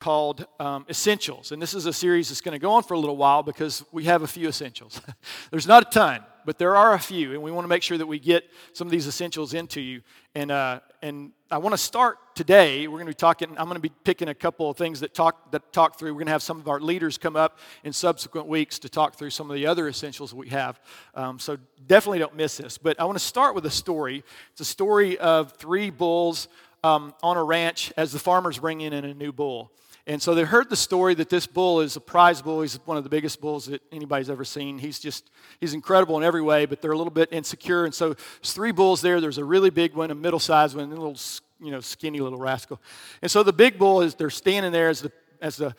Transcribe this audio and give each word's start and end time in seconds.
called 0.00 0.46
um, 0.58 0.86
Essentials. 0.88 1.52
And 1.52 1.60
this 1.60 1.74
is 1.74 1.86
a 1.86 1.92
series 1.92 2.28
that's 2.28 2.40
going 2.40 2.54
to 2.54 2.58
go 2.58 2.72
on 2.72 2.82
for 2.82 2.94
a 2.94 2.98
little 2.98 3.18
while 3.18 3.42
because 3.42 3.84
we 3.92 4.04
have 4.04 4.22
a 4.22 4.26
few 4.26 4.48
essentials. 4.48 5.00
There's 5.50 5.66
not 5.66 5.86
a 5.86 5.90
ton, 5.90 6.24
but 6.46 6.58
there 6.58 6.74
are 6.74 6.94
a 6.94 6.98
few, 6.98 7.34
and 7.34 7.42
we 7.42 7.52
want 7.52 7.64
to 7.64 7.68
make 7.68 7.82
sure 7.82 7.98
that 7.98 8.06
we 8.06 8.18
get 8.18 8.44
some 8.72 8.86
of 8.86 8.90
these 8.90 9.06
essentials 9.06 9.52
into 9.52 9.80
you. 9.80 10.00
And, 10.34 10.50
uh, 10.50 10.80
and 11.02 11.32
I 11.50 11.58
want 11.58 11.74
to 11.74 11.78
start 11.78 12.16
today. 12.34 12.88
We're 12.88 12.96
going 12.96 13.06
to 13.06 13.10
be 13.10 13.14
talking, 13.14 13.50
I'm 13.50 13.66
going 13.66 13.74
to 13.74 13.80
be 13.80 13.92
picking 14.04 14.28
a 14.28 14.34
couple 14.34 14.70
of 14.70 14.78
things 14.78 15.00
that 15.00 15.12
talk, 15.12 15.50
that 15.52 15.70
talk 15.70 15.98
through. 15.98 16.14
We're 16.14 16.20
going 16.20 16.26
to 16.26 16.32
have 16.32 16.42
some 16.42 16.58
of 16.58 16.68
our 16.68 16.80
leaders 16.80 17.18
come 17.18 17.36
up 17.36 17.58
in 17.84 17.92
subsequent 17.92 18.46
weeks 18.46 18.78
to 18.78 18.88
talk 18.88 19.16
through 19.16 19.30
some 19.30 19.50
of 19.50 19.54
the 19.54 19.66
other 19.66 19.86
essentials 19.86 20.32
we 20.32 20.48
have. 20.48 20.80
Um, 21.14 21.38
so 21.38 21.58
definitely 21.86 22.20
don't 22.20 22.36
miss 22.36 22.56
this. 22.56 22.78
But 22.78 22.98
I 22.98 23.04
want 23.04 23.18
to 23.18 23.24
start 23.24 23.54
with 23.54 23.66
a 23.66 23.70
story. 23.70 24.24
It's 24.52 24.62
a 24.62 24.64
story 24.64 25.18
of 25.18 25.52
three 25.52 25.90
bulls 25.90 26.48
um, 26.82 27.12
on 27.22 27.36
a 27.36 27.44
ranch 27.44 27.92
as 27.98 28.12
the 28.12 28.18
farmers 28.18 28.58
bring 28.58 28.80
in 28.80 28.94
a 28.94 29.12
new 29.12 29.32
bull. 29.32 29.70
And 30.10 30.20
so 30.20 30.34
they 30.34 30.42
heard 30.42 30.68
the 30.68 30.74
story 30.74 31.14
that 31.14 31.30
this 31.30 31.46
bull 31.46 31.82
is 31.82 31.94
a 31.94 32.00
prize 32.00 32.42
bull. 32.42 32.62
He's 32.62 32.74
one 32.84 32.96
of 32.96 33.04
the 33.04 33.08
biggest 33.08 33.40
bulls 33.40 33.66
that 33.66 33.80
anybody's 33.92 34.28
ever 34.28 34.44
seen. 34.44 34.76
He's 34.76 34.98
just, 34.98 35.30
he's 35.60 35.72
incredible 35.72 36.16
in 36.16 36.24
every 36.24 36.42
way, 36.42 36.66
but 36.66 36.82
they're 36.82 36.90
a 36.90 36.96
little 36.98 37.12
bit 37.12 37.28
insecure. 37.30 37.84
And 37.84 37.94
so 37.94 38.14
there's 38.14 38.52
three 38.52 38.72
bulls 38.72 39.02
there. 39.02 39.20
There's 39.20 39.38
a 39.38 39.44
really 39.44 39.70
big 39.70 39.94
one, 39.94 40.10
a 40.10 40.16
middle 40.16 40.40
sized 40.40 40.74
one, 40.74 40.86
and 40.86 40.92
a 40.92 40.96
little, 40.96 41.16
you 41.60 41.70
know, 41.70 41.78
skinny 41.78 42.18
little 42.18 42.40
rascal. 42.40 42.82
And 43.22 43.30
so 43.30 43.44
the 43.44 43.52
big 43.52 43.78
bull 43.78 44.00
is, 44.00 44.16
they're 44.16 44.30
standing 44.30 44.72
there 44.72 44.88
as 44.88 45.00
the, 45.00 45.12
as 45.40 45.58
the 45.58 45.76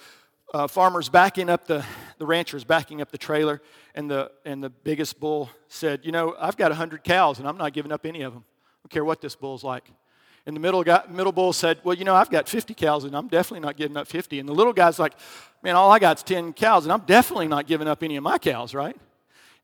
uh, 0.53 0.66
farmer's 0.67 1.09
backing 1.09 1.50
up 1.50 1.67
the, 1.67 1.84
the 2.17 2.25
rancher's 2.25 2.63
backing 2.63 3.02
up 3.02 3.11
the 3.11 3.17
trailer. 3.17 3.61
And 3.95 4.09
the, 4.09 4.31
and 4.45 4.63
the 4.63 4.70
biggest 4.70 5.20
bull 5.20 5.50
said, 5.67 6.05
You 6.05 6.13
know, 6.13 6.38
I've 6.39 6.55
got 6.55 6.72
100 6.72 7.03
cows 7.03 7.39
and 7.39 7.50
I'm 7.50 7.58
not 7.58 7.73
giving 7.73 7.91
up 7.91 8.05
any 8.05 8.22
of 8.22 8.34
them. 8.34 8.45
I 8.45 8.80
don't 8.86 8.91
care 8.91 9.03
what 9.03 9.20
this 9.20 9.36
bull's 9.36 9.66
like. 9.66 9.91
And 10.45 10.55
the 10.55 10.59
middle, 10.59 10.84
guy, 10.84 11.04
middle 11.09 11.31
bull 11.31 11.54
said, 11.54 11.80
Well, 11.84 11.95
you 11.95 12.04
know, 12.04 12.16
I've 12.16 12.30
got 12.30 12.50
50 12.50 12.73
cows 12.73 13.04
and 13.04 13.16
I'm 13.16 13.27
definitely 13.27 13.59
not 13.59 13.77
giving 13.77 13.95
up 13.98 14.08
50. 14.08 14.40
And 14.40 14.50
the 14.50 14.54
little 14.54 14.73
guy's 14.73 14.98
like, 15.00 15.14
Man, 15.62 15.76
all 15.76 15.91
I 15.91 16.00
got 16.00 16.17
is 16.17 16.23
10 16.23 16.54
cows 16.54 16.86
and 16.86 16.91
I'm 16.91 17.02
definitely 17.02 17.48
not 17.48 17.67
giving 17.67 17.88
up 17.88 18.02
any 18.04 18.16
of 18.16 18.23
my 18.23 18.38
cows, 18.38 18.73
right? 18.73 18.95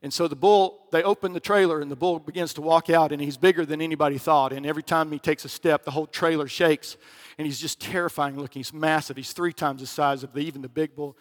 And 0.00 0.12
so 0.12 0.28
the 0.28 0.36
bull, 0.36 0.86
they 0.92 1.02
open 1.02 1.32
the 1.32 1.40
trailer 1.40 1.80
and 1.80 1.90
the 1.90 1.96
bull 1.96 2.20
begins 2.20 2.54
to 2.54 2.60
walk 2.60 2.88
out 2.88 3.10
and 3.10 3.20
he's 3.20 3.36
bigger 3.36 3.66
than 3.66 3.80
anybody 3.82 4.16
thought. 4.16 4.52
And 4.52 4.64
every 4.64 4.84
time 4.84 5.10
he 5.10 5.18
takes 5.18 5.44
a 5.44 5.48
step, 5.48 5.84
the 5.84 5.90
whole 5.90 6.06
trailer 6.06 6.46
shakes 6.46 6.96
and 7.36 7.46
he's 7.46 7.58
just 7.58 7.80
terrifying 7.80 8.36
looking. 8.36 8.60
He's 8.60 8.72
massive. 8.72 9.16
He's 9.16 9.32
three 9.32 9.52
times 9.52 9.80
the 9.80 9.88
size 9.88 10.22
of 10.22 10.32
the, 10.32 10.40
even 10.40 10.62
the 10.62 10.68
big 10.68 10.94
bull. 10.94 11.16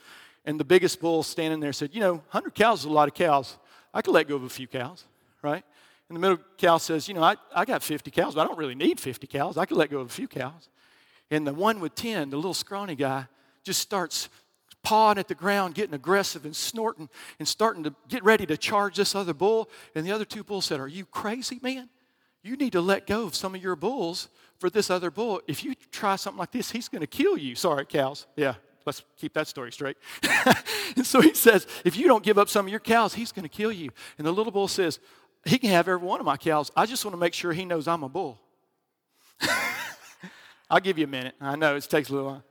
And 0.46 0.60
the 0.60 0.64
biggest 0.64 1.02
bull 1.02 1.24
standing 1.24 1.60
there 1.60 1.74
said, 1.74 1.90
You 1.94 2.02
know, 2.02 2.14
100 2.14 2.54
cows 2.54 2.80
is 2.80 2.86
a 2.86 2.90
lot 2.90 3.08
of 3.08 3.16
cows. 3.16 3.58
I 3.94 4.02
could 4.02 4.14
let 4.14 4.28
go 4.28 4.36
of 4.36 4.44
a 4.44 4.50
few 4.50 4.68
cows, 4.68 5.06
right? 5.42 5.64
And 6.10 6.16
the 6.16 6.20
middle 6.20 6.38
cow 6.58 6.78
says, 6.78 7.08
You 7.08 7.14
know, 7.14 7.24
I, 7.24 7.36
I 7.54 7.66
got 7.66 7.84
50 7.84 8.12
cows, 8.12 8.36
but 8.36 8.42
I 8.42 8.48
don't 8.48 8.58
really 8.58 8.76
need 8.76 9.00
50 9.00 9.28
cows. 9.28 9.58
I 9.58 9.66
could 9.66 9.78
let 9.78 9.90
go 9.90 10.00
of 10.00 10.08
a 10.08 10.14
few 10.14 10.28
cows. 10.28 10.70
And 11.30 11.46
the 11.46 11.54
one 11.54 11.80
with 11.80 11.96
10, 11.96 12.30
the 12.30 12.38
little 12.38 12.54
scrawny 12.54 12.96
guy, 12.96 13.26
just 13.64 13.82
starts 13.82 14.30
pawing 14.82 15.18
at 15.18 15.28
the 15.28 15.36
ground, 15.36 15.76
getting 15.76 15.94
aggressive 15.94 16.46
and 16.46 16.56
snorting 16.56 17.10
and 17.40 17.48
starting 17.48 17.84
to 17.84 17.94
get 18.08 18.24
ready 18.24 18.46
to 18.46 18.56
charge 18.56 18.96
this 18.96 19.16
other 19.16 19.34
bull. 19.34 19.70
And 19.96 20.06
the 20.06 20.12
other 20.12 20.24
two 20.24 20.44
bulls 20.44 20.66
said, 20.66 20.80
Are 20.80 20.88
you 20.88 21.06
crazy, 21.06 21.60
man? 21.62 21.90
You 22.44 22.56
need 22.56 22.72
to 22.72 22.82
let 22.82 23.06
go 23.06 23.26
of 23.26 23.36
some 23.36 23.56
of 23.56 23.62
your 23.62 23.76
bulls 23.76 24.30
for 24.60 24.70
this 24.70 24.90
other 24.90 25.12
bull. 25.12 25.42
If 25.48 25.64
you 25.64 25.76
try 25.92 26.16
something 26.16 26.40
like 26.40 26.52
this, 26.52 26.72
he's 26.72 26.88
going 26.88 27.02
to 27.02 27.08
kill 27.08 27.38
you. 27.38 27.56
Sorry, 27.56 27.86
cows. 27.86 28.26
Yeah, 28.38 28.56
let's 28.86 29.04
keep 29.18 29.34
that 29.34 29.48
story 29.48 29.74
straight. 29.74 29.98
and 30.96 31.06
so 31.06 31.20
he 31.20 31.34
says, 31.34 31.68
If 31.84 31.98
you 31.98 32.08
don't 32.08 32.24
give 32.24 32.38
up 32.38 32.48
some 32.48 32.66
of 32.66 32.72
your 32.72 32.80
cows, 32.80 33.14
he's 33.14 33.34
going 33.34 33.44
to 33.44 33.50
kill 33.50 33.74
you. 33.74 33.90
And 34.18 34.26
the 34.26 34.32
little 34.32 34.54
bull 34.54 34.70
says, 34.70 35.00
he 35.48 35.58
can 35.60 35.70
have 35.70 35.88
every 35.88 36.06
one 36.06 36.20
of 36.20 36.26
my 36.26 36.38
cows. 36.38 36.72
I 36.76 36.86
just 36.86 37.04
want 37.06 37.14
to 37.14 37.20
make 37.20 37.34
sure 37.34 37.54
he 37.54 37.66
knows 37.66 37.88
I'm 37.88 38.04
a 38.04 38.10
bull. 38.10 38.40
I'll 40.70 40.80
give 40.80 40.98
you 40.98 41.06
a 41.06 41.10
minute. 41.10 41.36
I 41.40 41.56
know 41.56 41.76
it 41.76 41.84
takes 41.84 42.10
a 42.10 42.14
little 42.14 42.28
while. 42.28 42.44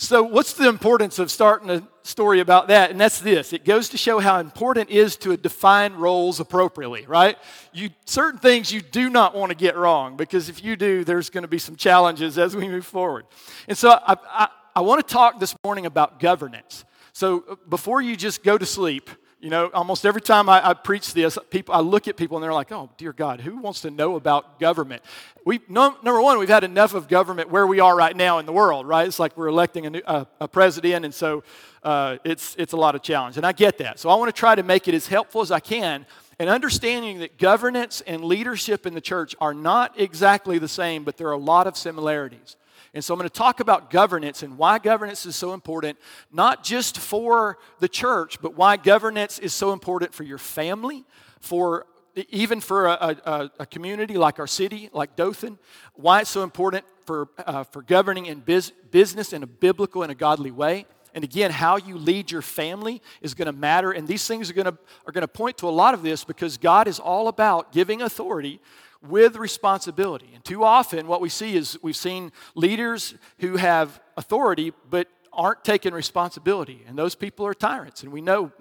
So, 0.00 0.22
what's 0.22 0.52
the 0.52 0.68
importance 0.68 1.18
of 1.18 1.28
starting 1.28 1.68
a 1.70 1.82
story 2.04 2.38
about 2.38 2.68
that? 2.68 2.92
And 2.92 3.00
that's 3.00 3.18
this 3.18 3.52
it 3.52 3.64
goes 3.64 3.88
to 3.88 3.98
show 3.98 4.20
how 4.20 4.38
important 4.38 4.90
it 4.90 4.96
is 4.96 5.16
to 5.16 5.36
define 5.36 5.94
roles 5.94 6.38
appropriately, 6.38 7.04
right? 7.08 7.36
You, 7.72 7.90
certain 8.04 8.38
things 8.38 8.72
you 8.72 8.80
do 8.80 9.10
not 9.10 9.34
want 9.34 9.50
to 9.50 9.56
get 9.56 9.76
wrong 9.76 10.16
because 10.16 10.48
if 10.48 10.62
you 10.62 10.76
do, 10.76 11.02
there's 11.02 11.30
going 11.30 11.42
to 11.42 11.48
be 11.48 11.58
some 11.58 11.74
challenges 11.74 12.38
as 12.38 12.54
we 12.54 12.68
move 12.68 12.86
forward. 12.86 13.26
And 13.66 13.76
so, 13.76 13.90
I, 13.90 14.16
I, 14.30 14.48
I 14.76 14.80
want 14.82 15.04
to 15.04 15.12
talk 15.12 15.40
this 15.40 15.56
morning 15.64 15.84
about 15.84 16.20
governance. 16.20 16.84
So, 17.12 17.42
uh, 17.50 17.56
before 17.68 18.00
you 18.00 18.14
just 18.14 18.44
go 18.44 18.56
to 18.56 18.64
sleep, 18.64 19.10
you 19.40 19.50
know, 19.50 19.70
almost 19.72 20.04
every 20.04 20.20
time 20.20 20.48
I, 20.48 20.70
I, 20.70 20.74
preach 20.74 21.14
this, 21.14 21.38
people, 21.50 21.72
I 21.74 21.80
look 21.80 22.08
at 22.08 22.16
people 22.16 22.36
and 22.36 22.44
they're 22.44 22.52
like, 22.52 22.72
oh, 22.72 22.90
dear 22.96 23.12
God, 23.12 23.40
who 23.40 23.58
wants 23.58 23.82
to 23.82 23.90
know 23.90 24.16
about 24.16 24.58
government? 24.58 25.02
We, 25.44 25.60
no, 25.68 25.96
number 26.02 26.20
one, 26.20 26.38
we've 26.38 26.48
had 26.48 26.64
enough 26.64 26.92
of 26.92 27.06
government 27.06 27.48
where 27.48 27.66
we 27.66 27.78
are 27.78 27.94
right 27.94 28.16
now 28.16 28.38
in 28.38 28.46
the 28.46 28.52
world, 28.52 28.86
right? 28.86 29.06
It's 29.06 29.20
like 29.20 29.36
we're 29.36 29.46
electing 29.46 29.86
a, 29.86 29.90
new, 29.90 30.02
a 30.06 30.48
president, 30.48 31.04
and 31.04 31.14
so 31.14 31.44
uh, 31.84 32.16
it's, 32.24 32.56
it's 32.58 32.72
a 32.72 32.76
lot 32.76 32.96
of 32.96 33.02
challenge. 33.02 33.36
And 33.36 33.46
I 33.46 33.52
get 33.52 33.78
that. 33.78 34.00
So 34.00 34.10
I 34.10 34.16
want 34.16 34.34
to 34.34 34.38
try 34.38 34.56
to 34.56 34.64
make 34.64 34.88
it 34.88 34.94
as 34.94 35.06
helpful 35.06 35.40
as 35.40 35.52
I 35.52 35.60
can. 35.60 36.04
And 36.40 36.48
understanding 36.48 37.20
that 37.20 37.38
governance 37.38 38.00
and 38.06 38.24
leadership 38.24 38.86
in 38.86 38.94
the 38.94 39.00
church 39.00 39.36
are 39.40 39.54
not 39.54 39.98
exactly 40.00 40.58
the 40.58 40.68
same, 40.68 41.04
but 41.04 41.16
there 41.16 41.28
are 41.28 41.32
a 41.32 41.38
lot 41.38 41.66
of 41.66 41.76
similarities. 41.76 42.56
And 42.94 43.04
so 43.04 43.14
I'm 43.14 43.18
going 43.18 43.28
to 43.28 43.34
talk 43.34 43.60
about 43.60 43.90
governance 43.90 44.42
and 44.42 44.56
why 44.56 44.78
governance 44.78 45.26
is 45.26 45.36
so 45.36 45.52
important, 45.52 45.98
not 46.32 46.64
just 46.64 46.98
for 46.98 47.58
the 47.80 47.88
church, 47.88 48.40
but 48.40 48.54
why 48.54 48.76
governance 48.76 49.38
is 49.38 49.52
so 49.52 49.72
important 49.72 50.14
for 50.14 50.24
your 50.24 50.38
family, 50.38 51.04
for 51.40 51.86
even 52.30 52.60
for 52.60 52.86
a, 52.86 53.16
a, 53.24 53.50
a 53.60 53.66
community 53.66 54.16
like 54.16 54.38
our 54.38 54.46
city, 54.46 54.90
like 54.92 55.16
Dothan, 55.16 55.58
why 55.94 56.22
it's 56.22 56.30
so 56.30 56.42
important 56.42 56.84
for, 57.04 57.28
uh, 57.38 57.64
for 57.64 57.82
governing 57.82 58.26
in 58.26 58.40
biz, 58.40 58.72
business 58.90 59.32
in 59.32 59.42
a 59.42 59.46
biblical 59.46 60.02
and 60.02 60.10
a 60.10 60.14
godly 60.14 60.50
way. 60.50 60.86
And 61.14 61.24
again, 61.24 61.50
how 61.50 61.76
you 61.76 61.96
lead 61.96 62.30
your 62.30 62.42
family 62.42 63.00
is 63.22 63.34
going 63.34 63.46
to 63.46 63.52
matter. 63.52 63.92
And 63.92 64.06
these 64.06 64.26
things 64.26 64.50
are 64.50 64.52
going 64.52 64.66
to, 64.66 64.76
are 65.06 65.12
going 65.12 65.22
to 65.22 65.28
point 65.28 65.58
to 65.58 65.68
a 65.68 65.70
lot 65.70 65.94
of 65.94 66.02
this 66.02 66.24
because 66.24 66.58
God 66.58 66.86
is 66.86 66.98
all 66.98 67.28
about 67.28 67.72
giving 67.72 68.02
authority 68.02 68.60
with 69.06 69.36
responsibility. 69.36 70.30
And 70.34 70.44
too 70.44 70.64
often, 70.64 71.06
what 71.06 71.20
we 71.20 71.28
see 71.28 71.56
is 71.56 71.78
we've 71.82 71.96
seen 71.96 72.32
leaders 72.54 73.14
who 73.38 73.56
have 73.56 74.00
authority 74.16 74.72
but 74.90 75.08
aren't 75.32 75.64
taking 75.64 75.92
responsibility. 75.92 76.84
And 76.86 76.98
those 76.98 77.14
people 77.14 77.46
are 77.46 77.54
tyrants. 77.54 78.02
And 78.02 78.12
we 78.12 78.20
know 78.20 78.52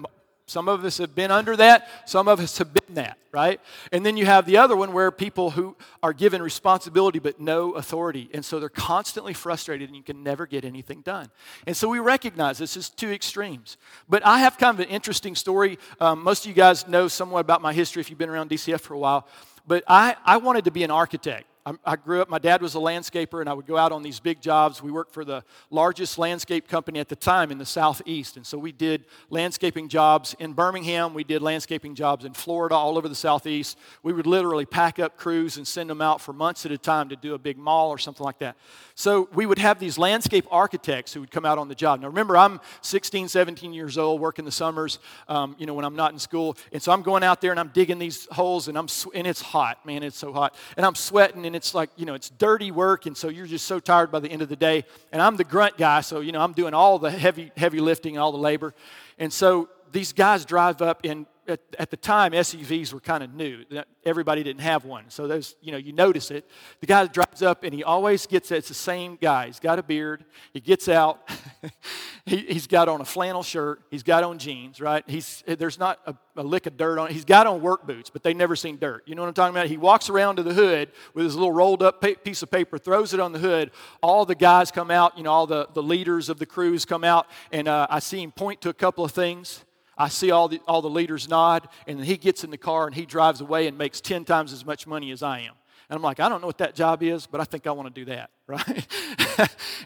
some 0.50 0.70
of 0.70 0.86
us 0.86 0.98
have 1.00 1.14
been 1.14 1.30
under 1.30 1.58
that, 1.58 1.90
some 2.06 2.30
of 2.30 2.40
us 2.40 2.58
have 2.60 2.74
been 2.74 2.96
that, 2.96 3.18
right? 3.34 3.60
And 3.92 4.06
then 4.06 4.16
you 4.16 4.26
have 4.26 4.46
the 4.46 4.56
other 4.56 4.78
one 4.78 4.94
where 4.94 5.12
people 5.12 5.52
who 5.52 5.76
are 6.02 6.14
given 6.14 6.42
responsibility 6.42 7.20
but 7.20 7.42
no 7.42 7.72
authority. 7.72 8.30
And 8.34 8.46
so 8.46 8.58
they're 8.58 8.70
constantly 8.70 9.34
frustrated 9.34 9.90
and 9.90 9.96
you 9.98 10.04
can 10.04 10.24
never 10.24 10.46
get 10.46 10.64
anything 10.64 11.02
done. 11.02 11.30
And 11.66 11.76
so 11.76 11.90
we 11.90 12.00
recognize 12.00 12.58
this 12.60 12.78
is 12.78 12.90
two 12.90 13.12
extremes. 13.12 13.76
But 14.08 14.26
I 14.26 14.40
have 14.40 14.58
kind 14.58 14.80
of 14.80 14.86
an 14.86 14.90
interesting 14.90 15.36
story. 15.36 15.78
Um, 16.00 16.24
most 16.24 16.46
of 16.46 16.50
you 16.50 16.56
guys 16.56 16.88
know 16.88 17.10
somewhat 17.10 17.42
about 17.42 17.62
my 17.62 17.74
history 17.74 18.00
if 18.00 18.10
you've 18.10 18.20
been 18.20 18.30
around 18.30 18.50
DCF 18.50 18.80
for 18.80 18.94
a 18.94 19.00
while. 19.00 19.28
But 19.68 19.84
I, 19.88 20.16
I 20.26 20.38
wanted 20.38 20.66
to 20.66 20.72
be 20.72 20.84
an 20.84 20.92
architect. 20.92 21.46
I 21.84 21.96
grew 21.96 22.22
up, 22.22 22.30
my 22.30 22.40
dad 22.40 22.62
was 22.62 22.76
a 22.76 22.80
landscaper, 22.80 23.42
and 23.42 23.50
I 23.50 23.54
would 23.54 23.66
go 23.66 23.78
out 23.78 23.92
on 23.92 24.04
these 24.04 24.20
big 24.20 24.42
jobs. 24.42 24.82
We 24.82 24.92
worked 24.92 25.14
for 25.14 25.26
the 25.26 25.44
largest 25.70 26.18
landscape 26.18 26.68
company 26.68 27.00
at 27.00 27.10
the 27.10 27.16
time 27.16 27.52
in 27.52 27.58
the 27.58 27.66
Southeast. 27.66 28.38
And 28.38 28.46
so 28.46 28.58
we 28.58 28.72
did 28.72 29.06
landscaping 29.30 29.90
jobs 29.90 30.36
in 30.40 30.54
Birmingham. 30.54 31.14
We 31.14 31.24
did 31.24 31.42
landscaping 31.42 31.96
jobs 31.96 32.26
in 32.26 32.34
Florida, 32.34 32.76
all 32.76 32.98
over 32.98 33.10
the 33.10 33.16
Southeast. 33.16 33.78
We 34.04 34.14
would 34.14 34.28
literally 34.28 34.66
pack 34.66 35.00
up 35.00 35.18
crews 35.18 35.58
and 35.58 35.68
send 35.68 35.90
them 35.90 36.02
out 36.02 36.22
for 36.22 36.32
months 36.32 36.66
at 36.66 36.72
a 36.72 36.78
time 36.78 37.10
to 37.10 37.16
do 37.16 37.34
a 37.34 37.40
big 37.40 37.58
mall 37.58 37.90
or 37.90 37.98
something 37.98 38.24
like 38.24 38.40
that. 38.40 38.56
So 38.96 39.28
we 39.34 39.46
would 39.46 39.60
have 39.60 39.80
these 39.80 39.98
landscape 39.98 40.46
architects 40.50 41.14
who 41.14 41.20
would 41.20 41.32
come 41.32 41.46
out 41.46 41.58
on 41.58 41.68
the 41.68 41.76
job. 41.76 42.02
Now 42.02 42.08
remember, 42.08 42.38
I'm 42.38 42.62
16, 42.82 43.28
17 43.28 43.74
years 43.74 43.98
old, 43.98 44.22
working 44.22 44.46
the 44.46 44.52
summers, 44.52 45.00
um, 45.28 45.56
you 45.60 45.66
know, 45.66 45.74
when 45.74 45.86
I'm 45.86 45.96
not 45.96 46.14
in 46.14 46.20
school. 46.20 46.56
And 46.72 46.82
so 46.82 46.92
I'm 46.92 47.02
going 47.02 47.24
out 47.24 47.42
there 47.42 47.52
and 47.52 47.60
I'm 47.60 47.70
digging 47.70 48.00
these 48.00 48.28
holes 48.32 48.68
and, 48.68 48.78
I'm, 48.78 48.88
sw- 48.88 49.14
and 49.14 49.28
it's 49.28 49.42
hot, 49.42 49.86
man, 49.86 50.04
it's 50.04 50.18
so 50.18 50.32
hot. 50.32 50.56
And 50.78 50.86
I'm 50.86 50.96
sweating 50.96 51.46
and 51.46 51.57
it's 51.58 51.74
like, 51.74 51.90
you 51.98 52.06
know, 52.06 52.14
it's 52.14 52.30
dirty 52.30 52.72
work. 52.72 53.06
And 53.06 53.18
so 53.18 53.28
you're 53.28 53.46
just 53.46 53.68
so 53.68 53.80
tired 53.80 54.12
by 54.12 54.20
the 54.20 54.30
end 54.30 54.42
of 54.42 54.50
the 54.50 54.56
day. 54.56 54.86
And 55.12 55.22
I'm 55.22 55.36
the 55.36 55.44
grunt 55.44 55.78
guy, 55.78 56.02
so, 56.02 56.22
you 56.22 56.32
know, 56.32 56.42
I'm 56.42 56.54
doing 56.54 56.74
all 56.74 57.00
the 57.00 57.12
heavy, 57.12 57.52
heavy 57.58 57.80
lifting, 57.80 58.18
all 58.18 58.32
the 58.32 58.38
labor. 58.38 58.74
And 59.20 59.34
so 59.34 59.68
these 59.92 60.14
guys 60.14 60.46
drive 60.46 60.82
up 60.82 61.04
in 61.04 61.26
at, 61.48 61.60
at, 61.80 61.90
the 61.90 61.98
time 61.98 62.32
SUVs 62.32 62.94
were 62.94 63.00
kind 63.00 63.24
of 63.24 63.34
new. 63.34 63.64
Everybody 64.06 64.44
didn't 64.44 64.62
have 64.62 64.86
one. 64.86 65.06
So 65.10 65.28
there's, 65.28 65.56
you 65.62 65.72
know, 65.72 65.78
you 65.78 65.94
notice 65.94 66.32
it. 66.32 66.50
The 66.82 66.88
guy 66.88 67.06
drives 67.08 67.42
up 67.42 67.64
and 67.64 67.74
he 67.74 67.84
always 67.84 68.26
gets 68.28 68.52
it's 68.52 68.68
the 68.68 68.74
same 68.74 69.18
guy. 69.20 69.48
He's 69.48 69.60
got 69.60 69.80
a 69.80 69.84
beard. 69.84 70.26
He 70.54 70.60
gets 70.60 70.90
out. 70.90 71.30
he, 72.26 72.54
has 72.54 72.68
got 72.68 72.90
on 72.90 73.02
a 73.02 73.06
flannel 73.06 73.44
shirt. 73.44 73.82
He's 73.90 74.04
got 74.04 74.24
on 74.24 74.38
jeans, 74.38 74.82
right? 74.82 75.04
He's 75.08 75.44
there's 75.48 75.80
not 75.80 76.00
a, 76.06 76.16
a, 76.36 76.44
lick 76.44 76.66
of 76.66 76.78
dirt 76.78 77.00
on 77.00 77.08
it. 77.08 77.14
He's 77.14 77.26
got 77.26 77.48
on 77.48 77.62
work 77.62 77.88
boots, 77.88 78.10
but 78.10 78.24
they 78.24 78.34
never 78.34 78.56
seen 78.56 78.78
dirt. 78.78 79.04
You 79.06 79.16
know 79.16 79.22
what 79.22 79.30
I'm 79.30 79.34
talking 79.34 79.56
about? 79.56 79.68
He 79.68 79.78
walks 79.78 80.10
around 80.10 80.38
to 80.38 80.44
the 80.44 80.54
hood 80.54 80.92
with 81.14 81.26
his 81.26 81.36
little 81.36 81.52
rolled 81.52 81.84
up 81.84 82.04
piece 82.24 82.42
of 82.44 82.52
paper, 82.52 82.78
throws 82.78 83.14
it 83.14 83.20
on 83.20 83.32
the 83.32 83.40
hood. 83.40 83.72
All 84.02 84.26
the 84.26 84.36
guys 84.36 84.72
come 84.72 84.92
out, 84.92 85.18
you 85.18 85.24
know, 85.24 85.32
all 85.32 85.48
the, 85.48 85.68
the 85.74 85.84
leaders 85.84 86.30
of 86.30 86.40
the 86.40 86.46
crews 86.46 86.86
come 86.86 87.04
out, 87.04 87.28
and 87.52 87.68
uh, 87.68 87.88
I 87.90 88.00
see 88.00 88.22
him 88.22 88.32
point 88.32 88.62
to 88.62 88.70
a 88.70 88.74
couple 88.74 89.04
of 89.04 89.12
things 89.12 89.64
I 89.98 90.10
see 90.10 90.32
all 90.32 90.48
the, 90.48 90.60
all 90.68 90.82
the 90.82 90.90
leaders 90.90 91.28
nod, 91.28 91.68
and 91.88 92.04
he 92.04 92.18
gets 92.18 92.44
in 92.44 92.52
the 92.52 92.58
car 92.58 92.86
and 92.86 92.96
he 92.96 93.06
drives 93.06 93.42
away 93.42 93.68
and 93.68 93.78
makes 93.78 94.02
10 94.02 94.26
times 94.26 94.54
as 94.54 94.66
much 94.66 94.86
money 94.88 95.12
as 95.12 95.24
I 95.24 95.40
am. 95.40 95.54
And 95.90 95.96
I'm 95.96 96.04
like, 96.04 96.20
I 96.20 96.28
don't 96.28 96.42
know 96.42 96.48
what 96.48 96.58
that 96.58 96.76
job 96.76 97.02
is, 97.02 97.28
but 97.28 97.40
I 97.40 97.46
think 97.46 97.66
I 97.66 97.72
want 97.72 97.94
to 97.94 98.02
do 98.02 98.12
that, 98.12 98.30
right? 98.48 98.88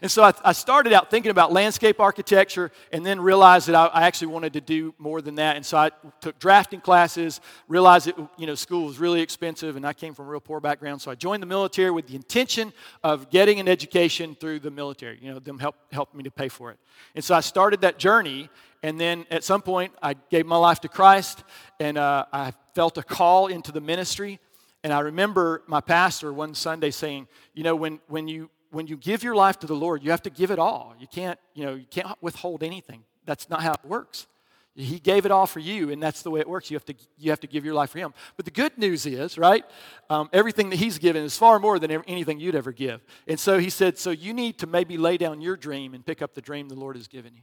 and 0.02 0.10
so 0.10 0.24
I, 0.24 0.32
I, 0.44 0.52
started 0.52 0.92
out 0.92 1.10
thinking 1.10 1.30
about 1.30 1.52
landscape 1.52 2.00
architecture 2.00 2.72
and 2.90 3.06
then 3.06 3.20
realized 3.20 3.68
that 3.68 3.76
I, 3.76 3.86
I, 3.86 4.02
actually 4.02 4.28
wanted 4.28 4.54
to 4.54 4.60
do 4.60 4.94
more 4.98 5.22
than 5.22 5.36
that. 5.36 5.54
And 5.54 5.64
so 5.64 5.76
I 5.76 5.90
took 6.20 6.40
drafting 6.40 6.80
classes, 6.80 7.40
realized 7.68 8.06
that, 8.06 8.16
you 8.36 8.48
know, 8.48 8.56
school 8.56 8.86
was 8.86 8.98
really 8.98 9.20
expensive 9.20 9.76
and 9.76 9.86
I 9.86 9.92
came 9.92 10.12
from 10.12 10.26
a 10.26 10.30
real 10.30 10.40
poor 10.40 10.58
background. 10.58 11.02
So 11.02 11.10
I 11.10 11.14
joined 11.14 11.42
the 11.42 11.46
military 11.46 11.92
with 11.92 12.08
the 12.08 12.16
intention 12.16 12.72
of 13.04 13.30
getting 13.30 13.60
an 13.60 13.68
education 13.68 14.34
through 14.34 14.60
the 14.60 14.70
military, 14.72 15.18
you 15.22 15.32
know, 15.32 15.38
them 15.38 15.60
help, 15.60 15.76
help 15.92 16.14
me 16.14 16.24
to 16.24 16.30
pay 16.32 16.48
for 16.48 16.72
it. 16.72 16.78
And 17.14 17.24
so 17.24 17.34
I 17.34 17.40
started 17.40 17.82
that 17.82 17.98
journey 17.98 18.48
and 18.82 18.98
then 19.00 19.26
at 19.30 19.44
some 19.44 19.62
point, 19.62 19.92
I 20.02 20.14
gave 20.30 20.46
my 20.46 20.56
life 20.56 20.80
to 20.80 20.88
Christ 20.88 21.44
and 21.78 21.96
uh, 21.96 22.26
I 22.32 22.52
felt 22.74 22.98
a 22.98 23.02
call 23.02 23.46
into 23.46 23.70
the 23.70 23.80
ministry. 23.80 24.40
And 24.82 24.92
I 24.92 25.00
remember 25.00 25.62
my 25.66 25.80
pastor 25.80 26.32
one 26.32 26.54
Sunday 26.54 26.90
saying, 26.90 27.28
you 27.54 27.62
know, 27.62 27.76
when, 27.76 28.00
when, 28.08 28.26
you, 28.26 28.50
when 28.70 28.88
you 28.88 28.96
give 28.96 29.22
your 29.22 29.36
life 29.36 29.58
to 29.60 29.66
the 29.66 29.76
Lord, 29.76 30.02
you 30.02 30.10
have 30.10 30.22
to 30.22 30.30
give 30.30 30.50
it 30.50 30.58
all. 30.58 30.94
You 30.98 31.06
can't, 31.06 31.38
you 31.54 31.64
know, 31.64 31.74
you 31.74 31.86
can't 31.88 32.08
withhold 32.20 32.64
anything. 32.64 33.04
That's 33.24 33.48
not 33.48 33.62
how 33.62 33.74
it 33.74 33.84
works. 33.84 34.26
He 34.74 34.98
gave 34.98 35.26
it 35.26 35.30
all 35.30 35.46
for 35.46 35.60
you, 35.60 35.90
and 35.90 36.02
that's 36.02 36.22
the 36.22 36.30
way 36.30 36.40
it 36.40 36.48
works. 36.48 36.70
You 36.70 36.76
have 36.76 36.84
to, 36.86 36.94
you 37.18 37.28
have 37.28 37.40
to 37.40 37.46
give 37.46 37.62
your 37.62 37.74
life 37.74 37.90
for 37.90 37.98
Him. 37.98 38.14
But 38.36 38.46
the 38.46 38.50
good 38.50 38.78
news 38.78 39.04
is, 39.04 39.36
right, 39.36 39.66
um, 40.08 40.30
everything 40.32 40.70
that 40.70 40.76
He's 40.76 40.96
given 40.96 41.22
is 41.24 41.36
far 41.36 41.58
more 41.58 41.78
than 41.78 41.90
anything 41.90 42.40
you'd 42.40 42.54
ever 42.54 42.72
give. 42.72 43.04
And 43.28 43.38
so 43.38 43.58
He 43.58 43.68
said, 43.68 43.98
so 43.98 44.10
you 44.10 44.32
need 44.32 44.58
to 44.60 44.66
maybe 44.66 44.96
lay 44.96 45.18
down 45.18 45.42
your 45.42 45.58
dream 45.58 45.92
and 45.92 46.04
pick 46.04 46.22
up 46.22 46.32
the 46.32 46.40
dream 46.40 46.70
the 46.70 46.74
Lord 46.74 46.96
has 46.96 47.06
given 47.06 47.34
you. 47.34 47.42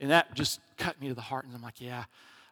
And 0.00 0.10
that 0.10 0.34
just 0.34 0.60
cut 0.76 1.00
me 1.00 1.08
to 1.08 1.14
the 1.14 1.20
heart. 1.20 1.44
And 1.44 1.54
I'm 1.54 1.62
like, 1.62 1.80
yeah, 1.80 2.04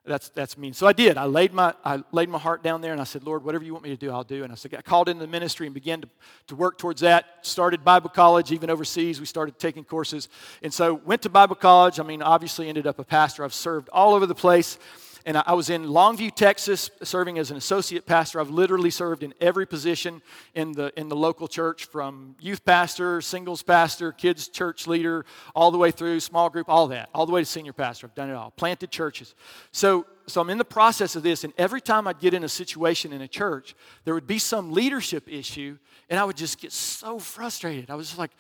that's, 0.05 0.31
that's 0.31 0.59
mean. 0.59 0.73
So 0.73 0.87
I 0.87 0.93
did. 0.93 1.17
I 1.17 1.27
laid, 1.27 1.53
my, 1.53 1.75
I 1.85 2.03
laid 2.11 2.29
my 2.29 2.39
heart 2.39 2.65
down 2.65 2.81
there 2.81 2.93
and 2.93 3.01
I 3.01 3.05
said, 3.05 3.23
Lord, 3.23 3.45
whatever 3.45 3.63
you 3.63 3.73
want 3.73 3.85
me 3.85 3.91
to 3.91 3.97
do, 3.97 4.11
I'll 4.11 4.25
do. 4.25 4.43
And 4.43 4.53
I 4.53 4.57
said, 4.57 4.75
I 4.77 4.83
called 4.83 5.09
into 5.09 5.21
the 5.21 5.31
ministry 5.31 5.67
and 5.67 5.75
began 5.75 6.01
to, 6.01 6.09
to 6.49 6.57
work 6.57 6.77
towards 6.77 7.03
that. 7.03 7.27
Started 7.43 7.85
Bible 7.85 8.11
college, 8.11 8.51
even 8.51 8.69
overseas. 8.69 9.21
We 9.21 9.27
started 9.27 9.61
taking 9.61 9.85
courses. 9.85 10.29
And 10.63 10.75
so 10.75 10.95
went 10.95 11.23
to 11.23 11.29
Bible 11.29 11.55
college. 11.55 12.01
I 12.01 12.03
mean, 12.03 12.21
obviously 12.21 12.69
ended 12.69 12.87
up 12.87 12.99
a 12.99 13.05
pastor. 13.05 13.45
I've 13.45 13.55
served 13.55 13.89
all 13.91 14.15
over 14.15 14.27
the 14.27 14.35
place. 14.35 14.77
And 15.25 15.37
I 15.37 15.53
was 15.53 15.71
in 15.71 15.85
Longview, 15.85 16.35
Texas, 16.35 16.91
serving 17.03 17.39
as 17.39 17.51
an 17.51 17.57
associate 17.57 18.07
pastor. 18.07 18.41
I've 18.41 18.51
literally 18.51 18.91
served 18.91 19.23
in 19.23 19.33
every 19.41 19.67
position 19.67 20.21
in 20.55 20.73
the, 20.73 20.93
in 20.99 21.09
the 21.09 21.17
local 21.17 21.47
church 21.47 21.85
from 21.85 22.35
youth 22.41 22.65
pastor, 22.65 23.21
singles 23.21 23.63
pastor, 23.63 24.11
kids 24.11 24.49
church 24.49 24.87
leader, 24.87 25.25
all 25.55 25.71
the 25.71 25.79
way 25.79 25.93
through 25.93 26.19
small 26.21 26.51
group, 26.51 26.69
all 26.69 26.89
that, 26.89 27.09
all 27.15 27.25
the 27.27 27.33
way 27.33 27.41
to 27.41 27.45
senior 27.45 27.73
pastor. 27.73 28.09
I've 28.09 28.15
done 28.15 28.31
it 28.31 28.35
all. 28.35 28.51
Planted 28.51 28.91
churches. 28.91 29.35
So, 29.71 30.07
so 30.27 30.41
I'm 30.41 30.51
in 30.51 30.59
the 30.59 30.65
process 30.65 31.15
of 31.15 31.23
this, 31.23 31.45
and 31.45 31.53
every 31.57 31.81
time 31.81 32.09
I'd 32.09 32.21
get 32.21 32.35
in 32.35 32.43
a 32.43 32.49
situation 32.49 33.13
in 33.13 33.23
a 33.23 33.29
church, 33.29 33.75
there 34.05 34.15
would 34.15 34.27
be 34.27 34.39
some 34.39 34.73
leadership 34.73 35.29
issue, 35.29 35.79
and 36.11 36.19
I 36.19 36.25
would 36.25 36.37
just 36.37 36.61
get 36.61 36.73
so 36.73 37.19
frustrated. 37.19 37.91
I 37.91 37.95
was 37.95 38.09
just 38.09 38.19
like, 38.19 38.33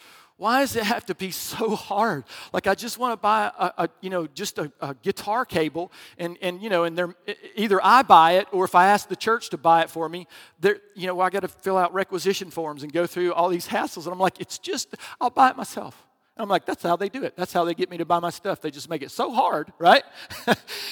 why 0.42 0.58
does 0.58 0.74
it 0.74 0.82
have 0.82 1.06
to 1.06 1.14
be 1.14 1.30
so 1.30 1.76
hard? 1.76 2.24
Like 2.52 2.66
I 2.66 2.74
just 2.74 2.98
want 2.98 3.12
to 3.12 3.16
buy 3.16 3.52
a, 3.56 3.84
a 3.84 3.88
you 4.00 4.10
know 4.10 4.26
just 4.26 4.58
a, 4.58 4.72
a, 4.80 4.92
guitar 4.92 5.44
cable 5.44 5.92
and 6.18 6.36
and 6.42 6.60
you 6.60 6.68
know 6.68 6.82
and 6.82 6.98
they're 6.98 7.14
either 7.54 7.78
I 7.80 8.02
buy 8.02 8.32
it 8.32 8.48
or 8.50 8.64
if 8.64 8.74
I 8.74 8.86
ask 8.88 9.08
the 9.08 9.14
church 9.14 9.50
to 9.50 9.56
buy 9.56 9.82
it 9.82 9.90
for 9.90 10.08
me, 10.08 10.26
there 10.58 10.78
you 10.96 11.06
know 11.06 11.20
I 11.20 11.30
got 11.30 11.40
to 11.40 11.48
fill 11.48 11.78
out 11.78 11.94
requisition 11.94 12.50
forms 12.50 12.82
and 12.82 12.92
go 12.92 13.06
through 13.06 13.32
all 13.34 13.48
these 13.50 13.68
hassles 13.68 14.04
and 14.04 14.12
I'm 14.12 14.18
like 14.18 14.40
it's 14.40 14.58
just 14.58 14.96
I'll 15.20 15.30
buy 15.30 15.50
it 15.50 15.56
myself. 15.56 16.04
And 16.36 16.42
I'm 16.42 16.48
like, 16.48 16.64
that's 16.64 16.82
how 16.82 16.96
they 16.96 17.10
do 17.10 17.24
it. 17.24 17.36
That's 17.36 17.52
how 17.52 17.64
they 17.64 17.74
get 17.74 17.90
me 17.90 17.98
to 17.98 18.06
buy 18.06 18.18
my 18.18 18.30
stuff. 18.30 18.62
They 18.62 18.70
just 18.70 18.88
make 18.88 19.02
it 19.02 19.10
so 19.10 19.30
hard, 19.30 19.70
right? 19.78 20.02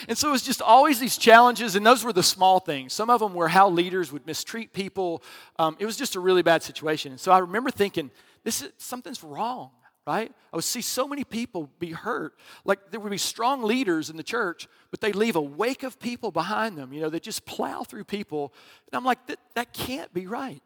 and 0.07 0.17
so 0.17 0.29
it 0.29 0.33
was 0.33 0.43
just 0.43 0.61
always 0.61 1.01
these 1.01 1.17
challenges, 1.17 1.77
and 1.77 1.85
those 1.85 2.05
were 2.05 2.13
the 2.13 2.23
small 2.23 2.61
things. 2.61 2.93
Some 2.93 3.09
of 3.09 3.21
them 3.21 3.33
were 3.33 3.49
how 3.49 3.71
leaders 3.71 4.13
would 4.13 4.27
mistreat 4.27 4.75
people. 4.75 5.23
Um, 5.59 5.79
it 5.81 5.87
was 5.87 5.97
just 5.97 6.15
a 6.15 6.21
really 6.21 6.43
bad 6.43 6.63
situation. 6.63 7.13
And 7.13 7.21
so 7.21 7.33
I 7.33 7.39
remember 7.39 7.71
thinking, 7.71 8.11
this 8.45 8.63
is 8.63 8.71
something's 8.79 9.23
wrong, 9.23 9.71
right? 10.07 10.33
I 10.53 10.57
would 10.57 10.65
see 10.65 10.83
so 10.83 11.07
many 11.07 11.25
people 11.25 11.71
be 11.79 11.93
hurt. 11.93 12.35
Like 12.65 12.91
there 12.91 13.01
would 13.01 13.11
be 13.11 13.19
strong 13.19 13.63
leaders 13.63 14.11
in 14.11 14.17
the 14.17 14.23
church, 14.23 14.69
but 14.91 15.01
they 15.01 15.13
leave 15.13 15.37
a 15.37 15.41
wake 15.41 15.83
of 15.83 15.99
people 15.99 16.31
behind 16.31 16.77
them, 16.77 16.93
you 16.93 17.01
know, 17.01 17.11
they 17.11 17.21
just 17.21 17.45
plow 17.45 17.83
through 17.83 18.05
people. 18.05 18.53
And 18.91 18.99
I'm 18.99 19.05
like, 19.05 19.27
that, 19.27 19.39
that 19.55 19.73
can't 19.73 20.13
be 20.13 20.27
right. 20.27 20.63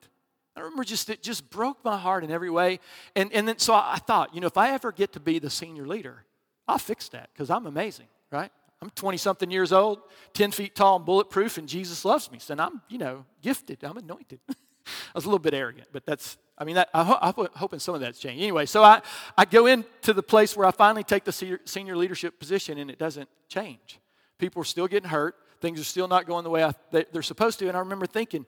I 0.57 0.61
remember 0.61 0.85
just 0.85 1.11
it 1.11 1.23
just 1.23 1.51
broke 1.51 1.85
my 1.85 1.99
heart 1.99 2.23
in 2.23 2.31
every 2.31 2.51
way. 2.51 2.79
And, 3.17 3.33
and 3.33 3.49
then 3.49 3.59
so 3.59 3.75
I 3.75 3.99
thought, 4.07 4.35
you 4.35 4.41
know, 4.41 4.47
if 4.47 4.57
I 4.57 4.71
ever 4.71 4.93
get 4.93 5.13
to 5.15 5.21
be 5.21 5.39
the 5.39 5.51
senior 5.51 5.87
leader, 5.87 6.25
I'll 6.69 6.79
fix 6.79 7.09
that 7.11 7.31
because 7.33 7.51
I'm 7.51 7.67
amazing, 7.67 8.07
right? 8.31 8.53
I'm 8.81 8.91
20 8.91 9.17
something 9.17 9.51
years 9.51 9.73
old, 9.73 10.01
10 10.35 10.51
feet 10.53 10.75
tall 10.75 10.97
and 10.97 11.07
bulletproof, 11.07 11.59
and 11.59 11.69
Jesus 11.69 12.05
loves 12.05 12.31
me. 12.31 12.39
So 12.39 12.55
I'm, 12.59 12.83
you 12.89 12.99
know, 12.99 13.25
gifted. 13.43 13.83
I'm 13.83 13.97
anointed. 13.97 14.41
I 14.87 15.17
was 15.17 15.25
a 15.25 15.29
little 15.29 15.39
bit 15.39 15.55
arrogant, 15.55 15.89
but 15.93 16.07
that's 16.07 16.37
I 16.57 16.65
mean, 16.65 16.77
that, 16.77 16.89
I 16.95 17.03
ho- 17.03 17.19
I'm 17.21 17.35
hoping 17.55 17.81
some 17.81 17.95
of 17.95 18.01
that's 18.01 18.19
changed. 18.19 18.41
Anyway, 18.41 18.67
so 18.67 18.85
I, 18.85 19.03
I 19.37 19.45
go 19.45 19.67
into 19.67 20.13
the 20.13 20.23
place 20.23 20.57
where 20.57 20.67
I 20.67 20.71
finally 20.71 21.03
take 21.03 21.25
the 21.25 21.33
senior, 21.33 21.61
senior 21.65 21.97
leadership 21.97 22.39
position 22.39 22.79
and 22.79 22.91
it 22.91 22.99
doesn't 22.99 23.29
change. 23.49 23.99
People 24.39 24.63
are 24.63 24.67
still 24.67 24.87
getting 24.87 25.09
hurt. 25.09 25.35
Things 25.61 25.81
are 25.81 25.85
still 25.85 26.07
not 26.07 26.27
going 26.27 26.45
the 26.45 26.51
way 26.51 26.63
I, 26.63 26.73
they, 26.93 27.07
they're 27.13 27.23
supposed 27.23 27.59
to. 27.59 27.69
And 27.69 27.77
I 27.77 27.81
remember 27.81 28.07
thinking, 28.07 28.47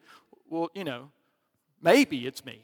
well, 0.49 0.71
you 0.75 0.85
know, 0.85 1.11
maybe 1.83 2.27
it's 2.27 2.45
me. 2.45 2.61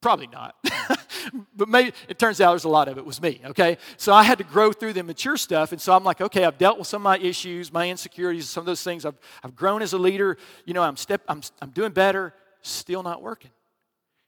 Probably 0.00 0.26
not. 0.26 0.56
but 1.56 1.68
maybe 1.68 1.92
it 2.08 2.18
turns 2.18 2.40
out 2.40 2.50
there's 2.50 2.64
a 2.64 2.68
lot 2.68 2.88
of 2.88 2.98
it 2.98 3.04
was 3.06 3.22
me, 3.22 3.40
okay? 3.44 3.78
So 3.96 4.12
I 4.12 4.24
had 4.24 4.38
to 4.38 4.44
grow 4.44 4.72
through 4.72 4.94
the 4.94 5.02
mature 5.04 5.36
stuff. 5.36 5.70
And 5.70 5.80
so 5.80 5.94
I'm 5.94 6.04
like, 6.04 6.20
okay, 6.20 6.44
I've 6.44 6.58
dealt 6.58 6.78
with 6.78 6.88
some 6.88 7.02
of 7.02 7.04
my 7.04 7.18
issues, 7.18 7.72
my 7.72 7.88
insecurities, 7.88 8.48
some 8.48 8.62
of 8.62 8.66
those 8.66 8.82
things. 8.82 9.04
I've, 9.04 9.18
I've 9.44 9.54
grown 9.54 9.82
as 9.82 9.92
a 9.92 9.98
leader. 9.98 10.36
You 10.64 10.74
know, 10.74 10.82
I'm, 10.82 10.96
step, 10.96 11.22
I'm, 11.28 11.42
I'm 11.62 11.70
doing 11.70 11.92
better, 11.92 12.34
still 12.66 13.02
not 13.02 13.22
working. 13.22 13.50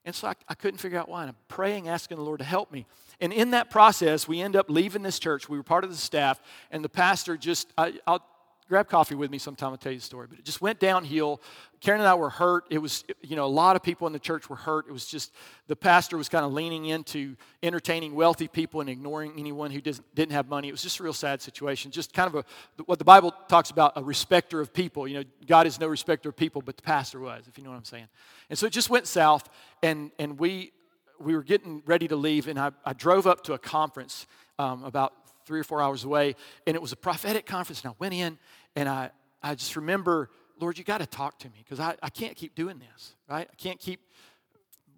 And 0.04 0.14
so 0.14 0.28
I, 0.28 0.34
I 0.48 0.54
couldn't 0.54 0.78
figure 0.78 0.98
out 0.98 1.08
why. 1.08 1.22
And 1.22 1.30
I'm 1.30 1.36
praying, 1.48 1.88
asking 1.88 2.16
the 2.16 2.22
Lord 2.22 2.38
to 2.38 2.44
help 2.44 2.72
me. 2.72 2.86
And 3.20 3.32
in 3.32 3.50
that 3.50 3.70
process, 3.70 4.26
we 4.26 4.40
end 4.40 4.56
up 4.56 4.70
leaving 4.70 5.02
this 5.02 5.18
church. 5.18 5.48
We 5.48 5.56
were 5.56 5.62
part 5.64 5.84
of 5.84 5.90
the 5.90 5.96
staff, 5.96 6.40
and 6.70 6.84
the 6.84 6.88
pastor 6.88 7.36
just, 7.36 7.72
I, 7.76 7.94
will 8.06 8.22
grab 8.68 8.88
coffee 8.88 9.14
with 9.14 9.30
me 9.30 9.38
sometime, 9.38 9.70
I'll 9.70 9.78
tell 9.78 9.92
you 9.92 9.98
the 9.98 10.04
story. 10.04 10.26
But 10.28 10.38
it 10.38 10.44
just 10.44 10.60
went 10.60 10.78
downhill. 10.78 11.40
Karen 11.80 12.00
and 12.00 12.08
I 12.08 12.14
were 12.14 12.28
hurt. 12.28 12.64
It 12.70 12.78
was, 12.78 13.04
you 13.22 13.34
know, 13.34 13.46
a 13.46 13.46
lot 13.46 13.76
of 13.76 13.82
people 13.82 14.06
in 14.06 14.12
the 14.12 14.18
church 14.18 14.50
were 14.50 14.56
hurt. 14.56 14.86
It 14.88 14.92
was 14.92 15.06
just, 15.06 15.32
the 15.68 15.76
pastor 15.76 16.16
was 16.16 16.28
kind 16.28 16.44
of 16.44 16.52
leaning 16.52 16.86
into 16.86 17.36
entertaining 17.62 18.14
wealthy 18.14 18.46
people 18.46 18.80
and 18.80 18.90
ignoring 18.90 19.32
anyone 19.38 19.70
who 19.70 19.80
didn't 19.80 20.32
have 20.32 20.48
money. 20.48 20.68
It 20.68 20.72
was 20.72 20.82
just 20.82 21.00
a 21.00 21.02
real 21.02 21.12
sad 21.12 21.40
situation. 21.40 21.90
Just 21.90 22.12
kind 22.12 22.34
of 22.34 22.44
a, 22.44 22.82
what 22.84 22.98
the 22.98 23.04
Bible 23.04 23.32
talks 23.48 23.70
about, 23.70 23.92
a 23.96 24.02
respecter 24.02 24.60
of 24.60 24.72
people. 24.74 25.08
You 25.08 25.20
know, 25.20 25.24
God 25.46 25.66
is 25.66 25.80
no 25.80 25.86
respecter 25.86 26.28
of 26.28 26.36
people, 26.36 26.60
but 26.60 26.76
the 26.76 26.82
pastor 26.82 27.20
was, 27.20 27.44
if 27.48 27.56
you 27.56 27.64
know 27.64 27.70
what 27.70 27.76
I'm 27.76 27.84
saying. 27.84 28.08
And 28.50 28.58
so 28.58 28.66
it 28.66 28.72
just 28.72 28.90
went 28.90 29.06
south, 29.06 29.48
and, 29.82 30.10
and 30.18 30.38
we, 30.38 30.72
we 31.18 31.34
were 31.34 31.42
getting 31.42 31.82
ready 31.86 32.08
to 32.08 32.16
leave, 32.16 32.48
and 32.48 32.58
I, 32.58 32.72
I 32.84 32.92
drove 32.92 33.26
up 33.26 33.44
to 33.44 33.54
a 33.54 33.58
conference 33.58 34.26
um, 34.58 34.84
about 34.84 35.14
three 35.48 35.58
or 35.58 35.64
four 35.64 35.80
hours 35.80 36.04
away, 36.04 36.36
and 36.66 36.76
it 36.76 36.82
was 36.82 36.92
a 36.92 36.96
prophetic 36.96 37.46
conference, 37.46 37.82
and 37.82 37.90
I 37.90 37.94
went 37.98 38.14
in, 38.14 38.38
and 38.76 38.88
I, 38.88 39.10
I 39.42 39.54
just 39.54 39.74
remember, 39.76 40.28
Lord, 40.60 40.76
you 40.78 40.84
got 40.84 40.98
to 40.98 41.06
talk 41.06 41.38
to 41.40 41.48
me, 41.48 41.64
because 41.64 41.80
I, 41.80 41.96
I 42.02 42.10
can't 42.10 42.36
keep 42.36 42.54
doing 42.54 42.78
this, 42.78 43.14
right? 43.28 43.48
I 43.50 43.56
can't 43.56 43.80
keep 43.80 44.00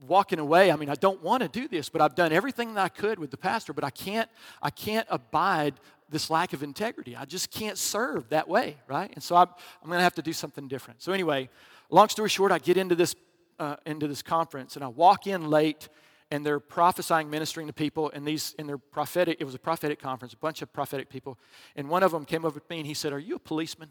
walking 0.07 0.41
away. 0.41 0.73
I 0.73 0.77
mean, 0.77 0.89
I 0.89 0.97
don't 0.97 1.23
want 1.23 1.43
to 1.43 1.49
do 1.49 1.69
this, 1.69 1.89
but 1.89 2.03
I've 2.03 2.17
done 2.17 2.33
everything 2.33 2.75
that 2.75 2.83
I 2.83 2.89
could 2.89 3.19
with 3.19 3.31
the 3.31 3.37
pastor, 3.37 3.73
but 3.73 3.85
I 3.85 3.91
can't, 3.91 4.29
I 4.61 4.71
can't 4.71 5.07
abide 5.09 5.75
this 6.09 6.31
lack 6.31 6.53
of 6.53 6.63
integrity. 6.63 7.15
I 7.15 7.25
just 7.25 7.53
can't 7.53 7.79
serve 7.79 8.29
that 8.31 8.49
way, 8.49 8.77
right? 8.89 9.11
And 9.15 9.23
so 9.23 9.37
I'm, 9.37 9.49
I'm 9.81 9.89
going 9.89 9.99
to 9.99 10.03
have 10.03 10.17
to 10.17 10.23
do 10.23 10.33
something 10.33 10.67
different. 10.67 11.01
So 11.01 11.13
anyway, 11.13 11.49
long 11.91 12.09
story 12.09 12.29
short, 12.29 12.51
I 12.51 12.59
get 12.59 12.77
into 12.77 12.97
this 12.97 13.15
uh, 13.61 13.77
into 13.85 14.09
this 14.09 14.23
conference, 14.23 14.75
and 14.77 14.85
I 14.85 14.89
walk 14.89 15.27
in 15.27 15.51
late, 15.51 15.91
and 16.31 16.47
they're 16.47 16.61
prophesying, 16.61 17.29
ministering 17.29 17.67
to 17.67 17.73
people, 17.73 18.11
and 18.15 18.27
these 18.27 18.55
in 18.59 18.67
their 18.67 18.79
prophetic. 18.79 19.39
It 19.41 19.45
was 19.45 19.55
a 19.55 19.59
prophetic 19.59 20.01
conference, 20.01 20.33
a 20.33 20.37
bunch 20.37 20.63
of 20.63 20.73
prophetic 20.73 21.09
people, 21.09 21.39
and 21.77 21.89
one 21.89 22.03
of 22.03 22.13
them 22.13 22.25
came 22.25 22.45
over 22.45 22.61
to 22.61 22.67
me 22.71 22.79
and 22.79 22.87
he 22.87 22.95
said, 22.95 23.13
"Are 23.13 23.19
you 23.19 23.37
a 23.37 23.41
policeman?" 23.41 23.91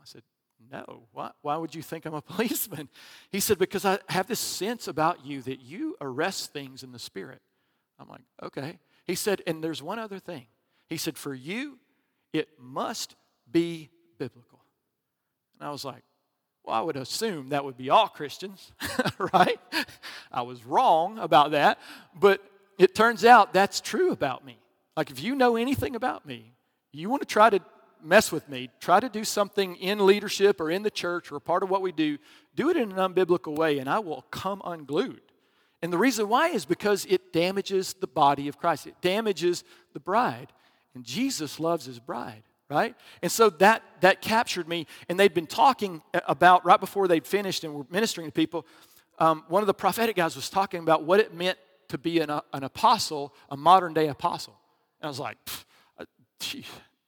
I 0.00 0.04
said, 0.04 0.22
"No. 0.70 1.08
Why? 1.12 1.30
Why 1.42 1.56
would 1.56 1.74
you 1.74 1.82
think 1.82 2.06
I'm 2.06 2.14
a 2.14 2.22
policeman?" 2.34 2.88
He 3.30 3.40
said, 3.40 3.58
"Because 3.58 3.84
I 3.84 3.98
have 4.08 4.26
this 4.26 4.40
sense 4.40 4.88
about 4.88 5.24
you 5.24 5.42
that 5.42 5.60
you 5.60 5.96
arrest 6.00 6.52
things 6.52 6.82
in 6.82 6.92
the 6.92 6.98
spirit." 6.98 7.40
I'm 7.98 8.08
like, 8.08 8.22
"Okay." 8.42 8.78
He 9.04 9.14
said, 9.14 9.42
"And 9.46 9.62
there's 9.62 9.82
one 9.82 9.98
other 9.98 10.18
thing." 10.18 10.46
He 10.88 10.96
said, 10.96 11.18
"For 11.18 11.34
you, 11.34 11.78
it 12.32 12.48
must 12.58 13.16
be 13.50 13.90
biblical." 14.18 14.60
And 15.58 15.68
I 15.68 15.72
was 15.72 15.84
like, 15.84 16.02
well, 16.64 16.76
I 16.76 16.80
would 16.80 16.96
assume 16.96 17.50
that 17.50 17.64
would 17.64 17.76
be 17.76 17.90
all 17.90 18.08
Christians, 18.08 18.72
right? 19.32 19.60
I 20.30 20.42
was 20.42 20.64
wrong 20.64 21.18
about 21.18 21.52
that, 21.52 21.78
but 22.14 22.42
it 22.78 22.94
turns 22.94 23.24
out 23.24 23.52
that's 23.52 23.80
true 23.80 24.12
about 24.12 24.44
me. 24.44 24.58
Like, 24.96 25.10
if 25.10 25.22
you 25.22 25.34
know 25.34 25.56
anything 25.56 25.96
about 25.96 26.26
me, 26.26 26.52
you 26.92 27.08
want 27.08 27.22
to 27.22 27.26
try 27.26 27.50
to 27.50 27.60
mess 28.02 28.32
with 28.32 28.48
me, 28.48 28.70
try 28.80 29.00
to 29.00 29.08
do 29.08 29.24
something 29.24 29.76
in 29.76 30.04
leadership 30.06 30.60
or 30.60 30.70
in 30.70 30.82
the 30.82 30.90
church 30.90 31.30
or 31.30 31.40
part 31.40 31.62
of 31.62 31.70
what 31.70 31.82
we 31.82 31.92
do, 31.92 32.18
do 32.54 32.70
it 32.70 32.76
in 32.76 32.92
an 32.92 32.96
unbiblical 32.96 33.56
way, 33.56 33.78
and 33.78 33.88
I 33.88 33.98
will 33.98 34.22
come 34.30 34.62
unglued. 34.64 35.20
And 35.82 35.92
the 35.92 35.98
reason 35.98 36.28
why 36.28 36.48
is 36.48 36.64
because 36.64 37.06
it 37.06 37.32
damages 37.32 37.94
the 37.94 38.06
body 38.06 38.48
of 38.48 38.58
Christ, 38.58 38.86
it 38.86 39.00
damages 39.00 39.64
the 39.92 40.00
bride. 40.00 40.52
And 40.94 41.04
Jesus 41.04 41.60
loves 41.60 41.86
his 41.86 42.00
bride 42.00 42.42
right? 42.70 42.94
And 43.22 43.30
so 43.30 43.50
that 43.50 43.82
that 44.00 44.22
captured 44.22 44.68
me. 44.68 44.86
And 45.08 45.18
they'd 45.18 45.34
been 45.34 45.46
talking 45.46 46.00
about 46.26 46.64
right 46.64 46.80
before 46.80 47.08
they'd 47.08 47.26
finished 47.26 47.64
and 47.64 47.74
were 47.74 47.86
ministering 47.90 48.28
to 48.28 48.32
people 48.32 48.64
um, 49.20 49.44
one 49.48 49.62
of 49.62 49.66
the 49.66 49.74
prophetic 49.74 50.16
guys 50.16 50.34
was 50.34 50.48
talking 50.48 50.80
about 50.80 51.04
what 51.04 51.20
it 51.20 51.34
meant 51.34 51.58
to 51.88 51.98
be 51.98 52.20
an, 52.20 52.30
an 52.30 52.64
apostle, 52.64 53.34
a 53.50 53.56
modern 53.56 53.92
day 53.92 54.08
apostle. 54.08 54.56
And 55.00 55.06
I 55.06 55.08
was 55.08 55.20
like, 55.20 55.36
uh, 55.98 56.04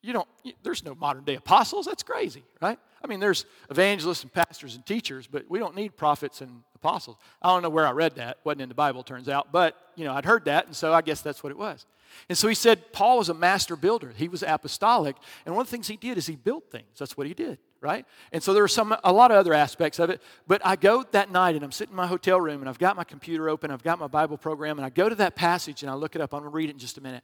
you 0.03 0.13
don't, 0.13 0.29
there's 0.63 0.85
no 0.85 0.95
modern 0.95 1.25
day 1.25 1.37
apostles. 1.37 1.87
That's 1.87 2.03
crazy, 2.03 2.45
right? 2.61 2.79
I 3.03 3.07
mean, 3.07 3.19
there's 3.19 3.47
evangelists 3.71 4.23
and 4.23 4.33
pastors 4.33 4.77
and 4.77 4.85
teachers, 4.85 5.27
but 5.27 5.47
we 5.49 5.59
don't 5.59 5.75
need 5.75 5.97
prophets 5.97 6.41
and 6.41 6.63
apostles. 6.75 7.17
I 7.41 7.49
don't 7.49 7.63
know 7.63 7.71
where 7.71 7.87
I 7.87 7.93
read 7.93 8.17
that. 8.17 8.39
wasn't 8.45 8.63
in 8.63 8.69
the 8.69 8.75
Bible, 8.75 9.03
turns 9.03 9.29
out. 9.29 9.51
But, 9.51 9.77
you 9.97 10.05
know, 10.05 10.13
I'd 10.13 10.25
heard 10.25 10.45
that, 10.45 10.67
and 10.67 10.77
so 10.77 10.93
I 10.93 11.03
guess 11.03 11.23
that's 11.23 11.43
what 11.43 11.51
it 11.51 11.59
was. 11.59 11.87
And 12.29 12.37
so 12.37 12.49
he 12.49 12.55
said 12.55 12.93
Paul 12.93 13.19
was 13.19 13.29
a 13.29 13.35
master 13.35 13.77
builder. 13.77 14.13
He 14.17 14.29
was 14.29 14.43
apostolic, 14.43 15.17
and 15.45 15.55
one 15.55 15.63
of 15.63 15.69
the 15.69 15.71
things 15.71 15.89
he 15.89 15.97
did 15.97 16.19
is 16.19 16.27
he 16.27 16.37
built 16.37 16.71
things. 16.71 16.99
That's 16.99 17.17
what 17.17 17.27
he 17.27 17.35
did, 17.35 17.59
right? 17.81 18.07
And 18.33 18.43
so 18.43 18.53
there 18.55 18.63
were 18.63 18.69
some 18.69 18.95
a 19.05 19.13
lot 19.13 19.31
of 19.31 19.37
other 19.37 19.55
aspects 19.55 19.99
of 19.99 20.11
it. 20.11 20.21
But 20.47 20.61
I 20.65 20.77
go 20.77 21.05
that 21.13 21.31
night 21.31 21.55
and 21.55 21.65
I'm 21.65 21.73
sitting 21.73 21.93
in 21.93 21.97
my 21.97 22.07
hotel 22.07 22.41
room 22.41 22.61
and 22.61 22.69
I've 22.69 22.79
got 22.79 22.97
my 22.97 23.05
computer 23.05 23.49
open, 23.49 23.71
I've 23.71 23.83
got 23.83 23.99
my 23.99 24.07
Bible 24.07 24.37
program, 24.37 24.79
and 24.79 24.87
I 24.87 24.91
go 24.91 25.09
to 25.09 25.15
that 25.17 25.35
passage 25.35 25.83
and 25.83 25.91
I 25.91 25.95
look 25.95 26.15
it 26.15 26.21
up. 26.21 26.33
I'm 26.35 26.41
gonna 26.41 26.51
read 26.51 26.69
it 26.69 26.73
in 26.73 26.79
just 26.79 26.99
a 26.99 27.01
minute. 27.01 27.23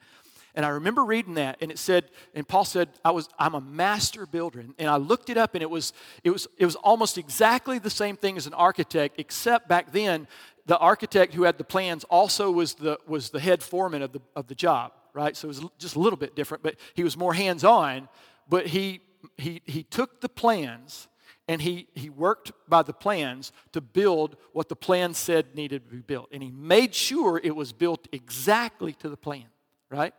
And 0.55 0.65
I 0.67 0.71
remember 0.71 1.05
reading 1.05 1.35
that, 1.35 1.59
and 1.61 1.71
it 1.71 1.79
said, 1.79 2.07
and 2.35 2.47
Paul 2.49 2.65
said, 2.65 2.89
I 3.05 3.13
was, 3.13 3.29
I'm 3.39 3.55
a 3.55 3.61
master 3.61 4.27
builder. 4.27 4.65
And 4.79 4.91
I 4.91 4.97
looked 4.97 5.31
it 5.31 5.37
up, 5.37 5.55
and 5.55 5.63
it 5.63 5.71
was, 5.71 5.93
it 6.25 6.31
was, 6.31 6.49
it 6.57 6.65
was 6.65 6.75
almost 6.75 7.17
exactly 7.17 7.79
the 7.79 7.91
same 7.91 8.17
thing 8.17 8.37
as 8.37 8.49
an 8.49 8.55
architect, 8.55 9.21
except 9.21 9.69
back 9.69 9.93
then, 9.93 10.27
the 10.69 10.79
architect 10.79 11.33
who 11.33 11.45
had 11.45 11.57
the 11.57 11.65
plans 11.65 12.05
also 12.05 12.51
was 12.51 12.75
the, 12.75 12.99
was 13.07 13.31
the 13.31 13.41
head 13.41 13.63
foreman 13.63 14.03
of 14.03 14.13
the, 14.13 14.21
of 14.37 14.49
the 14.49 14.55
job, 14.55 14.93
right? 15.15 15.35
So 15.35 15.47
it 15.47 15.49
was 15.49 15.65
just 15.79 15.97
a 15.97 15.99
little 15.99 16.19
bit 16.19 16.37
different, 16.37 16.63
but 16.63 16.77
he 16.93 17.03
was 17.03 17.17
more 17.17 17.33
hands 17.33 17.65
on. 17.65 18.07
But 18.51 18.67
he, 18.67 19.01
he, 19.39 19.63
he 19.65 19.83
took 19.83 20.21
the 20.21 20.29
plans 20.29 21.09
and 21.49 21.63
he, 21.63 21.89
he 21.95 22.11
worked 22.11 22.53
by 22.69 22.83
the 22.83 22.93
plans 22.93 23.51
to 23.73 23.81
build 23.81 24.37
what 24.53 24.69
the 24.69 24.77
plan 24.77 25.15
said 25.15 25.55
needed 25.55 25.87
to 25.87 25.91
be 25.91 26.03
built. 26.03 26.29
And 26.33 26.43
he 26.43 26.51
made 26.51 26.95
sure 26.95 27.41
it 27.43 27.57
was 27.57 27.73
built 27.73 28.07
exactly 28.13 28.93
to 28.95 29.09
the 29.09 29.17
plan, 29.17 29.47
right? 29.91 30.13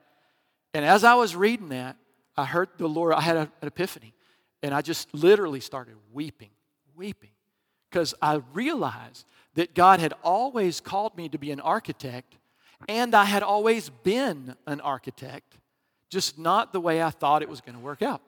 And 0.74 0.84
as 0.84 1.03
I 1.03 1.13
was 1.13 1.36
reading 1.36 1.70
that, 1.70 1.96
I 2.36 2.46
heard 2.46 2.70
the 2.79 2.89
Lord, 2.89 3.13
I 3.13 3.22
had 3.22 3.38
an 3.38 3.51
epiphany. 3.62 4.15
And 4.63 4.74
I 4.74 4.82
just 4.82 5.13
literally 5.13 5.60
started 5.60 5.94
weeping, 6.12 6.50
weeping. 6.96 7.29
Because 7.89 8.15
I 8.20 8.41
realized 8.53 9.25
that 9.59 9.75
God 9.75 9.99
had 9.99 10.13
always 10.23 10.79
called 10.79 11.17
me 11.17 11.27
to 11.27 11.37
be 11.37 11.51
an 11.51 11.59
architect, 11.59 12.37
and 12.87 13.13
I 13.13 13.25
had 13.25 13.43
always 13.43 13.89
been 13.89 14.55
an 14.65 14.79
architect, 14.79 15.57
just 16.09 16.39
not 16.39 16.71
the 16.71 16.79
way 16.79 17.03
I 17.03 17.09
thought 17.09 17.41
it 17.41 17.49
was 17.49 17.59
going 17.59 17.75
to 17.75 17.81
work 17.81 18.01
out. 18.01 18.21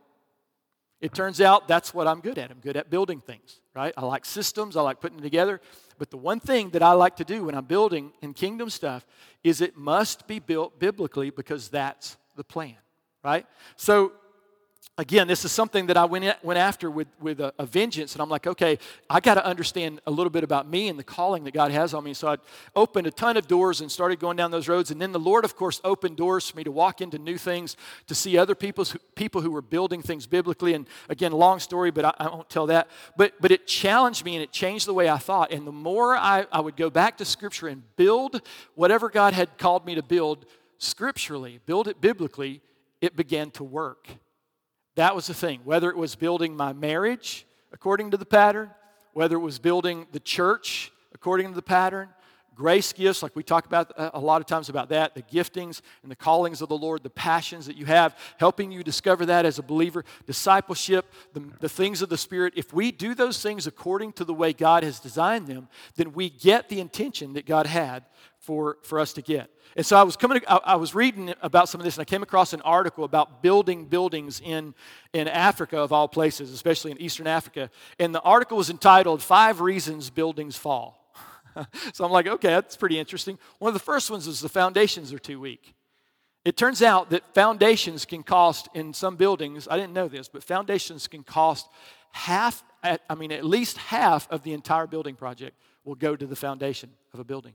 It 1.00 1.13
turns 1.13 1.39
out 1.39 1.69
that's 1.69 1.93
what 1.93 2.05
I'm 2.05 2.19
good 2.19 2.38
at. 2.38 2.51
I'm 2.51 2.59
good 2.59 2.75
at 2.75 2.89
building 2.89 3.21
things, 3.21 3.61
right? 3.73 3.93
I 3.95 4.03
like 4.03 4.25
systems, 4.25 4.75
I 4.75 4.81
like 4.81 5.00
putting 5.00 5.19
them 5.19 5.23
together. 5.23 5.61
But 5.97 6.11
the 6.11 6.17
one 6.17 6.41
thing 6.41 6.71
that 6.71 6.83
I 6.83 6.91
like 6.91 7.15
to 7.15 7.23
do 7.23 7.45
when 7.45 7.55
I'm 7.55 7.63
building 7.63 8.11
in 8.21 8.33
kingdom 8.33 8.69
stuff 8.69 9.05
is 9.41 9.61
it 9.61 9.77
must 9.77 10.27
be 10.27 10.39
built 10.39 10.81
biblically 10.81 11.29
because 11.29 11.69
that's 11.69 12.17
the 12.35 12.43
plan, 12.43 12.75
right? 13.23 13.45
So 13.77 14.11
again, 14.97 15.27
this 15.27 15.45
is 15.45 15.51
something 15.51 15.88
that 15.88 15.97
I 15.97 16.05
went, 16.05 16.43
went 16.43 16.59
after 16.59 16.91
with, 16.91 17.07
with 17.19 17.39
a, 17.39 17.53
a 17.57 17.65
vengeance. 17.65 18.13
And 18.13 18.21
I'm 18.21 18.29
like, 18.29 18.45
okay, 18.45 18.77
I 19.09 19.19
got 19.19 19.35
to 19.35 19.45
understand 19.45 20.00
a 20.05 20.11
little 20.11 20.29
bit 20.29 20.43
about 20.43 20.69
me 20.69 20.89
and 20.89 21.00
the 21.00 21.03
calling 21.03 21.43
that 21.45 21.53
God 21.53 21.71
has 21.71 21.93
on 21.93 22.03
me. 22.03 22.13
So 22.13 22.27
I 22.27 22.38
opened 22.75 23.07
a 23.07 23.11
ton 23.11 23.35
of 23.35 23.47
doors 23.47 23.81
and 23.81 23.91
started 23.91 24.19
going 24.19 24.38
down 24.38 24.51
those 24.51 24.67
roads. 24.67 24.91
And 24.91 25.01
then 25.01 25.11
the 25.11 25.19
Lord, 25.19 25.43
of 25.43 25.55
course, 25.55 25.81
opened 25.83 26.17
doors 26.17 26.50
for 26.50 26.57
me 26.57 26.63
to 26.65 26.71
walk 26.71 27.01
into 27.01 27.17
new 27.17 27.38
things, 27.38 27.77
to 28.07 28.15
see 28.15 28.38
other 28.38 28.53
people's, 28.53 28.95
people 29.15 29.41
who 29.41 29.50
were 29.50 29.61
building 29.61 30.01
things 30.01 30.27
biblically. 30.27 30.73
And 30.73 30.85
again, 31.09 31.31
long 31.31 31.59
story, 31.59 31.89
but 31.89 32.05
I, 32.05 32.13
I 32.19 32.27
won't 32.27 32.50
tell 32.50 32.67
that. 32.67 32.88
But, 33.17 33.33
but 33.41 33.51
it 33.51 33.65
challenged 33.65 34.23
me 34.23 34.35
and 34.35 34.43
it 34.43 34.51
changed 34.51 34.88
the 34.88 34.93
way 34.93 35.09
I 35.09 35.17
thought. 35.17 35.51
And 35.51 35.65
the 35.65 35.71
more 35.71 36.15
I, 36.15 36.45
I 36.51 36.59
would 36.59 36.75
go 36.75 36.89
back 36.89 37.17
to 37.17 37.25
Scripture 37.25 37.67
and 37.67 37.83
build 37.95 38.41
whatever 38.75 39.09
God 39.09 39.33
had 39.33 39.57
called 39.57 39.85
me 39.85 39.95
to 39.95 40.03
build 40.03 40.45
scripturally, 40.77 41.59
build 41.65 41.88
it 41.88 42.01
biblically, 42.01 42.61
it 43.01 43.15
began 43.15 43.51
to 43.51 43.63
work. 43.63 44.07
That 44.95 45.15
was 45.15 45.27
the 45.27 45.33
thing. 45.33 45.62
Whether 45.63 45.89
it 45.89 45.98
was 45.98 46.15
building 46.15 46.55
my 46.55 46.74
marriage 46.74 47.45
according 47.71 48.12
to 48.12 48.17
the 48.17 48.25
pattern, 48.25 48.69
whether 49.13 49.36
it 49.36 49.39
was 49.39 49.60
building 49.60 50.07
the 50.12 50.19
church 50.19 50.91
according 51.13 51.50
to 51.50 51.55
the 51.55 51.62
pattern, 51.62 52.10
grace 52.55 52.93
gifts, 52.93 53.24
like 53.24 53.36
we 53.36 53.43
talk 53.43 53.65
about 53.65 53.91
uh, 53.98 54.12
a 54.13 54.19
lot 54.19 54.41
of 54.41 54.48
times 54.48 54.69
about 54.69 54.89
that, 54.89 55.15
the 55.15 55.21
giftings 55.24 55.81
and 56.03 56.12
the 56.12 56.15
callings 56.15 56.62
of 56.62 56.69
the 56.69 56.77
Lord, 56.77 57.01
the 57.01 57.10
passions 57.10 57.65
that 57.65 57.75
you 57.75 57.86
have, 57.86 58.15
helping 58.38 58.71
you 58.71 58.83
discover 58.83 59.25
that 59.25 59.45
as 59.45 59.57
a 59.57 59.63
believer, 59.63 60.03
discipleship, 60.25 61.12
the, 61.33 61.39
the 61.60 61.69
things 61.69 62.01
of 62.01 62.10
the 62.10 62.17
Spirit. 62.17 62.53
If 62.55 62.74
we 62.74 62.91
do 62.91 63.15
those 63.15 63.41
things 63.41 63.67
according 63.67 64.13
to 64.13 64.25
the 64.25 64.33
way 64.33 64.53
God 64.53 64.83
has 64.83 65.00
designed 65.00 65.48
them, 65.48 65.69
then 65.95 66.13
we 66.13 66.29
get 66.29 66.69
the 66.69 66.79
intention 66.79 67.33
that 67.33 67.45
God 67.45 67.65
had 67.65 68.03
for, 68.41 68.77
for 68.81 69.00
us 69.00 69.13
to 69.13 69.21
get. 69.21 69.50
And 69.77 69.86
so 69.86 69.95
I 69.95 70.03
was 70.03 70.17
coming, 70.17 70.41
I, 70.48 70.60
I 70.65 70.75
was 70.75 70.93
reading 70.93 71.33
about 71.41 71.69
some 71.69 71.79
of 71.79 71.86
this, 71.86 71.95
and 71.95 72.01
I 72.01 72.05
came 72.05 72.24
across 72.24 72.53
an 72.53 72.62
article 72.62 73.03
about 73.03 73.41
building 73.41 73.86
buildings 73.86 74.41
in, 74.43 74.74
in 75.13 75.27
Africa, 75.27 75.77
of 75.77 75.93
all 75.93 76.07
places, 76.07 76.51
especially 76.51 76.91
in 76.91 77.00
Eastern 77.00 77.27
Africa. 77.27 77.69
And 78.00 78.13
the 78.13 78.21
article 78.21 78.57
was 78.57 78.69
entitled 78.69 79.21
Five 79.21 79.62
Reasons 79.62 80.10
Buildings 80.10 80.57
Fall. 80.57 80.98
so 81.93 82.03
I'm 82.03 82.12
like, 82.12 82.27
okay, 82.27 82.50
that's 82.50 82.75
pretty 82.75 82.98
interesting. 83.00 83.38
One 83.60 83.69
of 83.69 83.74
the 83.74 83.79
first 83.79 84.10
ones 84.10 84.27
is 84.27 84.41
the 84.41 84.50
foundations 84.50 85.13
are 85.13 85.19
too 85.19 85.39
weak. 85.39 85.75
It 86.43 86.57
turns 86.57 86.81
out 86.81 87.12
that 87.12 87.36
foundations 87.36 88.05
can 88.05 88.24
cost 88.24 88.67
in 88.74 88.93
some 88.93 89.15
buildings, 89.15 89.67
I 89.69 89.77
didn't 89.77 89.93
know 89.93 90.07
this, 90.07 90.27
but 90.27 90.43
foundations 90.43 91.07
can 91.07 91.24
cost 91.24 91.69
half, 92.13 92.63
I 92.83 93.15
mean, 93.15 93.31
at 93.31 93.45
least 93.45 93.77
half 93.77 94.27
of 94.31 94.41
the 94.41 94.53
entire 94.53 94.88
building 94.88 95.13
project 95.13 95.55
will 95.83 95.93
go 95.93 96.15
to 96.15 96.25
the 96.25 96.36
foundation 96.36 96.89
of 97.13 97.19
a 97.19 97.24
building. 97.24 97.53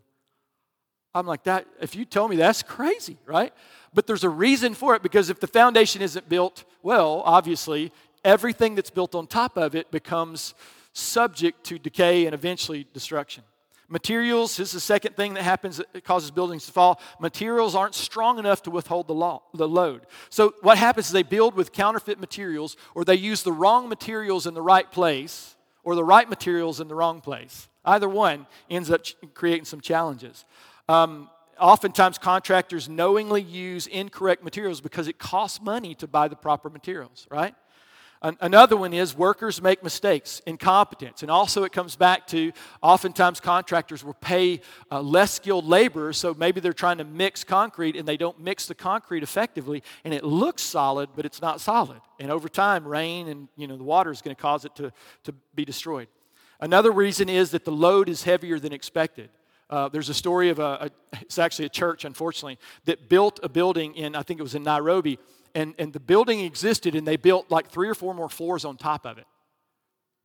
I'm 1.16 1.26
like, 1.26 1.44
that, 1.44 1.66
if 1.80 1.96
you 1.96 2.04
tell 2.04 2.28
me 2.28 2.36
that's 2.36 2.62
crazy, 2.62 3.16
right? 3.24 3.52
But 3.94 4.06
there's 4.06 4.24
a 4.24 4.28
reason 4.28 4.74
for 4.74 4.94
it 4.94 5.02
because 5.02 5.30
if 5.30 5.40
the 5.40 5.46
foundation 5.46 6.02
isn't 6.02 6.28
built 6.28 6.64
well, 6.82 7.22
obviously, 7.24 7.90
everything 8.24 8.74
that's 8.74 8.90
built 8.90 9.14
on 9.14 9.26
top 9.26 9.56
of 9.56 9.74
it 9.74 9.90
becomes 9.90 10.54
subject 10.92 11.64
to 11.64 11.78
decay 11.78 12.26
and 12.26 12.34
eventually 12.34 12.86
destruction. 12.92 13.44
Materials 13.88 14.58
is 14.58 14.72
the 14.72 14.80
second 14.80 15.16
thing 15.16 15.34
that 15.34 15.44
happens 15.44 15.78
that 15.78 16.04
causes 16.04 16.30
buildings 16.30 16.66
to 16.66 16.72
fall. 16.72 17.00
Materials 17.20 17.74
aren't 17.74 17.94
strong 17.94 18.38
enough 18.38 18.62
to 18.64 18.70
withhold 18.70 19.06
the, 19.06 19.38
the 19.54 19.68
load. 19.68 20.02
So, 20.28 20.54
what 20.60 20.76
happens 20.76 21.06
is 21.06 21.12
they 21.12 21.22
build 21.22 21.54
with 21.54 21.72
counterfeit 21.72 22.18
materials, 22.18 22.76
or 22.94 23.04
they 23.04 23.14
use 23.14 23.44
the 23.44 23.52
wrong 23.52 23.88
materials 23.88 24.46
in 24.46 24.54
the 24.54 24.62
right 24.62 24.90
place, 24.90 25.54
or 25.84 25.94
the 25.94 26.04
right 26.04 26.28
materials 26.28 26.80
in 26.80 26.88
the 26.88 26.96
wrong 26.96 27.20
place. 27.20 27.68
Either 27.84 28.08
one 28.08 28.46
ends 28.68 28.90
up 28.90 29.02
creating 29.34 29.64
some 29.64 29.80
challenges. 29.80 30.44
Um, 30.88 31.28
oftentimes, 31.58 32.18
contractors 32.18 32.88
knowingly 32.88 33.42
use 33.42 33.86
incorrect 33.86 34.44
materials 34.44 34.80
because 34.80 35.08
it 35.08 35.18
costs 35.18 35.60
money 35.60 35.94
to 35.96 36.06
buy 36.06 36.28
the 36.28 36.36
proper 36.36 36.70
materials, 36.70 37.26
right? 37.30 37.54
Another 38.40 38.76
one 38.76 38.92
is 38.92 39.16
workers 39.16 39.62
make 39.62 39.84
mistakes, 39.84 40.40
incompetence. 40.46 41.22
And 41.22 41.30
also, 41.30 41.64
it 41.64 41.72
comes 41.72 41.96
back 41.96 42.26
to 42.28 42.50
oftentimes 42.82 43.40
contractors 43.40 44.02
will 44.02 44.14
pay 44.14 44.62
uh, 44.90 45.00
less 45.00 45.32
skilled 45.32 45.66
laborers, 45.66 46.16
so 46.16 46.34
maybe 46.34 46.60
they're 46.60 46.72
trying 46.72 46.98
to 46.98 47.04
mix 47.04 47.44
concrete 47.44 47.94
and 47.94 48.08
they 48.08 48.16
don't 48.16 48.40
mix 48.40 48.66
the 48.66 48.74
concrete 48.74 49.22
effectively, 49.22 49.82
and 50.02 50.12
it 50.14 50.24
looks 50.24 50.62
solid, 50.62 51.10
but 51.14 51.24
it's 51.24 51.42
not 51.42 51.60
solid. 51.60 52.00
And 52.18 52.30
over 52.30 52.48
time, 52.48 52.88
rain 52.88 53.28
and 53.28 53.48
you 53.56 53.68
know, 53.68 53.76
the 53.76 53.84
water 53.84 54.10
is 54.10 54.22
going 54.22 54.34
to 54.34 54.42
cause 54.42 54.64
it 54.64 54.74
to, 54.76 54.92
to 55.24 55.32
be 55.54 55.64
destroyed. 55.64 56.08
Another 56.58 56.90
reason 56.90 57.28
is 57.28 57.50
that 57.50 57.64
the 57.64 57.70
load 57.70 58.08
is 58.08 58.24
heavier 58.24 58.58
than 58.58 58.72
expected. 58.72 59.28
Uh, 59.68 59.88
there's 59.88 60.08
a 60.08 60.14
story 60.14 60.50
of 60.50 60.58
a, 60.58 60.62
a, 61.12 61.18
it's 61.20 61.38
actually 61.38 61.66
a 61.66 61.70
church, 61.70 62.04
unfortunately, 62.04 62.58
that 62.84 63.08
built 63.08 63.40
a 63.42 63.48
building 63.48 63.94
in, 63.94 64.14
I 64.14 64.22
think 64.22 64.40
it 64.40 64.42
was 64.42 64.54
in 64.54 64.62
Nairobi, 64.62 65.18
and, 65.54 65.74
and 65.78 65.92
the 65.92 66.00
building 66.00 66.40
existed, 66.40 66.94
and 66.94 67.06
they 67.06 67.16
built 67.16 67.50
like 67.50 67.70
three 67.70 67.88
or 67.88 67.94
four 67.94 68.14
more 68.14 68.28
floors 68.28 68.64
on 68.64 68.76
top 68.76 69.06
of 69.06 69.18
it 69.18 69.26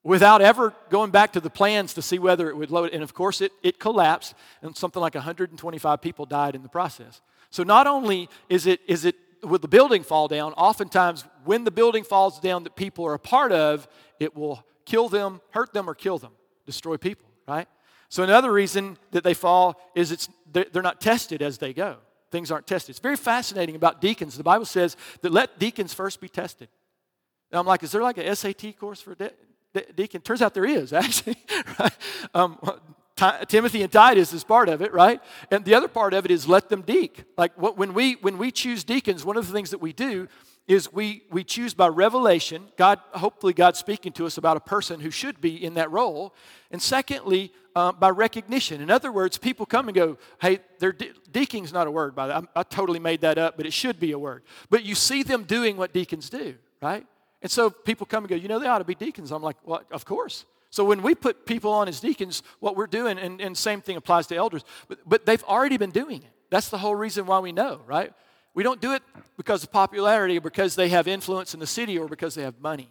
without 0.04 0.42
ever 0.42 0.74
going 0.90 1.12
back 1.12 1.34
to 1.34 1.40
the 1.40 1.50
plans 1.50 1.94
to 1.94 2.02
see 2.02 2.20
whether 2.20 2.50
it 2.50 2.58
would 2.58 2.72
load. 2.72 2.92
And 2.92 3.04
of 3.04 3.14
course, 3.14 3.42
it, 3.42 3.52
it 3.64 3.80
collapsed, 3.80 4.34
and 4.62 4.76
something 4.76 5.02
like 5.02 5.16
125 5.16 6.02
people 6.02 6.26
died 6.26 6.56
in 6.56 6.64
the 6.64 6.70
process. 6.70 7.22
So 7.50 7.64
not 7.64 7.88
only 7.88 8.30
is 8.50 8.66
it, 8.66 8.82
is 8.88 9.06
it 9.06 9.16
will 9.44 9.60
the 9.60 9.68
building 9.68 10.04
fall 10.04 10.28
down, 10.28 10.54
oftentimes 10.54 11.26
when 11.46 11.64
the 11.64 11.72
building 11.72 12.04
falls 12.04 12.40
down 12.40 12.64
that 12.64 12.76
people 12.76 13.06
are 13.06 13.14
a 13.14 13.20
part 13.20 13.52
of, 13.52 13.88
it 14.20 14.36
will 14.36 14.64
kill 14.86 15.10
them, 15.10 15.42
hurt 15.52 15.74
them, 15.74 15.90
or 15.90 15.96
kill 15.96 16.18
them, 16.18 16.32
destroy 16.66 16.98
people, 16.98 17.28
right? 17.48 17.68
So, 18.12 18.24
another 18.24 18.52
reason 18.52 18.98
that 19.12 19.24
they 19.24 19.34
fall 19.34 19.80
is 19.96 20.12
it's, 20.12 20.28
they're 20.52 20.82
not 20.84 21.00
tested 21.00 21.42
as 21.42 21.60
they 21.60 21.72
go. 21.72 21.96
Things 22.30 22.52
aren't 22.52 22.68
tested. 22.68 22.90
It's 22.90 23.00
very 23.00 23.16
fascinating 23.16 23.78
about 23.78 24.02
deacons. 24.02 24.36
The 24.36 24.44
Bible 24.44 24.66
says 24.66 24.98
that 25.22 25.32
let 25.32 25.60
deacons 25.60 25.94
first 25.94 26.20
be 26.20 26.28
tested. 26.28 26.68
And 27.52 27.60
I'm 27.60 27.66
like, 27.66 27.84
is 27.84 27.94
there 27.94 28.02
like 28.04 28.18
a 28.18 28.36
SAT 28.36 28.78
course 28.78 29.00
for 29.00 29.16
de- 29.16 29.32
de- 29.74 29.94
deacon? 29.94 30.20
Turns 30.20 30.42
out 30.42 30.54
there 30.54 30.66
is, 30.66 30.92
actually. 30.94 31.38
right? 31.80 31.94
um, 32.34 32.60
Timothy 33.48 33.82
and 33.82 33.92
Titus 33.92 34.34
is 34.34 34.44
part 34.44 34.68
of 34.68 34.82
it, 34.82 34.92
right? 34.92 35.22
And 35.50 35.64
the 35.64 35.76
other 35.76 35.88
part 35.88 36.14
of 36.14 36.26
it 36.26 36.32
is 36.32 36.50
let 36.50 36.68
them 36.68 36.82
deek. 36.82 37.24
Like 37.38 37.58
what, 37.58 37.78
when 37.78 37.94
we 37.94 38.16
when 38.16 38.38
we 38.38 38.52
choose 38.52 38.84
deacons, 38.84 39.24
one 39.24 39.38
of 39.38 39.48
the 39.48 39.54
things 39.54 39.70
that 39.70 39.80
we 39.80 39.94
do 39.94 40.28
is 40.68 40.94
we 40.94 41.24
we 41.32 41.44
choose 41.44 41.74
by 41.74 41.88
revelation. 41.88 42.68
God, 42.78 43.00
hopefully, 43.14 43.54
God's 43.54 43.80
speaking 43.80 44.12
to 44.14 44.26
us 44.26 44.38
about 44.38 44.58
a 44.58 44.62
person 44.62 45.00
who 45.00 45.12
should 45.12 45.42
be 45.42 45.64
in 45.64 45.74
that 45.74 45.92
role. 45.92 46.34
And 46.70 46.82
secondly, 46.82 47.52
uh, 47.76 47.92
by 47.92 48.10
recognition. 48.10 48.82
In 48.82 48.90
other 48.90 49.12
words, 49.12 49.38
people 49.38 49.66
come 49.66 49.88
and 49.88 49.96
go, 49.96 50.18
"Hey, 50.40 50.60
they're 50.80 50.92
de- 50.92 51.14
deacon's 51.32 51.74
not 51.74 51.88
a 51.88 51.92
word 51.92 52.16
by 52.16 52.28
that. 52.28 52.44
I, 52.56 52.60
I 52.60 52.64
totally 52.64 53.00
made 53.00 53.22
that 53.22 53.38
up, 53.38 53.58
but 53.58 53.66
it 53.66 53.74
should 53.74 54.00
be 54.00 54.12
a 54.12 54.20
word." 54.20 54.44
But 54.70 54.84
you 54.84 54.96
see 54.96 55.24
them 55.24 55.44
doing 55.44 55.78
what 55.78 55.94
deacons 55.94 56.30
do, 56.30 56.56
right? 56.82 57.06
And 57.42 57.52
so 57.52 57.70
people 57.70 58.06
come 58.06 58.24
and 58.24 58.30
go, 58.30 58.36
"You 58.36 58.48
know, 58.48 58.60
they 58.60 58.68
ought 58.68 58.80
to 58.80 58.86
be 58.86 58.96
deacons." 58.96 59.32
I'm 59.32 59.44
like, 59.44 59.58
"Well, 59.66 59.82
of 59.92 60.06
course." 60.06 60.46
So 60.70 60.86
when 60.86 61.02
we 61.02 61.16
put 61.16 61.46
people 61.46 61.72
on 61.74 61.90
as 61.90 62.00
deacons, 62.00 62.44
what 62.62 62.78
we're 62.78 62.88
doing, 62.88 63.18
and, 63.20 63.42
and 63.42 63.58
same 63.58 63.82
thing 63.82 63.98
applies 63.98 64.28
to 64.28 64.36
elders, 64.36 64.64
but, 64.88 65.00
but 65.06 65.26
they've 65.26 65.44
already 65.44 65.76
been 65.78 65.92
doing 65.92 66.24
it. 66.24 66.32
That's 66.50 66.70
the 66.70 66.78
whole 66.78 66.96
reason 66.96 67.26
why 67.26 67.40
we 67.40 67.52
know, 67.52 67.82
right? 67.86 68.14
We 68.54 68.64
don't 68.64 68.82
do 68.82 68.94
it 68.94 69.04
because 69.38 69.64
of 69.64 69.72
popularity 69.72 70.38
or 70.38 70.42
because 70.42 70.76
they 70.76 70.90
have 70.90 71.08
influence 71.08 71.54
in 71.54 71.60
the 71.60 71.68
city 71.68 71.98
or 71.98 72.08
because 72.08 72.36
they 72.36 72.44
have 72.44 72.60
money, 72.60 72.90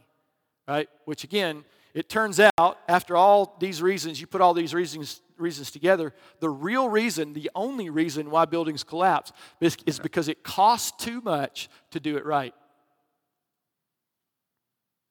right? 0.67 0.89
Which 1.05 1.25
again, 1.25 1.65
it 1.93 2.09
turns 2.09 2.41
out 2.41 2.79
after 2.89 3.17
all 3.17 3.57
these 3.61 3.83
reasons, 3.83 4.21
you 4.21 4.27
put 4.27 4.41
all 4.41 4.55
these 4.55 4.73
reasons, 4.73 5.21
reasons 5.37 5.71
together, 5.71 6.15
the 6.39 6.49
real 6.49 6.89
reason, 6.89 7.33
the 7.33 7.51
only 7.55 7.91
reason 7.91 8.31
why 8.31 8.45
buildings 8.45 8.85
collapse 8.85 9.33
is 9.61 9.99
because 9.99 10.29
it 10.29 10.43
costs 10.43 11.05
too 11.05 11.21
much 11.21 11.69
to 11.91 12.01
do 12.01 12.17
it 12.17 12.25
right. 12.25 12.55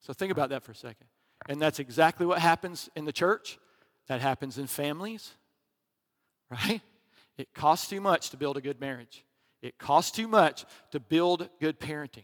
So 0.01 0.13
think 0.13 0.31
about 0.31 0.49
that 0.49 0.63
for 0.63 0.71
a 0.71 0.75
second. 0.75 1.07
And 1.47 1.61
that's 1.61 1.79
exactly 1.79 2.25
what 2.25 2.39
happens 2.39 2.89
in 2.95 3.05
the 3.05 3.11
church. 3.11 3.59
That 4.07 4.21
happens 4.21 4.57
in 4.57 4.65
families, 4.65 5.33
right? 6.49 6.81
It 7.37 7.53
costs 7.53 7.87
too 7.87 8.01
much 8.01 8.31
to 8.31 8.37
build 8.37 8.57
a 8.57 8.61
good 8.61 8.79
marriage. 8.81 9.23
It 9.61 9.77
costs 9.77 10.11
too 10.11 10.27
much 10.27 10.65
to 10.91 10.99
build 10.99 11.49
good 11.59 11.79
parenting. 11.79 12.23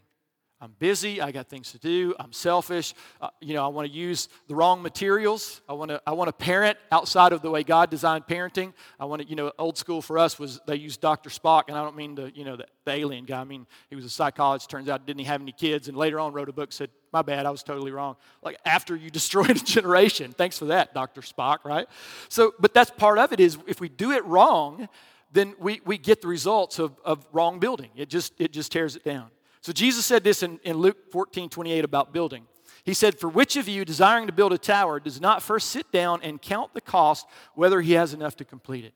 I'm 0.58 0.74
busy. 0.78 1.20
I 1.20 1.32
got 1.32 1.48
things 1.48 1.72
to 1.72 1.78
do. 1.78 2.14
I'm 2.18 2.32
selfish. 2.32 2.94
Uh, 3.20 3.28
you 3.42 3.52
know, 3.52 3.62
I 3.62 3.68
want 3.68 3.88
to 3.88 3.92
use 3.94 4.30
the 4.48 4.54
wrong 4.54 4.80
materials. 4.80 5.60
I 5.68 5.74
want 5.74 5.90
to. 5.90 6.00
I 6.06 6.12
want 6.12 6.28
to 6.28 6.32
parent 6.32 6.78
outside 6.90 7.34
of 7.34 7.42
the 7.42 7.50
way 7.50 7.62
God 7.62 7.90
designed 7.90 8.26
parenting. 8.26 8.72
I 8.98 9.04
want 9.04 9.20
to. 9.20 9.28
You 9.28 9.36
know, 9.36 9.52
old 9.58 9.76
school 9.76 10.00
for 10.00 10.18
us 10.18 10.38
was 10.38 10.58
they 10.66 10.76
used 10.76 11.02
Dr. 11.02 11.28
Spock, 11.28 11.64
and 11.68 11.76
I 11.76 11.84
don't 11.84 11.94
mean 11.94 12.14
the 12.14 12.32
you 12.34 12.46
know 12.46 12.56
the, 12.56 12.66
the 12.86 12.92
alien 12.92 13.26
guy. 13.26 13.38
I 13.38 13.44
mean 13.44 13.66
he 13.90 13.96
was 13.96 14.06
a 14.06 14.10
psychologist. 14.10 14.70
Turns 14.70 14.88
out 14.88 15.04
didn't 15.04 15.18
he 15.20 15.26
have 15.26 15.42
any 15.42 15.52
kids, 15.52 15.88
and 15.88 15.96
later 15.96 16.18
on 16.18 16.32
wrote 16.32 16.48
a 16.48 16.54
book 16.54 16.72
said, 16.72 16.88
"My 17.12 17.20
bad, 17.20 17.44
I 17.44 17.50
was 17.50 17.62
totally 17.62 17.90
wrong." 17.90 18.16
Like 18.42 18.56
after 18.64 18.96
you 18.96 19.10
destroyed 19.20 19.50
a 19.50 19.54
generation. 19.54 20.32
Thanks 20.32 20.58
for 20.58 20.66
that, 20.66 20.94
Dr. 20.94 21.20
Spock. 21.20 21.64
Right. 21.64 21.86
So, 22.30 22.54
but 22.58 22.72
that's 22.72 22.90
part 22.90 23.18
of 23.18 23.30
it. 23.34 23.40
Is 23.40 23.58
if 23.66 23.78
we 23.78 23.90
do 23.90 24.12
it 24.12 24.24
wrong, 24.24 24.88
then 25.32 25.54
we 25.58 25.80
we 25.84 25.98
get 25.98 26.20
the 26.20 26.28
results 26.28 26.78
of 26.78 26.98
of 27.04 27.26
wrong 27.32 27.58
building. 27.58 27.90
It 27.96 28.08
just 28.08 28.32
it 28.40 28.52
just 28.52 28.72
tears 28.72 28.96
it 28.96 29.04
down. 29.04 29.30
So 29.60 29.72
Jesus 29.72 30.06
said 30.06 30.22
this 30.22 30.42
in, 30.42 30.60
in 30.62 30.76
Luke 30.78 31.10
14 31.10 31.48
28 31.48 31.84
about 31.84 32.12
building. 32.12 32.46
He 32.84 32.94
said, 32.94 33.18
For 33.18 33.28
which 33.28 33.56
of 33.56 33.68
you, 33.68 33.84
desiring 33.84 34.28
to 34.28 34.32
build 34.32 34.52
a 34.52 34.58
tower, 34.58 35.00
does 35.00 35.20
not 35.20 35.42
first 35.42 35.70
sit 35.70 35.90
down 35.90 36.20
and 36.22 36.40
count 36.40 36.72
the 36.72 36.80
cost, 36.80 37.26
whether 37.56 37.80
he 37.80 37.94
has 37.94 38.14
enough 38.14 38.36
to 38.36 38.44
complete 38.44 38.84
it? 38.84 38.94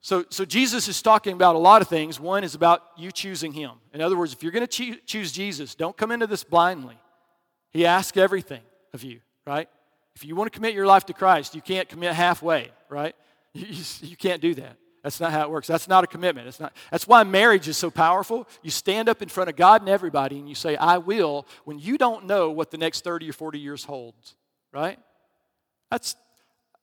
So, 0.00 0.24
so 0.28 0.44
Jesus 0.44 0.88
is 0.88 1.00
talking 1.00 1.34
about 1.34 1.54
a 1.54 1.58
lot 1.58 1.82
of 1.82 1.88
things. 1.88 2.18
One 2.18 2.42
is 2.42 2.56
about 2.56 2.82
you 2.96 3.12
choosing 3.12 3.52
him. 3.52 3.72
In 3.94 4.00
other 4.00 4.16
words, 4.16 4.32
if 4.32 4.42
you're 4.42 4.50
going 4.50 4.66
to 4.66 4.96
choose 5.06 5.30
Jesus, 5.30 5.76
don't 5.76 5.96
come 5.96 6.10
into 6.10 6.26
this 6.26 6.42
blindly. 6.42 6.98
He 7.70 7.86
asks 7.86 8.16
everything 8.16 8.62
of 8.92 9.04
you, 9.04 9.20
right? 9.46 9.68
If 10.16 10.24
you 10.24 10.34
want 10.34 10.52
to 10.52 10.56
commit 10.56 10.74
your 10.74 10.86
life 10.86 11.06
to 11.06 11.12
Christ, 11.12 11.54
you 11.54 11.60
can't 11.60 11.88
commit 11.88 12.12
halfway, 12.14 12.70
right? 12.88 13.14
You, 13.52 13.66
you, 13.66 13.84
you 14.02 14.16
can't 14.16 14.40
do 14.40 14.54
that. 14.54 14.76
That's 15.02 15.20
not 15.20 15.32
how 15.32 15.42
it 15.42 15.50
works. 15.50 15.66
That's 15.66 15.88
not 15.88 16.04
a 16.04 16.06
commitment. 16.06 16.46
It's 16.48 16.60
not, 16.60 16.74
that's 16.90 17.06
why 17.06 17.24
marriage 17.24 17.68
is 17.68 17.76
so 17.76 17.90
powerful. 17.90 18.46
You 18.62 18.70
stand 18.70 19.08
up 19.08 19.22
in 19.22 19.28
front 19.28 19.48
of 19.48 19.56
God 19.56 19.80
and 19.80 19.88
everybody 19.88 20.38
and 20.38 20.48
you 20.48 20.54
say, 20.54 20.76
I 20.76 20.98
will, 20.98 21.46
when 21.64 21.78
you 21.78 21.96
don't 21.96 22.26
know 22.26 22.50
what 22.50 22.70
the 22.70 22.78
next 22.78 23.02
30 23.02 23.30
or 23.30 23.32
40 23.32 23.58
years 23.58 23.84
holds, 23.84 24.34
right? 24.72 24.98
That's, 25.90 26.16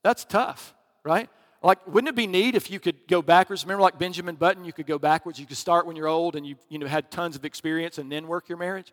that's 0.02 0.24
tough, 0.24 0.74
right? 1.04 1.28
Like, 1.62 1.86
wouldn't 1.86 2.08
it 2.08 2.14
be 2.14 2.26
neat 2.26 2.54
if 2.54 2.70
you 2.70 2.78
could 2.78 2.96
go 3.08 3.20
backwards? 3.22 3.64
Remember, 3.64 3.82
like 3.82 3.98
Benjamin 3.98 4.36
Button, 4.36 4.64
you 4.64 4.72
could 4.72 4.86
go 4.86 4.98
backwards. 4.98 5.38
You 5.38 5.46
could 5.46 5.56
start 5.56 5.86
when 5.86 5.96
you're 5.96 6.06
old 6.06 6.36
and 6.36 6.46
you, 6.46 6.56
you 6.68 6.78
know, 6.78 6.86
had 6.86 7.10
tons 7.10 7.36
of 7.36 7.44
experience 7.44 7.98
and 7.98 8.10
then 8.10 8.28
work 8.28 8.48
your 8.48 8.58
marriage. 8.58 8.92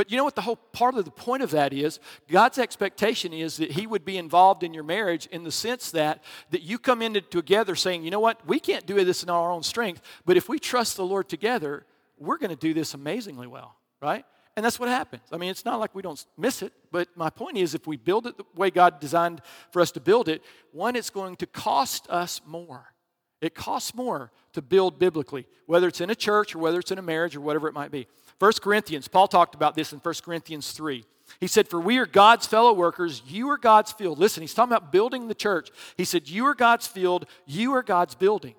But 0.00 0.10
you 0.10 0.16
know 0.16 0.24
what 0.24 0.34
the 0.34 0.40
whole 0.40 0.56
part 0.56 0.94
of 0.94 1.04
the 1.04 1.10
point 1.10 1.42
of 1.42 1.50
that 1.50 1.74
is? 1.74 2.00
God's 2.26 2.56
expectation 2.56 3.34
is 3.34 3.58
that 3.58 3.72
He 3.72 3.86
would 3.86 4.02
be 4.02 4.16
involved 4.16 4.62
in 4.62 4.72
your 4.72 4.82
marriage 4.82 5.26
in 5.26 5.44
the 5.44 5.52
sense 5.52 5.90
that, 5.90 6.24
that 6.52 6.62
you 6.62 6.78
come 6.78 7.02
in 7.02 7.20
together 7.28 7.76
saying, 7.76 8.02
you 8.02 8.10
know 8.10 8.18
what, 8.18 8.48
we 8.48 8.60
can't 8.60 8.86
do 8.86 9.04
this 9.04 9.22
in 9.22 9.28
our 9.28 9.52
own 9.52 9.62
strength, 9.62 10.00
but 10.24 10.38
if 10.38 10.48
we 10.48 10.58
trust 10.58 10.96
the 10.96 11.04
Lord 11.04 11.28
together, 11.28 11.84
we're 12.18 12.38
going 12.38 12.48
to 12.48 12.56
do 12.56 12.72
this 12.72 12.94
amazingly 12.94 13.46
well, 13.46 13.76
right? 14.00 14.24
And 14.56 14.64
that's 14.64 14.80
what 14.80 14.88
happens. 14.88 15.24
I 15.32 15.36
mean, 15.36 15.50
it's 15.50 15.66
not 15.66 15.78
like 15.78 15.94
we 15.94 16.00
don't 16.00 16.24
miss 16.38 16.62
it, 16.62 16.72
but 16.90 17.14
my 17.14 17.28
point 17.28 17.58
is 17.58 17.74
if 17.74 17.86
we 17.86 17.98
build 17.98 18.26
it 18.26 18.38
the 18.38 18.44
way 18.56 18.70
God 18.70 19.00
designed 19.00 19.42
for 19.70 19.82
us 19.82 19.92
to 19.92 20.00
build 20.00 20.30
it, 20.30 20.42
one, 20.72 20.96
it's 20.96 21.10
going 21.10 21.36
to 21.36 21.46
cost 21.46 22.08
us 22.08 22.40
more. 22.46 22.94
It 23.42 23.54
costs 23.54 23.94
more 23.94 24.32
to 24.52 24.62
build 24.62 24.98
biblically, 24.98 25.46
whether 25.66 25.88
it's 25.88 26.00
in 26.00 26.08
a 26.08 26.14
church 26.14 26.54
or 26.54 26.58
whether 26.58 26.78
it's 26.78 26.90
in 26.90 26.98
a 26.98 27.02
marriage 27.02 27.36
or 27.36 27.40
whatever 27.40 27.68
it 27.68 27.74
might 27.74 27.90
be. 27.90 28.06
1 28.40 28.52
Corinthians, 28.62 29.06
Paul 29.06 29.28
talked 29.28 29.54
about 29.54 29.76
this 29.76 29.92
in 29.92 29.98
1 29.98 30.14
Corinthians 30.24 30.72
3. 30.72 31.04
He 31.40 31.46
said, 31.46 31.68
For 31.68 31.78
we 31.78 31.98
are 31.98 32.06
God's 32.06 32.46
fellow 32.46 32.72
workers, 32.72 33.22
you 33.28 33.50
are 33.50 33.58
God's 33.58 33.92
field. 33.92 34.18
Listen, 34.18 34.40
he's 34.40 34.54
talking 34.54 34.72
about 34.72 34.90
building 34.90 35.28
the 35.28 35.34
church. 35.34 35.68
He 35.96 36.04
said, 36.04 36.28
You 36.28 36.46
are 36.46 36.54
God's 36.54 36.86
field, 36.86 37.26
you 37.46 37.74
are 37.74 37.82
God's 37.82 38.14
building. 38.14 38.54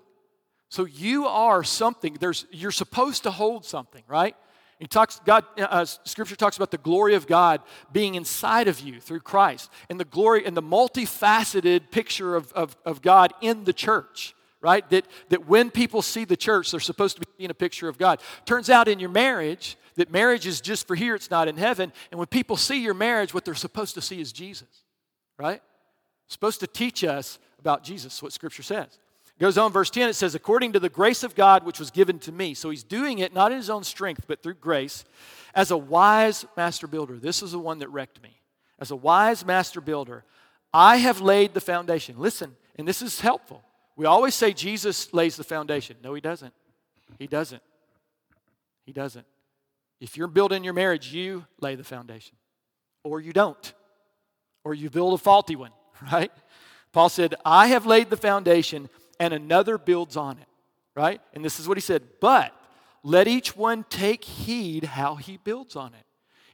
So 0.70 0.86
you 0.86 1.26
are 1.26 1.64
something. 1.64 2.16
There's, 2.20 2.46
you're 2.52 2.72
supposed 2.72 3.24
to 3.24 3.32
hold 3.32 3.66
something, 3.66 4.04
right? 4.08 4.36
He 4.80 4.88
talks, 4.88 5.20
God, 5.26 5.46
uh, 5.58 5.84
Scripture 5.86 6.36
talks 6.36 6.56
about 6.56 6.72
the 6.72 6.78
glory 6.78 7.16
of 7.16 7.28
God 7.28 7.62
being 7.92 8.16
inside 8.16 8.68
of 8.68 8.80
you 8.80 9.00
through 9.00 9.20
Christ, 9.22 9.70
and 9.90 10.00
the 10.00 10.06
glory 10.06 10.46
and 10.46 10.56
the 10.56 10.64
multifaceted 10.64 11.90
picture 11.90 12.36
of, 12.36 12.54
of, 12.54 12.78
of 12.86 13.02
God 13.02 13.34
in 13.42 13.64
the 13.64 13.74
church 13.74 14.36
right? 14.62 14.88
That, 14.92 15.06
that 15.30 15.48
when 15.48 15.72
people 15.72 16.02
see 16.02 16.24
the 16.24 16.38
church, 16.38 16.72
they're 16.72 16.80
supposed 16.80 17.16
to 17.18 17.22
be 17.22 17.28
seeing 17.38 17.50
a 17.50 17.56
picture 17.56 17.90
of 17.90 17.98
God. 17.98 18.22
Turns 18.46 18.70
out 18.70 18.88
in 18.88 19.00
your 19.00 19.10
marriage, 19.10 19.78
that 19.96 20.12
marriage 20.12 20.48
is 20.48 20.62
just 20.62 20.88
for 20.88 20.96
here, 20.96 21.16
it's 21.16 21.32
not 21.32 21.48
in 21.48 21.58
heaven. 21.58 21.92
And 22.12 22.18
when 22.18 22.28
people 22.28 22.58
see 22.58 22.82
your 22.82 22.94
marriage, 22.94 23.34
what 23.34 23.44
they're 23.44 23.56
supposed 23.56 23.96
to 23.96 24.02
see 24.02 24.22
is 24.22 24.32
Jesus, 24.32 24.68
right? 25.38 25.62
supposed 26.32 26.62
to 26.62 26.68
teach 26.68 27.04
us 27.04 27.40
about 27.60 27.84
Jesus, 27.84 28.24
what 28.24 28.32
Scripture 28.32 28.64
says. 28.64 28.98
Goes 29.38 29.58
on, 29.58 29.72
verse 29.72 29.90
10, 29.90 30.08
it 30.08 30.14
says, 30.14 30.36
according 30.36 30.74
to 30.74 30.80
the 30.80 30.88
grace 30.88 31.24
of 31.24 31.36
God 31.36 31.66
which 31.66 31.80
was 31.80 31.90
given 31.90 32.20
to 32.20 32.32
me. 32.32 32.54
So 32.54 32.70
he's 32.70 32.84
doing 32.84 33.20
it 33.20 33.34
not 33.34 33.52
in 33.52 33.58
his 33.58 33.70
own 33.72 33.84
strength, 33.84 34.26
but 34.28 34.44
through 34.44 34.54
grace, 34.56 35.04
as 35.56 35.72
a 35.72 35.78
wise 35.78 36.46
master 36.56 36.88
builder. 36.88 37.18
This 37.18 37.42
is 37.42 37.52
the 37.52 37.60
one 37.60 37.80
that 37.80 37.90
wrecked 37.90 38.22
me. 38.22 38.40
As 38.80 38.92
a 38.92 38.96
wise 38.96 39.44
master 39.46 39.82
builder, 39.82 40.24
I 40.74 40.98
have 40.98 41.22
laid 41.22 41.54
the 41.54 41.60
foundation. 41.60 42.16
Listen, 42.20 42.56
and 42.78 42.88
this 42.88 43.02
is 43.02 43.20
helpful. 43.20 43.64
We 43.96 44.06
always 44.06 44.36
say 44.36 44.54
Jesus 44.54 45.14
lays 45.14 45.36
the 45.36 45.44
foundation. 45.44 45.98
No, 46.04 46.14
he 46.14 46.22
doesn't. 46.22 46.54
He 47.20 47.28
doesn't. 47.28 47.62
He 48.86 48.94
doesn't. 48.94 49.26
If 50.00 50.18
you're 50.18 50.28
building 50.28 50.64
your 50.64 50.74
marriage, 50.74 51.14
you 51.14 51.46
lay 51.60 51.76
the 51.76 51.84
foundation, 51.84 52.36
or 53.04 53.22
you 53.22 53.34
don't, 53.34 53.74
or 54.64 54.74
you 54.74 54.90
build 54.90 55.14
a 55.14 55.18
faulty 55.18 55.56
one, 55.56 55.72
right? 56.12 56.32
Paul 56.92 57.10
said, 57.10 57.36
I 57.46 57.68
have 57.68 57.86
laid 57.86 58.10
the 58.10 58.18
foundation, 58.18 58.90
and 59.20 59.34
another 59.34 59.78
builds 59.78 60.18
on 60.18 60.40
it, 60.40 60.48
right? 60.96 61.22
And 61.34 61.46
this 61.46 61.60
is 61.60 61.68
what 61.68 61.78
he 61.78 61.82
said, 61.82 62.04
but 62.20 62.54
let 63.04 63.28
each 63.28 63.56
one 63.56 63.86
take 63.90 64.24
heed 64.24 64.84
how 64.84 65.16
he 65.16 65.38
builds 65.38 65.76
on 65.76 65.94
it. 65.94 66.06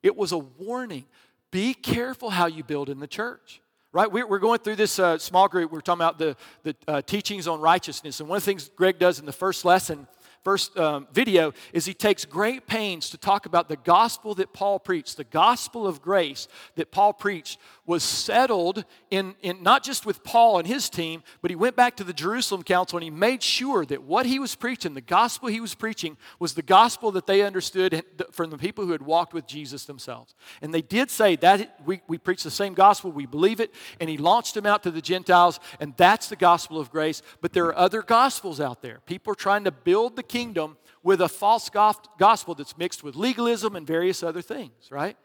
It 0.04 0.16
was 0.16 0.32
a 0.32 0.38
warning. 0.38 1.06
Be 1.52 1.74
careful 1.74 2.30
how 2.30 2.48
you 2.48 2.64
build 2.64 2.90
in 2.90 3.00
the 3.00 3.08
church 3.08 3.62
right? 3.92 4.12
We're 4.12 4.40
going 4.40 4.60
through 4.60 4.76
this 4.76 5.00
uh, 5.00 5.18
small 5.18 5.48
group. 5.48 5.72
We're 5.72 5.82
talking 5.82 6.02
about 6.02 6.18
the, 6.18 6.36
the 6.64 6.76
uh, 6.88 7.02
teachings 7.02 7.48
on 7.48 7.60
righteousness. 7.62 8.20
And 8.20 8.30
one 8.30 8.38
of 8.38 8.44
the 8.44 8.46
things 8.46 8.70
Greg 8.76 9.00
does 9.00 9.20
in 9.20 9.26
the 9.26 9.32
first 9.32 9.66
lesson 9.66 10.08
first 10.48 10.78
um, 10.78 11.08
video 11.12 11.52
is 11.74 11.86
he 11.86 11.94
takes 11.94 12.24
great 12.24 12.68
pains 12.68 13.10
to 13.10 13.18
talk 13.18 13.46
about 13.46 13.68
the 13.68 13.76
gospel 13.76 14.34
that 14.34 14.54
Paul 14.54 14.80
preached, 14.80 15.18
the 15.18 15.26
gospel 15.26 15.86
of 15.86 16.02
grace 16.02 16.48
that 16.76 16.90
Paul 16.90 17.12
preached 17.12 17.60
was 17.88 18.04
settled 18.04 18.84
in, 19.10 19.34
in 19.42 19.64
not 19.64 19.82
just 19.82 20.06
with 20.06 20.22
Paul 20.24 20.60
and 20.60 20.68
his 20.68 20.90
team, 20.90 21.24
but 21.42 21.50
he 21.50 21.56
went 21.56 21.78
back 21.78 21.96
to 21.96 22.04
the 22.04 22.14
Jerusalem 22.14 22.62
council 22.62 22.98
and 22.98 23.04
he 23.04 23.10
made 23.10 23.42
sure 23.42 23.86
that 23.86 24.04
what 24.04 24.26
he 24.26 24.40
was 24.40 24.54
preaching, 24.56 24.94
the 24.94 25.02
gospel 25.02 25.48
he 25.48 25.62
was 25.62 25.74
preaching, 25.74 26.18
was 26.38 26.54
the 26.54 26.62
gospel 26.62 27.12
that 27.12 27.26
they 27.26 27.42
understood 27.42 28.04
from 28.32 28.50
the 28.50 28.58
people 28.58 28.86
who 28.86 28.92
had 28.92 29.02
walked 29.02 29.34
with 29.34 29.48
Jesus 29.48 29.86
themselves. 29.86 30.36
And 30.62 30.74
they 30.74 30.82
did 30.82 31.10
say 31.10 31.38
that 31.38 31.80
we, 31.86 32.02
we 32.08 32.18
preach 32.18 32.44
the 32.44 32.52
same 32.52 32.74
gospel, 32.74 33.10
we 33.10 33.26
believe 33.26 33.62
it, 33.62 33.74
and 34.02 34.10
he 34.10 34.18
launched 34.18 34.54
them 34.54 34.66
out 34.66 34.84
to 34.84 34.92
the 34.92 35.02
Gentiles, 35.02 35.62
and 35.80 35.96
that's 35.96 36.28
the 36.28 36.36
gospel 36.36 36.80
of 36.80 36.92
grace. 36.92 37.22
But 37.40 37.54
there 37.54 37.66
are 37.68 37.78
other 37.78 38.02
gospels 38.02 38.60
out 38.60 38.82
there. 38.82 39.00
People 39.06 39.32
are 39.32 39.36
trying 39.36 39.64
to 39.64 39.72
build 39.72 40.18
the 40.18 40.24
kingdom 40.24 40.76
with 41.04 41.22
a 41.22 41.30
false 41.30 41.70
gospel 41.70 42.54
that's 42.54 42.78
mixed 42.78 43.02
with 43.02 43.16
legalism 43.16 43.78
and 43.78 43.88
various 43.88 44.24
other 44.24 44.42
things, 44.42 44.92
right? 44.92 45.16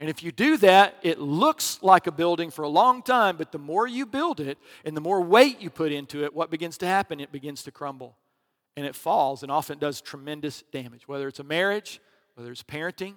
And 0.00 0.08
if 0.08 0.22
you 0.22 0.30
do 0.30 0.56
that, 0.58 0.96
it 1.02 1.18
looks 1.18 1.82
like 1.82 2.06
a 2.06 2.12
building 2.12 2.50
for 2.50 2.62
a 2.62 2.68
long 2.68 3.02
time, 3.02 3.36
but 3.36 3.50
the 3.50 3.58
more 3.58 3.86
you 3.86 4.06
build 4.06 4.38
it 4.38 4.56
and 4.84 4.96
the 4.96 5.00
more 5.00 5.20
weight 5.20 5.60
you 5.60 5.70
put 5.70 5.90
into 5.90 6.24
it, 6.24 6.32
what 6.32 6.50
begins 6.50 6.78
to 6.78 6.86
happen? 6.86 7.18
It 7.18 7.32
begins 7.32 7.64
to 7.64 7.72
crumble 7.72 8.16
and 8.76 8.86
it 8.86 8.94
falls 8.94 9.42
and 9.42 9.50
often 9.50 9.78
does 9.78 10.00
tremendous 10.00 10.62
damage. 10.70 11.08
Whether 11.08 11.26
it's 11.26 11.40
a 11.40 11.44
marriage, 11.44 12.00
whether 12.36 12.52
it's 12.52 12.62
parenting, 12.62 13.14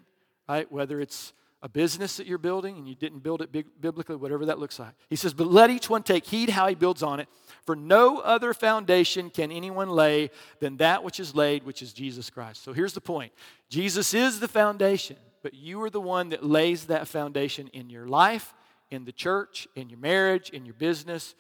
right? 0.50 0.72
Whether 0.72 1.00
it's 1.00 1.34
a 1.62 1.70
business 1.70 2.18
that 2.18 2.26
you're 2.26 2.40
building 2.40 2.78
and 2.78 2.90
you 2.90 2.96
didn't 2.96 3.20
build 3.20 3.44
it 3.44 3.52
biblically, 3.80 4.16
whatever 4.16 4.48
that 4.48 4.58
looks 4.58 4.80
like. 4.80 4.94
He 5.10 5.16
says, 5.16 5.36
But 5.36 5.46
let 5.46 5.70
each 5.70 5.88
one 5.88 6.02
take 6.02 6.26
heed 6.26 6.50
how 6.50 6.68
he 6.68 6.74
builds 6.74 7.04
on 7.04 7.20
it, 7.20 7.30
for 7.64 7.76
no 7.76 8.18
other 8.18 8.56
foundation 8.56 9.30
can 9.30 9.52
anyone 9.52 9.90
lay 9.90 10.32
than 10.60 10.78
that 10.78 11.04
which 11.04 11.20
is 11.20 11.36
laid, 11.36 11.64
which 11.64 11.84
is 11.84 11.94
Jesus 11.94 12.32
Christ. 12.32 12.64
So 12.64 12.74
here's 12.74 12.94
the 12.94 13.02
point 13.02 13.32
Jesus 13.70 14.16
is 14.16 14.40
the 14.40 14.48
foundation 14.48 15.18
but 15.42 15.54
you 15.54 15.82
are 15.82 15.90
the 15.90 16.02
one 16.02 16.30
that 16.30 16.46
lays 16.46 16.86
that 16.86 17.08
foundation 17.08 17.68
in 17.74 17.90
your 17.90 18.08
life, 18.08 18.54
in 18.90 19.06
the 19.06 19.12
church, 19.12 19.68
in 19.76 19.90
your 19.90 20.00
marriage, 20.00 20.50
in 20.50 20.66
your 20.66 20.74
business, 20.74 21.36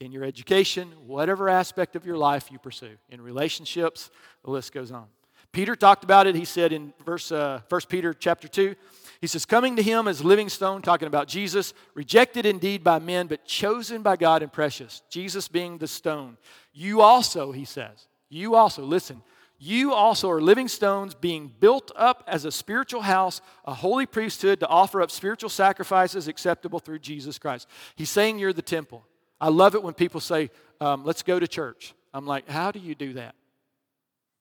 in 0.00 0.12
your 0.12 0.24
education, 0.24 0.92
whatever 1.06 1.48
aspect 1.48 1.96
of 1.96 2.04
your 2.04 2.16
life 2.16 2.50
you 2.50 2.58
pursue. 2.58 2.96
In 3.10 3.20
relationships, 3.20 4.10
the 4.44 4.50
list 4.50 4.72
goes 4.72 4.90
on. 4.90 5.06
Peter 5.52 5.76
talked 5.76 6.02
about 6.02 6.26
it. 6.26 6.34
He 6.34 6.44
said 6.44 6.72
in 6.72 6.92
verse 7.06 7.30
uh, 7.30 7.60
1 7.68 7.80
Peter 7.88 8.12
chapter 8.12 8.48
2, 8.48 8.74
he 9.20 9.28
says, 9.28 9.46
Coming 9.46 9.76
to 9.76 9.82
him 9.82 10.08
as 10.08 10.22
living 10.22 10.48
stone, 10.48 10.82
talking 10.82 11.06
about 11.06 11.28
Jesus, 11.28 11.72
rejected 11.94 12.44
indeed 12.44 12.82
by 12.82 12.98
men, 12.98 13.28
but 13.28 13.44
chosen 13.44 14.02
by 14.02 14.16
God 14.16 14.42
and 14.42 14.52
precious. 14.52 15.02
Jesus 15.08 15.46
being 15.46 15.78
the 15.78 15.86
stone. 15.86 16.36
You 16.72 17.00
also, 17.00 17.52
he 17.52 17.64
says, 17.64 18.08
you 18.28 18.56
also, 18.56 18.82
listen, 18.82 19.22
you 19.64 19.94
also 19.94 20.30
are 20.30 20.42
living 20.42 20.68
stones 20.68 21.14
being 21.14 21.50
built 21.58 21.90
up 21.96 22.22
as 22.26 22.44
a 22.44 22.52
spiritual 22.52 23.00
house, 23.00 23.40
a 23.64 23.72
holy 23.72 24.04
priesthood 24.04 24.60
to 24.60 24.66
offer 24.66 25.00
up 25.00 25.10
spiritual 25.10 25.48
sacrifices 25.48 26.28
acceptable 26.28 26.80
through 26.80 26.98
Jesus 26.98 27.38
Christ. 27.38 27.66
He's 27.96 28.10
saying 28.10 28.38
you're 28.38 28.52
the 28.52 28.60
temple. 28.60 29.06
I 29.40 29.48
love 29.48 29.74
it 29.74 29.82
when 29.82 29.94
people 29.94 30.20
say, 30.20 30.50
um, 30.82 31.02
let's 31.04 31.22
go 31.22 31.40
to 31.40 31.48
church. 31.48 31.94
I'm 32.12 32.26
like, 32.26 32.46
how 32.46 32.72
do 32.72 32.78
you 32.78 32.94
do 32.94 33.14
that? 33.14 33.34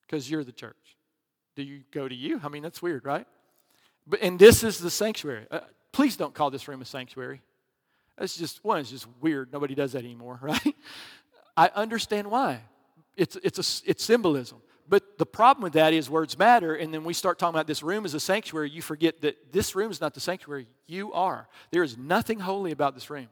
Because 0.02 0.30
you're 0.30 0.44
the 0.44 0.52
church. 0.52 0.76
Do 1.56 1.64
you 1.64 1.84
go 1.92 2.06
to 2.06 2.16
you? 2.16 2.42
I 2.44 2.50
mean, 2.50 2.62
that's 2.62 2.82
weird, 2.82 3.06
right? 3.06 3.26
But, 4.06 4.22
and 4.22 4.38
this 4.38 4.62
is 4.62 4.78
the 4.80 4.92
sanctuary. 4.92 5.48
Uh, 5.50 5.62
please 5.94 6.18
don't 6.18 6.34
call 6.34 6.52
this 6.52 6.68
room 6.68 6.82
a 6.82 6.86
sanctuary. 6.86 7.42
It's 8.18 8.36
just, 8.36 8.62
one, 8.66 8.82
it's 8.82 8.92
just 8.92 9.08
weird. 9.22 9.54
Nobody 9.54 9.74
does 9.74 9.94
that 9.94 10.04
anymore, 10.04 10.40
right? 10.42 10.76
I 11.56 11.72
understand 11.76 12.30
why. 12.30 12.60
It's, 13.16 13.38
it's, 13.38 13.58
a, 13.58 13.90
it's 13.90 14.04
symbolism. 14.04 14.62
But 14.88 15.18
the 15.18 15.26
problem 15.26 15.64
with 15.64 15.74
that 15.74 15.94
is 15.94 16.10
words 16.10 16.38
matter, 16.38 16.76
and 16.76 16.94
then 16.94 17.04
we 17.04 17.14
start 17.14 17.40
talking 17.40 17.56
about 17.56 17.68
this 17.68 17.84
room 17.84 18.06
as 18.06 18.14
a 18.14 18.20
sanctuary. 18.20 18.70
You 18.70 18.82
forget 18.82 19.22
that 19.22 19.54
this 19.54 19.76
room 19.76 19.92
is 19.92 20.02
not 20.02 20.14
the 20.14 20.20
sanctuary, 20.20 20.68
you 20.88 21.14
are. 21.14 21.48
There 21.72 21.84
is 21.84 21.98
nothing 21.98 22.40
holy 22.40 22.72
about 22.72 22.94
this 22.94 23.10
room. 23.10 23.30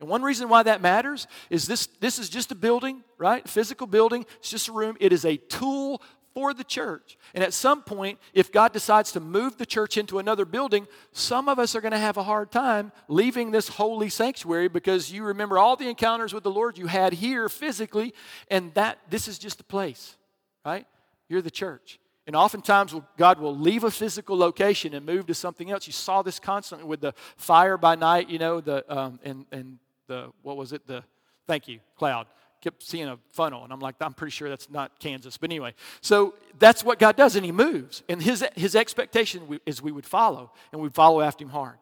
And 0.00 0.08
one 0.08 0.22
reason 0.22 0.48
why 0.48 0.62
that 0.64 0.82
matters 0.82 1.26
is 1.50 1.66
this 1.66 1.86
this 2.00 2.18
is 2.18 2.28
just 2.28 2.52
a 2.52 2.54
building, 2.54 3.02
right? 3.18 3.48
Physical 3.48 3.86
building, 3.86 4.26
it's 4.38 4.50
just 4.50 4.68
a 4.68 4.72
room. 4.72 4.96
It 5.00 5.12
is 5.12 5.24
a 5.24 5.36
tool 5.36 6.02
for 6.34 6.52
the 6.52 6.64
church. 6.64 7.16
And 7.32 7.44
at 7.44 7.54
some 7.54 7.82
point, 7.82 8.18
if 8.32 8.50
God 8.50 8.72
decides 8.72 9.12
to 9.12 9.20
move 9.20 9.56
the 9.56 9.64
church 9.64 9.96
into 9.96 10.18
another 10.18 10.44
building, 10.44 10.88
some 11.12 11.48
of 11.48 11.60
us 11.60 11.76
are 11.76 11.80
going 11.80 11.92
to 11.92 11.98
have 11.98 12.16
a 12.16 12.24
hard 12.24 12.50
time 12.50 12.90
leaving 13.08 13.52
this 13.52 13.68
holy 13.68 14.08
sanctuary 14.08 14.66
because 14.68 15.12
you 15.12 15.22
remember 15.22 15.58
all 15.58 15.76
the 15.76 15.88
encounters 15.88 16.34
with 16.34 16.42
the 16.42 16.50
Lord 16.50 16.76
you 16.76 16.88
had 16.88 17.12
here 17.12 17.48
physically, 17.48 18.12
and 18.50 18.74
that 18.74 18.98
this 19.08 19.28
is 19.28 19.38
just 19.38 19.60
a 19.60 19.64
place 19.64 20.16
right? 20.64 20.86
You're 21.28 21.42
the 21.42 21.50
church. 21.50 21.98
And 22.26 22.34
oftentimes, 22.34 22.94
God 23.18 23.38
will 23.38 23.54
leave 23.54 23.84
a 23.84 23.90
physical 23.90 24.36
location 24.36 24.94
and 24.94 25.04
move 25.04 25.26
to 25.26 25.34
something 25.34 25.70
else. 25.70 25.86
You 25.86 25.92
saw 25.92 26.22
this 26.22 26.40
constantly 26.40 26.86
with 26.86 27.00
the 27.00 27.12
fire 27.36 27.76
by 27.76 27.96
night, 27.96 28.30
you 28.30 28.38
know, 28.38 28.60
the, 28.60 28.84
um, 28.94 29.20
and, 29.22 29.44
and 29.52 29.78
the, 30.06 30.32
what 30.42 30.56
was 30.56 30.72
it? 30.72 30.86
The, 30.86 31.04
thank 31.46 31.68
you, 31.68 31.80
cloud. 31.96 32.26
Kept 32.62 32.82
seeing 32.82 33.08
a 33.08 33.18
funnel, 33.32 33.62
and 33.62 33.70
I'm 33.70 33.80
like, 33.80 33.96
I'm 34.00 34.14
pretty 34.14 34.30
sure 34.30 34.48
that's 34.48 34.70
not 34.70 34.98
Kansas. 34.98 35.36
But 35.36 35.50
anyway, 35.50 35.74
so 36.00 36.34
that's 36.58 36.82
what 36.82 36.98
God 36.98 37.14
does, 37.14 37.36
and 37.36 37.44
He 37.44 37.52
moves. 37.52 38.02
And 38.08 38.22
His, 38.22 38.42
his 38.56 38.74
expectation 38.74 39.60
is 39.66 39.82
we 39.82 39.92
would 39.92 40.06
follow, 40.06 40.50
and 40.72 40.80
we'd 40.80 40.94
follow 40.94 41.20
after 41.20 41.44
Him 41.44 41.50
hard. 41.50 41.76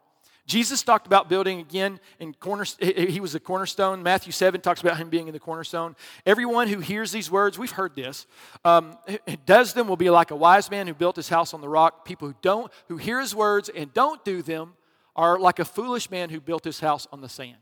Jesus 0.47 0.83
talked 0.83 1.07
about 1.07 1.29
building 1.29 1.61
again 1.61 2.01
in 2.19 2.35
corner, 2.35 2.65
he 2.81 3.21
was 3.21 3.35
a 3.35 3.41
cornerstone. 3.41 4.03
Matthew 4.03 4.33
7 4.33 4.61
talks 4.61 4.81
about 4.81 4.97
him 4.97 5.09
being 5.09 5.29
in 5.29 5.33
the 5.33 5.41
cornerstone. 5.41 5.95
Everyone 6.27 6.67
who 6.67 6.81
hears 6.81 7.13
these 7.13 7.31
words, 7.31 7.59
we've 7.59 7.71
heard 7.71 7.95
this, 7.95 8.27
um, 8.65 8.99
does 9.47 9.73
them 9.73 9.87
will 9.87 9.97
be 9.97 10.11
like 10.11 10.33
a 10.33 10.37
wise 10.37 10.71
man 10.71 10.89
who 10.89 10.95
built 10.95 11.15
his 11.15 11.29
house 11.29 11.55
on 11.55 11.61
the 11.61 11.69
rock. 11.69 12.05
People 12.05 12.29
who 12.29 12.35
don't, 12.43 12.73
who 12.89 12.97
hear 12.97 13.21
his 13.21 13.35
words 13.35 13.69
and 13.69 13.95
don't 13.95 14.25
do 14.25 14.43
them 14.43 14.75
are 15.15 15.39
like 15.39 15.59
a 15.59 15.65
foolish 15.65 16.11
man 16.11 16.29
who 16.29 16.41
built 16.41 16.65
his 16.65 16.81
house 16.81 17.07
on 17.13 17.21
the 17.21 17.29
sand. 17.29 17.59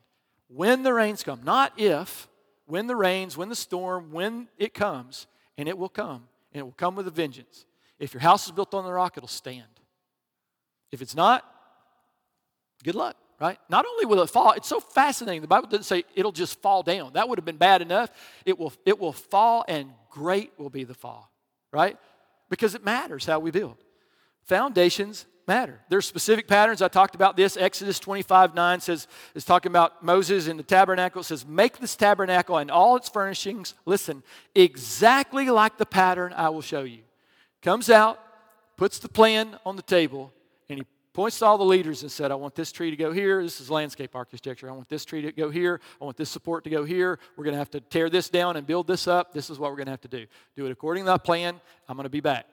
When 0.48 0.82
the 0.82 0.94
rains 0.94 1.22
come, 1.22 1.42
not 1.44 1.78
if, 1.78 2.28
when 2.66 2.86
the 2.86 2.96
rains, 2.96 3.36
when 3.36 3.48
the 3.50 3.56
storm, 3.56 4.10
when 4.10 4.48
it 4.56 4.72
comes, 4.72 5.26
and 5.58 5.68
it 5.68 5.76
will 5.76 5.88
come, 5.88 6.28
and 6.52 6.60
it 6.60 6.64
will 6.64 6.72
come 6.72 6.94
with 6.94 7.06
a 7.06 7.10
vengeance. 7.10 7.66
If 7.98 8.14
your 8.14 8.22
house 8.22 8.46
is 8.46 8.52
built 8.52 8.72
on 8.72 8.84
the 8.84 8.92
rock, 8.92 9.16
it'll 9.16 9.28
stand. 9.28 9.64
If 10.90 11.02
it's 11.02 11.14
not, 11.14 11.44
Good 12.82 12.94
luck, 12.94 13.16
right? 13.40 13.58
Not 13.68 13.84
only 13.86 14.06
will 14.06 14.22
it 14.22 14.30
fall, 14.30 14.52
it's 14.52 14.68
so 14.68 14.80
fascinating. 14.80 15.42
The 15.42 15.48
Bible 15.48 15.68
doesn't 15.68 15.84
say 15.84 16.04
it'll 16.14 16.32
just 16.32 16.60
fall 16.62 16.82
down. 16.82 17.12
That 17.14 17.28
would 17.28 17.38
have 17.38 17.44
been 17.44 17.56
bad 17.56 17.82
enough. 17.82 18.10
It 18.46 18.58
will, 18.58 18.72
it 18.86 18.98
will 18.98 19.12
fall, 19.12 19.64
and 19.68 19.92
great 20.10 20.52
will 20.58 20.70
be 20.70 20.84
the 20.84 20.94
fall, 20.94 21.30
right? 21.72 21.96
Because 22.48 22.74
it 22.74 22.84
matters 22.84 23.26
how 23.26 23.38
we 23.38 23.50
build. 23.50 23.76
Foundations 24.44 25.26
matter. 25.46 25.80
There's 25.88 26.06
specific 26.06 26.46
patterns. 26.46 26.80
I 26.80 26.88
talked 26.88 27.14
about 27.14 27.36
this. 27.36 27.56
Exodus 27.56 27.98
25 27.98 28.54
9 28.54 28.80
says, 28.80 29.08
is 29.34 29.44
talking 29.44 29.70
about 29.70 30.02
Moses 30.02 30.46
in 30.46 30.56
the 30.56 30.62
tabernacle. 30.62 31.20
It 31.20 31.24
says, 31.24 31.44
Make 31.44 31.78
this 31.78 31.96
tabernacle 31.96 32.56
and 32.56 32.70
all 32.70 32.96
its 32.96 33.08
furnishings, 33.08 33.74
listen, 33.84 34.22
exactly 34.54 35.50
like 35.50 35.76
the 35.76 35.86
pattern 35.86 36.32
I 36.36 36.48
will 36.50 36.62
show 36.62 36.82
you. 36.82 37.02
Comes 37.62 37.90
out, 37.90 38.20
puts 38.76 38.98
the 38.98 39.08
plan 39.08 39.58
on 39.66 39.76
the 39.76 39.82
table, 39.82 40.32
points 41.20 41.38
to 41.38 41.44
all 41.44 41.58
the 41.58 41.64
leaders 41.64 42.00
and 42.00 42.10
said, 42.10 42.30
I 42.30 42.34
want 42.34 42.54
this 42.54 42.72
tree 42.72 42.88
to 42.88 42.96
go 42.96 43.12
here. 43.12 43.42
This 43.42 43.60
is 43.60 43.70
landscape 43.70 44.16
architecture. 44.16 44.70
I 44.70 44.72
want 44.72 44.88
this 44.88 45.04
tree 45.04 45.20
to 45.20 45.32
go 45.32 45.50
here. 45.50 45.78
I 46.00 46.04
want 46.06 46.16
this 46.16 46.30
support 46.30 46.64
to 46.64 46.70
go 46.70 46.82
here. 46.82 47.18
We're 47.36 47.44
going 47.44 47.52
to 47.52 47.58
have 47.58 47.70
to 47.72 47.80
tear 47.80 48.08
this 48.08 48.30
down 48.30 48.56
and 48.56 48.66
build 48.66 48.86
this 48.86 49.06
up. 49.06 49.34
This 49.34 49.50
is 49.50 49.58
what 49.58 49.70
we're 49.70 49.76
going 49.76 49.88
to 49.88 49.92
have 49.92 50.00
to 50.00 50.08
do. 50.08 50.24
Do 50.56 50.64
it 50.64 50.72
according 50.72 51.04
to 51.04 51.08
that 51.08 51.22
plan. 51.22 51.60
I'm 51.86 51.98
going 51.98 52.04
to 52.04 52.08
be 52.08 52.22
back. 52.22 52.46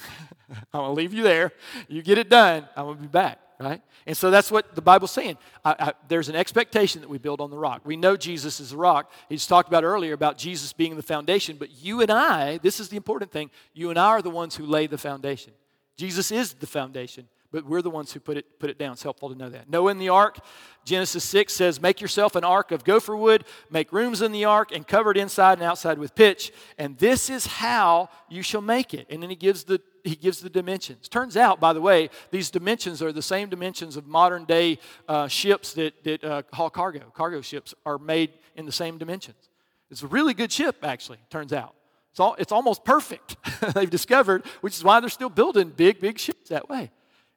I'm 0.50 0.56
going 0.72 0.86
to 0.86 0.92
leave 0.94 1.12
you 1.12 1.22
there. 1.22 1.52
You 1.86 2.00
get 2.00 2.16
it 2.16 2.30
done. 2.30 2.66
I'm 2.74 2.86
going 2.86 2.96
to 2.96 3.02
be 3.02 3.08
back, 3.08 3.40
right? 3.60 3.82
And 4.06 4.16
so 4.16 4.30
that's 4.30 4.50
what 4.50 4.74
the 4.74 4.80
Bible's 4.80 5.10
saying. 5.10 5.36
I, 5.62 5.76
I, 5.78 5.92
there's 6.08 6.30
an 6.30 6.34
expectation 6.34 7.02
that 7.02 7.10
we 7.10 7.18
build 7.18 7.42
on 7.42 7.50
the 7.50 7.58
rock. 7.58 7.82
We 7.84 7.96
know 7.98 8.16
Jesus 8.16 8.58
is 8.58 8.70
the 8.70 8.78
rock. 8.78 9.12
He's 9.28 9.46
talked 9.46 9.68
about 9.68 9.84
earlier 9.84 10.14
about 10.14 10.38
Jesus 10.38 10.72
being 10.72 10.96
the 10.96 11.02
foundation, 11.02 11.58
but 11.58 11.84
you 11.84 12.00
and 12.00 12.10
I, 12.10 12.56
this 12.56 12.80
is 12.80 12.88
the 12.88 12.96
important 12.96 13.32
thing, 13.32 13.50
you 13.74 13.90
and 13.90 13.98
I 13.98 14.06
are 14.06 14.22
the 14.22 14.30
ones 14.30 14.56
who 14.56 14.64
lay 14.64 14.86
the 14.86 14.96
foundation. 14.96 15.52
Jesus 15.98 16.32
is 16.32 16.54
the 16.54 16.66
foundation 16.66 17.28
but 17.54 17.64
we're 17.64 17.82
the 17.82 17.88
ones 17.88 18.12
who 18.12 18.18
put 18.18 18.36
it, 18.36 18.58
put 18.58 18.68
it 18.68 18.78
down. 18.78 18.94
It's 18.94 19.04
helpful 19.04 19.28
to 19.28 19.38
know 19.38 19.48
that. 19.48 19.70
Noah 19.70 19.92
in 19.92 19.98
the 19.98 20.08
ark, 20.08 20.40
Genesis 20.84 21.22
6 21.22 21.52
says, 21.52 21.80
Make 21.80 22.00
yourself 22.00 22.34
an 22.34 22.42
ark 22.42 22.72
of 22.72 22.82
gopher 22.82 23.16
wood, 23.16 23.44
make 23.70 23.92
rooms 23.92 24.22
in 24.22 24.32
the 24.32 24.44
ark, 24.44 24.72
and 24.72 24.84
cover 24.84 25.12
it 25.12 25.16
inside 25.16 25.58
and 25.58 25.62
outside 25.62 25.96
with 25.96 26.16
pitch. 26.16 26.52
And 26.78 26.98
this 26.98 27.30
is 27.30 27.46
how 27.46 28.08
you 28.28 28.42
shall 28.42 28.60
make 28.60 28.92
it. 28.92 29.06
And 29.08 29.22
then 29.22 29.30
he 29.30 29.36
gives 29.36 29.62
the 29.62 29.80
he 30.02 30.16
gives 30.16 30.40
the 30.40 30.50
dimensions. 30.50 31.08
Turns 31.08 31.36
out, 31.36 31.60
by 31.60 31.72
the 31.72 31.80
way, 31.80 32.10
these 32.32 32.50
dimensions 32.50 33.00
are 33.00 33.12
the 33.12 33.22
same 33.22 33.48
dimensions 33.48 33.96
of 33.96 34.06
modern 34.06 34.44
day 34.44 34.80
uh, 35.08 35.28
ships 35.28 35.74
that, 35.74 36.02
that 36.02 36.24
uh, 36.24 36.42
haul 36.52 36.68
cargo. 36.68 37.10
Cargo 37.14 37.40
ships 37.40 37.72
are 37.86 37.98
made 37.98 38.32
in 38.56 38.66
the 38.66 38.72
same 38.72 38.98
dimensions. 38.98 39.48
It's 39.90 40.02
a 40.02 40.08
really 40.08 40.34
good 40.34 40.52
ship, 40.52 40.78
actually, 40.82 41.20
turns 41.30 41.52
out. 41.54 41.74
It's, 42.10 42.20
all, 42.20 42.34
it's 42.38 42.52
almost 42.52 42.84
perfect, 42.84 43.36
they've 43.74 43.88
discovered, 43.88 44.44
which 44.60 44.76
is 44.76 44.84
why 44.84 45.00
they're 45.00 45.08
still 45.08 45.30
building 45.30 45.70
big, 45.70 46.00
big 46.00 46.18
ships 46.18 46.50
that 46.50 46.68
way. 46.68 46.90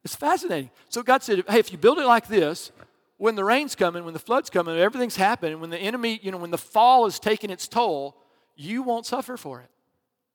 It's 0.08 0.15
fascinating. 0.15 0.70
So 0.88 1.04
God 1.04 1.22
said, 1.22 1.43
hey, 1.50 1.60
if 1.60 1.70
you 1.70 1.78
build 1.78 2.00
it 2.00 2.06
like 2.06 2.30
this, 2.30 2.72
when 3.17 3.36
the 3.36 3.43
rain's 3.43 3.76
coming, 3.76 4.06
when 4.06 4.13
the 4.13 4.22
flood's 4.22 4.50
coming, 4.50 4.78
everything's 4.78 5.17
happening, 5.17 5.60
when 5.60 5.70
the 5.70 5.78
enemy, 5.78 6.17
you 6.24 6.32
know, 6.32 6.38
when 6.38 6.50
the 6.50 6.58
fall 6.58 7.08
is 7.08 7.20
taking 7.20 7.50
its 7.50 7.67
toll, 7.67 8.15
you 8.56 8.84
won't 8.84 9.06
suffer 9.06 9.36
for 9.36 9.60
it. 9.60 9.70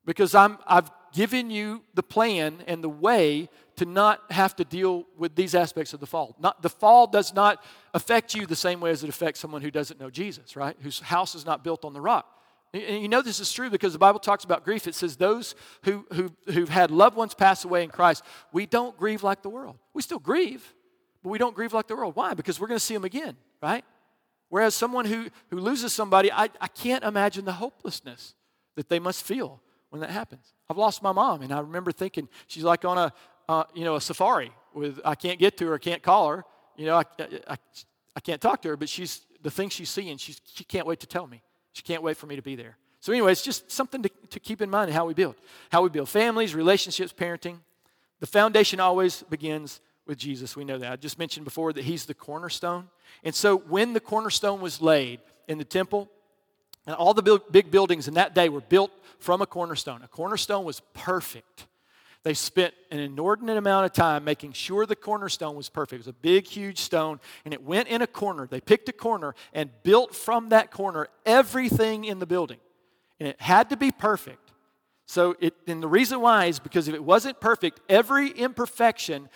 Because 0.05 0.35
I'm, 0.35 0.59
I've 0.67 0.91
given 1.15 1.49
you 1.49 1.85
the 1.95 2.03
plan 2.03 2.63
and 2.67 2.85
the 2.85 2.91
way 2.91 3.49
to 3.77 3.87
not 3.87 4.31
have 4.31 4.55
to 4.57 4.65
deal 4.67 5.07
with 5.17 5.37
these 5.37 5.55
aspects 5.55 5.95
of 5.95 6.01
the 6.01 6.07
fall. 6.07 6.37
Not, 6.39 6.61
the 6.61 6.69
fall 6.69 7.07
does 7.07 7.33
not 7.33 7.65
affect 7.95 8.35
you 8.35 8.45
the 8.45 8.55
same 8.55 8.79
way 8.79 8.91
as 8.91 9.03
it 9.03 9.09
affects 9.09 9.41
someone 9.41 9.63
who 9.63 9.71
doesn't 9.71 9.99
know 9.99 10.11
Jesus, 10.11 10.55
right? 10.55 10.77
Whose 10.83 11.01
house 11.01 11.35
is 11.35 11.47
not 11.47 11.65
built 11.65 11.83
on 11.87 11.95
the 11.95 12.01
rock. 12.03 12.27
And 12.75 13.03
you 13.03 13.09
know 13.09 13.21
this 13.21 13.39
is 13.39 13.53
true 13.53 13.69
because 13.69 13.93
the 13.93 13.99
Bible 13.99 14.19
talks 14.19 14.45
about 14.45 14.65
grief. 14.65 14.87
It 14.87 14.95
says 14.95 15.17
those 15.17 15.55
who, 15.85 16.07
who, 16.13 16.33
who've 16.47 16.69
had 16.69 16.91
loved 16.91 17.17
ones 17.17 17.35
pass 17.35 17.65
away 17.65 17.83
in 17.83 17.91
Christ, 17.91 18.23
we 18.51 18.65
don't 18.65 18.97
grieve 18.97 19.23
like 19.23 19.43
the 19.43 19.51
world. 19.51 19.77
We 19.93 20.01
still 20.01 20.19
grieve, 20.19 20.75
but 21.23 21.29
we 21.29 21.39
don't 21.39 21.55
grieve 21.55 21.75
like 21.75 21.87
the 21.87 21.97
world. 21.97 22.17
Why? 22.17 22.33
Because 22.33 22.59
we're 22.59 22.69
going 22.69 22.79
to 22.79 22.85
see 22.85 22.95
them 22.95 23.05
again, 23.05 23.37
right? 23.63 23.85
Whereas 24.49 24.75
someone 24.75 25.05
who, 25.05 25.29
who 25.51 25.59
loses 25.59 25.93
somebody, 25.93 26.33
I, 26.33 26.49
I 26.61 26.69
can't 26.69 27.05
imagine 27.05 27.45
the 27.45 27.53
hopelessness 27.53 28.35
that 28.77 28.89
they 28.89 28.99
must 28.99 29.23
feel 29.23 29.61
when 29.91 30.01
that 30.01 30.11
happens. 30.11 30.55
I've 30.71 30.79
lost 30.79 31.03
my 31.03 31.13
mom, 31.13 31.43
and 31.43 31.53
I 31.53 31.61
remember 31.61 31.93
thinking 31.93 32.29
she's 32.47 32.65
like 32.65 32.87
on 32.87 32.97
a, 32.97 33.13
uh, 33.49 33.65
you 33.75 33.85
know, 33.85 33.97
a 33.97 34.01
safari, 34.01 34.51
with 34.75 34.99
I 35.05 35.15
can't 35.15 35.39
get 35.39 35.59
to 35.59 35.67
her, 35.67 35.75
I 35.75 35.79
can't 35.79 36.03
call 36.03 36.31
her. 36.31 36.45
You 36.77 36.87
know, 36.87 36.97
I, 36.97 37.05
I, 37.49 37.57
I 38.17 38.21
can't 38.21 38.41
talk 38.41 38.63
to 38.63 38.69
her, 38.69 38.77
but 38.79 38.89
she's 38.89 39.21
the 39.43 39.51
thing 39.51 39.69
she's 39.69 39.91
seeing, 39.91 40.17
she's, 40.17 40.41
she 40.55 40.65
can't 40.65 40.87
wait 40.87 41.01
to 41.01 41.07
tell 41.07 41.27
me. 41.27 41.43
She 41.73 41.83
can't 41.83 42.03
wait 42.03 42.17
for 42.17 42.27
me 42.27 42.37
to 42.37 42.43
be 42.43 42.57
there. 42.57 42.77
So, 43.01 43.13
anyway, 43.13 43.33
it's 43.33 43.43
just 43.43 43.71
something 43.71 44.03
to, 44.03 44.11
to 44.31 44.41
keep 44.41 44.63
in 44.63 44.71
mind 44.71 44.89
in 44.89 44.95
how 44.95 45.07
we 45.07 45.15
build. 45.15 45.35
How 45.71 45.83
we 45.83 45.89
build 45.89 46.09
families, 46.09 46.55
relationships, 46.55 47.13
parenting. 47.13 47.59
The 48.21 48.27
foundation 48.27 48.79
always 48.79 49.23
begins 49.25 49.81
with 50.07 50.19
Jesus. 50.19 50.55
We 50.57 50.65
know 50.65 50.79
that. 50.79 50.93
I 50.93 50.97
just 50.97 51.19
mentioned 51.19 51.45
before 51.45 51.73
that 51.73 51.85
He's 51.85 52.07
the 52.07 52.15
cornerstone. 52.15 52.89
And 53.25 53.35
so, 53.35 53.59
when 53.59 53.93
the 53.93 54.01
cornerstone 54.01 54.61
was 54.61 54.81
laid 54.81 55.21
in 55.49 55.59
the 55.59 55.65
temple, 55.65 56.09
and 56.87 56.95
all 56.97 57.15
the 57.15 57.41
big 57.51 57.71
buildings 57.71 58.09
in 58.09 58.15
that 58.15 58.35
day 58.35 58.49
were 58.49 58.61
built 58.61 58.91
from 59.19 59.41
a 59.41 59.47
cornerstone. 59.47 60.03
A 60.03 60.09
cornerstone 60.09 60.65
was 60.65 60.81
perfect. 60.95 61.67
They 62.25 62.35
spent 62.35 62.73
an 62.91 63.01
inordinate 63.01 63.57
amount 63.57 63.87
of 63.87 63.93
time 63.93 64.23
making 64.23 64.53
sure 64.53 64.87
the 64.87 64.95
cornerstone 64.95 65.57
was 65.57 65.69
perfect. 65.69 65.95
It 65.95 65.99
was 65.99 66.07
a 66.09 66.13
big, 66.13 66.47
huge 66.47 66.79
stone, 66.79 67.19
and 67.45 67.53
it 67.53 67.63
went 67.63 67.89
in 67.89 68.01
a 68.01 68.07
corner. 68.07 68.47
They 68.47 68.61
picked 68.61 68.89
a 68.89 68.93
corner 68.93 69.35
and 69.53 69.71
built 69.83 70.15
from 70.15 70.51
that 70.51 70.71
corner 70.71 71.09
everything 71.27 72.05
in 72.05 72.21
the 72.21 72.27
building. 72.27 72.59
And 73.19 73.29
it 73.29 73.41
had 73.41 73.71
to 73.71 73.77
be 73.77 73.91
perfect. 73.91 74.53
So, 75.07 75.37
it, 75.41 75.55
and 75.67 75.83
the 75.83 75.89
reason 75.89 76.21
why 76.21 76.47
is 76.47 76.61
because 76.61 76.87
if 76.87 76.95
it 76.95 77.03
wasn't 77.03 77.41
perfect, 77.41 77.81
every 77.89 78.29
imperfection, 78.29 79.29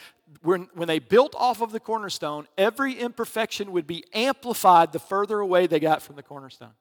when, 0.42 0.68
when 0.74 0.86
they 0.86 1.00
built 1.00 1.34
off 1.36 1.60
of 1.60 1.72
the 1.72 1.80
cornerstone, 1.80 2.46
every 2.56 2.94
imperfection 2.94 3.72
would 3.72 3.86
be 3.86 4.04
amplified 4.14 4.92
the 4.92 5.00
further 5.00 5.40
away 5.40 5.66
they 5.66 5.80
got 5.80 6.02
from 6.02 6.14
the 6.14 6.22
cornerstone. 6.22 6.72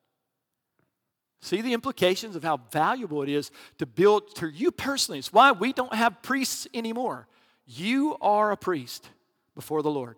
See 1.41 1.61
the 1.61 1.73
implications 1.73 2.35
of 2.35 2.43
how 2.43 2.57
valuable 2.71 3.21
it 3.21 3.29
is 3.29 3.51
to 3.77 3.85
build 3.85 4.35
to 4.35 4.47
you 4.47 4.71
personally. 4.71 5.19
It's 5.19 5.31
why 5.31 5.51
we 5.51 5.73
don't 5.73 5.93
have 5.93 6.21
priests 6.21 6.67
anymore. 6.73 7.27
You 7.67 8.17
are 8.21 8.51
a 8.51 8.57
priest 8.57 9.09
before 9.53 9.81
the 9.81 9.91
Lord, 9.91 10.17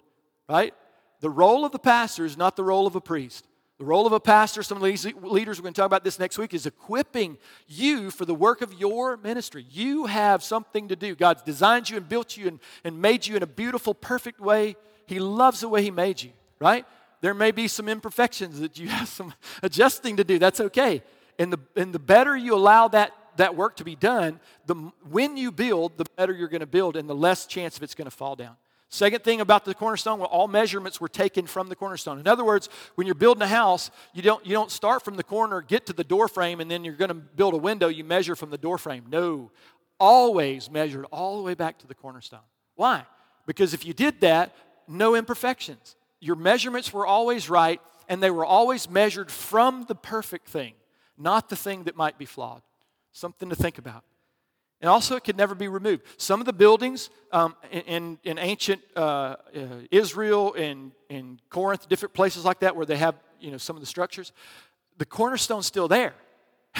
right? 0.49 0.73
The 1.19 1.29
role 1.29 1.65
of 1.65 1.71
the 1.71 1.79
pastor 1.79 2.25
is 2.25 2.37
not 2.37 2.55
the 2.55 2.63
role 2.63 2.87
of 2.87 2.95
a 2.95 3.01
priest. 3.01 3.45
The 3.77 3.85
role 3.85 4.07
of 4.07 4.13
a 4.13 4.19
pastor, 4.19 4.63
some 4.63 4.77
of 4.77 4.83
these 4.83 5.05
leaders, 5.05 5.59
we're 5.59 5.63
going 5.63 5.73
to 5.73 5.81
talk 5.81 5.85
about 5.85 6.03
this 6.03 6.17
next 6.17 6.39
week, 6.39 6.53
is 6.53 6.65
equipping 6.65 7.37
you 7.67 8.09
for 8.09 8.25
the 8.25 8.33
work 8.33 8.61
of 8.61 8.73
your 8.73 9.17
ministry. 9.17 9.67
You 9.69 10.07
have 10.07 10.41
something 10.41 10.87
to 10.87 10.95
do. 10.95 11.13
God's 11.13 11.43
designed 11.43 11.89
you 11.89 11.97
and 11.97 12.09
built 12.09 12.35
you 12.35 12.47
and, 12.47 12.59
and 12.83 12.99
made 12.99 13.27
you 13.27 13.35
in 13.35 13.43
a 13.43 13.47
beautiful, 13.47 13.93
perfect 13.93 14.39
way. 14.39 14.75
He 15.05 15.19
loves 15.19 15.59
the 15.59 15.69
way 15.69 15.83
He 15.83 15.91
made 15.91 16.23
you, 16.23 16.31
right? 16.59 16.87
There 17.21 17.33
may 17.33 17.51
be 17.51 17.67
some 17.67 17.89
imperfections 17.89 18.59
that 18.59 18.77
you 18.77 18.87
have 18.89 19.07
some 19.07 19.33
adjusting 19.63 20.17
to 20.17 20.23
do. 20.23 20.39
That's 20.39 20.59
okay. 20.59 21.01
And 21.39 21.51
the, 21.51 21.59
and 21.75 21.93
the 21.93 21.99
better 21.99 22.35
you 22.35 22.55
allow 22.55 22.87
that, 22.89 23.11
that 23.37 23.55
work 23.55 23.75
to 23.77 23.83
be 23.83 23.95
done, 23.95 24.39
the, 24.65 24.75
when 25.09 25.37
you 25.37 25.51
build, 25.51 25.97
the 25.97 26.05
better 26.15 26.33
you're 26.33 26.47
going 26.47 26.61
to 26.61 26.65
build 26.65 26.95
and 26.95 27.09
the 27.09 27.15
less 27.15 27.45
chance 27.45 27.77
of 27.77 27.83
it's 27.83 27.95
going 27.95 28.09
to 28.09 28.15
fall 28.15 28.35
down. 28.35 28.55
Second 28.89 29.23
thing 29.23 29.41
about 29.41 29.65
the 29.65 29.73
cornerstone, 29.73 30.19
well, 30.19 30.29
all 30.29 30.47
measurements 30.47 31.01
were 31.01 31.09
taken 31.09 31.45
from 31.45 31.67
the 31.67 31.75
cornerstone. 31.75 32.19
In 32.19 32.27
other 32.27 32.45
words, 32.45 32.69
when 32.95 33.05
you're 33.05 33.15
building 33.15 33.41
a 33.41 33.47
house, 33.47 33.91
you 34.13 34.21
don't, 34.21 34.45
you 34.45 34.53
don't 34.53 34.71
start 34.71 35.03
from 35.03 35.17
the 35.17 35.23
corner, 35.23 35.61
get 35.61 35.85
to 35.87 35.93
the 35.93 36.05
door 36.05 36.29
frame, 36.29 36.61
and 36.61 36.71
then 36.71 36.85
you're 36.85 36.95
going 36.95 37.09
to 37.09 37.15
build 37.15 37.53
a 37.53 37.57
window, 37.57 37.89
you 37.89 38.05
measure 38.05 38.35
from 38.35 38.49
the 38.49 38.57
door 38.57 38.77
frame. 38.77 39.03
No, 39.09 39.51
always 39.99 40.71
measured 40.71 41.05
all 41.11 41.37
the 41.37 41.43
way 41.43 41.53
back 41.53 41.79
to 41.79 41.87
the 41.87 41.95
cornerstone. 41.95 42.39
Why? 42.75 43.03
Because 43.45 43.73
if 43.73 43.85
you 43.85 43.93
did 43.93 44.21
that, 44.21 44.55
no 44.87 45.15
imperfections. 45.15 45.97
Your 46.27 46.35
measurements 46.35 46.93
were 46.93 47.07
always 47.07 47.49
right, 47.49 47.81
and 48.07 48.21
they 48.21 48.31
were 48.31 48.45
always 48.45 48.89
measured 48.89 49.31
from 49.31 49.85
the 49.87 49.95
perfect 49.95 50.47
thing 50.47 50.73
not 51.17 51.49
the 51.49 51.55
thing 51.55 51.83
that 51.85 51.95
might 51.95 52.17
be 52.17 52.25
flawed. 52.25 52.61
Something 53.11 53.49
to 53.49 53.55
think 53.55 53.77
about. 53.77 54.03
And 54.79 54.89
also, 54.89 55.15
it 55.15 55.23
could 55.23 55.37
never 55.37 55.55
be 55.55 55.67
removed. 55.67 56.03
Some 56.17 56.39
of 56.39 56.45
the 56.45 56.53
buildings 56.53 57.09
um, 57.31 57.55
in, 57.71 58.19
in, 58.23 58.37
ancient 58.37 58.81
uh, 58.95 58.99
uh, 58.99 59.35
Israel 59.89 60.53
and 60.53 60.91
in 61.09 61.39
Corinth, 61.49 61.89
different 61.89 62.13
places 62.13 62.45
like 62.45 62.59
that, 62.59 62.75
where 62.75 62.85
they 62.85 62.97
have 62.97 63.15
you 63.39 63.49
know 63.49 63.57
some 63.57 63.75
of 63.75 63.81
the 63.81 63.87
structures, 63.87 64.31
the 64.99 65.05
cornerstone's 65.05 65.65
still 65.65 65.87
there. 65.87 66.13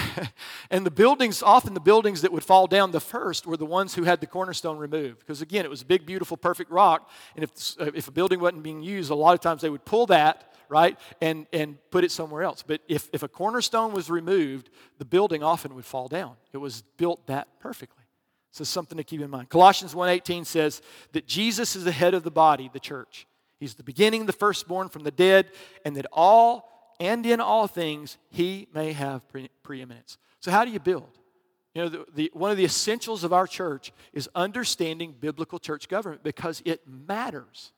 and 0.72 0.86
the 0.86 0.92
buildings, 0.92 1.42
often 1.42 1.74
the 1.74 1.80
buildings 1.80 2.22
that 2.22 2.32
would 2.32 2.44
fall 2.44 2.68
down 2.68 2.92
the 2.92 3.00
first 3.00 3.46
were 3.46 3.58
the 3.58 3.66
ones 3.66 3.96
who 3.96 4.04
had 4.04 4.22
the 4.22 4.28
cornerstone 4.28 4.78
removed. 4.78 5.20
Because 5.20 5.42
again, 5.42 5.66
it 5.66 5.70
was 5.70 5.82
a 5.82 5.86
big, 5.86 6.06
beautiful, 6.06 6.38
perfect 6.38 6.72
rock. 6.72 7.10
And 7.36 7.44
if, 7.44 7.52
uh, 7.80 7.92
if 7.94 8.08
a 8.08 8.12
building 8.12 8.40
wasn't 8.40 8.64
being 8.64 8.82
used, 8.82 9.10
a 9.12 9.16
lot 9.16 9.34
of 9.34 9.40
times 9.40 9.62
they 9.62 9.70
would 9.70 9.86
pull 9.86 10.06
that 10.08 10.54
right? 10.70 11.00
And, 11.22 11.48
and 11.54 11.78
put 11.92 12.04
it 12.04 12.12
somewhere 12.12 12.44
else. 12.44 12.62
But 12.62 12.82
if, 12.90 13.10
if 13.14 13.24
a 13.24 13.28
cornerstone 13.30 13.94
was 13.94 14.10
removed, 14.10 14.70
the 14.98 15.06
building 15.06 15.42
often 15.42 15.74
would 15.76 15.86
fall 15.86 16.10
down. 16.10 16.36
It 16.52 16.58
was 16.58 16.84
built 16.98 17.26
that 17.28 17.48
perfectly. 17.60 18.04
So 18.52 18.64
something 18.64 18.98
to 18.98 19.04
keep 19.04 19.22
in 19.22 19.30
mind. 19.30 19.50
Colossians 19.50 19.94
1:18 19.94 20.46
says 20.46 20.82
that 21.12 21.28
Jesus 21.28 21.76
is 21.76 21.84
the 21.84 21.92
head 21.92 22.14
of 22.14 22.24
the 22.24 22.32
body, 22.32 22.70
the 22.74 22.80
church. 22.80 23.28
He's 23.60 23.76
the 23.76 23.84
beginning, 23.84 24.26
the 24.26 24.34
firstborn 24.34 24.90
from 24.90 25.04
the 25.04 25.12
dead, 25.12 25.52
and 25.86 25.96
that 25.96 26.06
all 26.12 26.77
and 27.00 27.26
in 27.26 27.40
all 27.40 27.68
things 27.68 28.18
he 28.30 28.68
may 28.74 28.94
have 28.94 29.28
pre- 29.30 29.50
preeminence. 29.64 30.18
So 30.40 30.52
how 30.52 30.66
do 30.66 30.72
you 30.72 30.80
build? 30.80 31.18
You 31.74 31.84
know, 31.84 31.90
the, 31.90 32.06
the, 32.16 32.32
one 32.34 32.50
of 32.50 32.58
the 32.58 32.66
essentials 32.66 33.24
of 33.24 33.34
our 33.34 33.46
church 33.46 33.92
is 34.12 34.28
understanding 34.34 35.14
biblical 35.20 35.60
church 35.60 35.88
government 35.88 36.24
because 36.24 36.62
it 36.66 36.82
matters. 36.88 37.72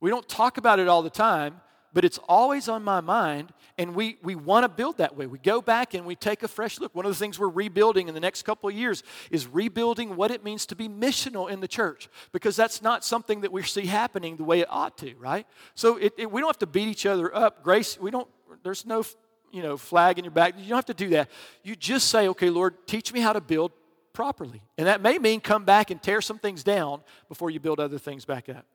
We 0.00 0.10
don't 0.10 0.28
talk 0.28 0.56
about 0.56 0.78
it 0.78 0.86
all 0.86 1.02
the 1.02 1.10
time, 1.10 1.60
but 1.92 2.04
it's 2.04 2.18
always 2.28 2.68
on 2.68 2.84
my 2.84 3.00
mind, 3.00 3.52
and 3.78 3.94
we, 3.94 4.18
we 4.22 4.34
want 4.34 4.64
to 4.64 4.68
build 4.68 4.98
that 4.98 5.16
way. 5.16 5.26
We 5.26 5.38
go 5.38 5.62
back 5.62 5.94
and 5.94 6.04
we 6.04 6.16
take 6.16 6.42
a 6.42 6.48
fresh 6.48 6.78
look. 6.80 6.94
One 6.94 7.06
of 7.06 7.12
the 7.12 7.18
things 7.18 7.38
we're 7.38 7.48
rebuilding 7.48 8.08
in 8.08 8.14
the 8.14 8.20
next 8.20 8.42
couple 8.42 8.68
of 8.68 8.74
years 8.74 9.02
is 9.30 9.46
rebuilding 9.46 10.16
what 10.16 10.30
it 10.30 10.44
means 10.44 10.66
to 10.66 10.76
be 10.76 10.88
missional 10.88 11.50
in 11.50 11.60
the 11.60 11.68
church, 11.68 12.08
because 12.32 12.56
that's 12.56 12.82
not 12.82 13.04
something 13.04 13.40
that 13.40 13.52
we 13.52 13.62
see 13.62 13.86
happening 13.86 14.36
the 14.36 14.44
way 14.44 14.60
it 14.60 14.68
ought 14.70 14.98
to, 14.98 15.14
right? 15.16 15.46
So 15.74 15.96
it, 15.96 16.12
it, 16.18 16.30
we 16.30 16.40
don't 16.40 16.48
have 16.48 16.58
to 16.58 16.66
beat 16.66 16.88
each 16.88 17.06
other 17.06 17.34
up. 17.34 17.62
Grace, 17.62 17.98
we 17.98 18.10
don't, 18.10 18.28
there's 18.62 18.84
no 18.84 19.04
you 19.50 19.62
know, 19.62 19.76
flag 19.76 20.18
in 20.18 20.24
your 20.24 20.32
back. 20.32 20.54
You 20.58 20.68
don't 20.68 20.76
have 20.76 20.86
to 20.86 20.94
do 20.94 21.08
that. 21.10 21.30
You 21.62 21.74
just 21.74 22.08
say, 22.08 22.28
okay, 22.28 22.50
Lord, 22.50 22.86
teach 22.86 23.12
me 23.12 23.20
how 23.20 23.32
to 23.32 23.40
build 23.40 23.72
properly. 24.12 24.62
And 24.76 24.86
that 24.88 25.00
may 25.00 25.18
mean 25.18 25.40
come 25.40 25.64
back 25.64 25.90
and 25.90 26.02
tear 26.02 26.20
some 26.20 26.38
things 26.38 26.62
down 26.62 27.00
before 27.28 27.50
you 27.50 27.60
build 27.60 27.80
other 27.80 27.98
things 27.98 28.24
back 28.24 28.48
up. 28.48 28.66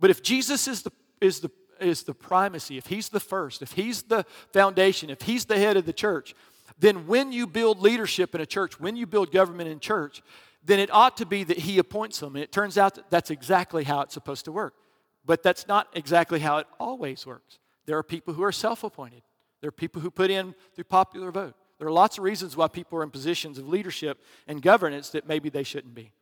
But 0.00 0.10
if 0.10 0.22
Jesus 0.22 0.66
is 0.66 0.82
the, 0.82 0.92
is 1.20 1.40
the 1.40 1.50
is 1.84 2.02
the 2.02 2.14
primacy, 2.14 2.78
if 2.78 2.86
He's 2.86 3.08
the 3.08 3.20
first, 3.20 3.62
if 3.62 3.72
He's 3.72 4.02
the 4.02 4.24
foundation, 4.52 5.10
if 5.10 5.22
He's 5.22 5.44
the 5.44 5.58
head 5.58 5.76
of 5.76 5.86
the 5.86 5.92
church, 5.92 6.34
then 6.78 7.06
when 7.06 7.32
you 7.32 7.46
build 7.46 7.80
leadership 7.80 8.34
in 8.34 8.40
a 8.40 8.46
church, 8.46 8.80
when 8.80 8.96
you 8.96 9.06
build 9.06 9.30
government 9.30 9.68
in 9.68 9.80
church, 9.80 10.22
then 10.64 10.78
it 10.78 10.90
ought 10.92 11.16
to 11.18 11.26
be 11.26 11.44
that 11.44 11.58
He 11.58 11.78
appoints 11.78 12.20
them. 12.20 12.36
And 12.36 12.42
it 12.42 12.52
turns 12.52 12.78
out 12.78 12.94
that 12.94 13.10
that's 13.10 13.30
exactly 13.30 13.84
how 13.84 14.00
it's 14.00 14.14
supposed 14.14 14.46
to 14.46 14.52
work. 14.52 14.74
But 15.24 15.42
that's 15.42 15.68
not 15.68 15.88
exactly 15.94 16.40
how 16.40 16.58
it 16.58 16.66
always 16.78 17.26
works. 17.26 17.58
There 17.86 17.98
are 17.98 18.02
people 18.02 18.34
who 18.34 18.42
are 18.42 18.52
self 18.52 18.84
appointed, 18.84 19.22
there 19.60 19.68
are 19.68 19.72
people 19.72 20.02
who 20.02 20.10
put 20.10 20.30
in 20.30 20.54
through 20.74 20.84
popular 20.84 21.30
vote. 21.30 21.54
There 21.78 21.88
are 21.88 21.92
lots 21.92 22.18
of 22.18 22.24
reasons 22.24 22.56
why 22.56 22.68
people 22.68 22.98
are 22.98 23.02
in 23.02 23.10
positions 23.10 23.58
of 23.58 23.68
leadership 23.68 24.22
and 24.46 24.62
governance 24.62 25.10
that 25.10 25.26
maybe 25.26 25.50
they 25.50 25.64
shouldn't 25.64 25.94
be. 25.94 26.12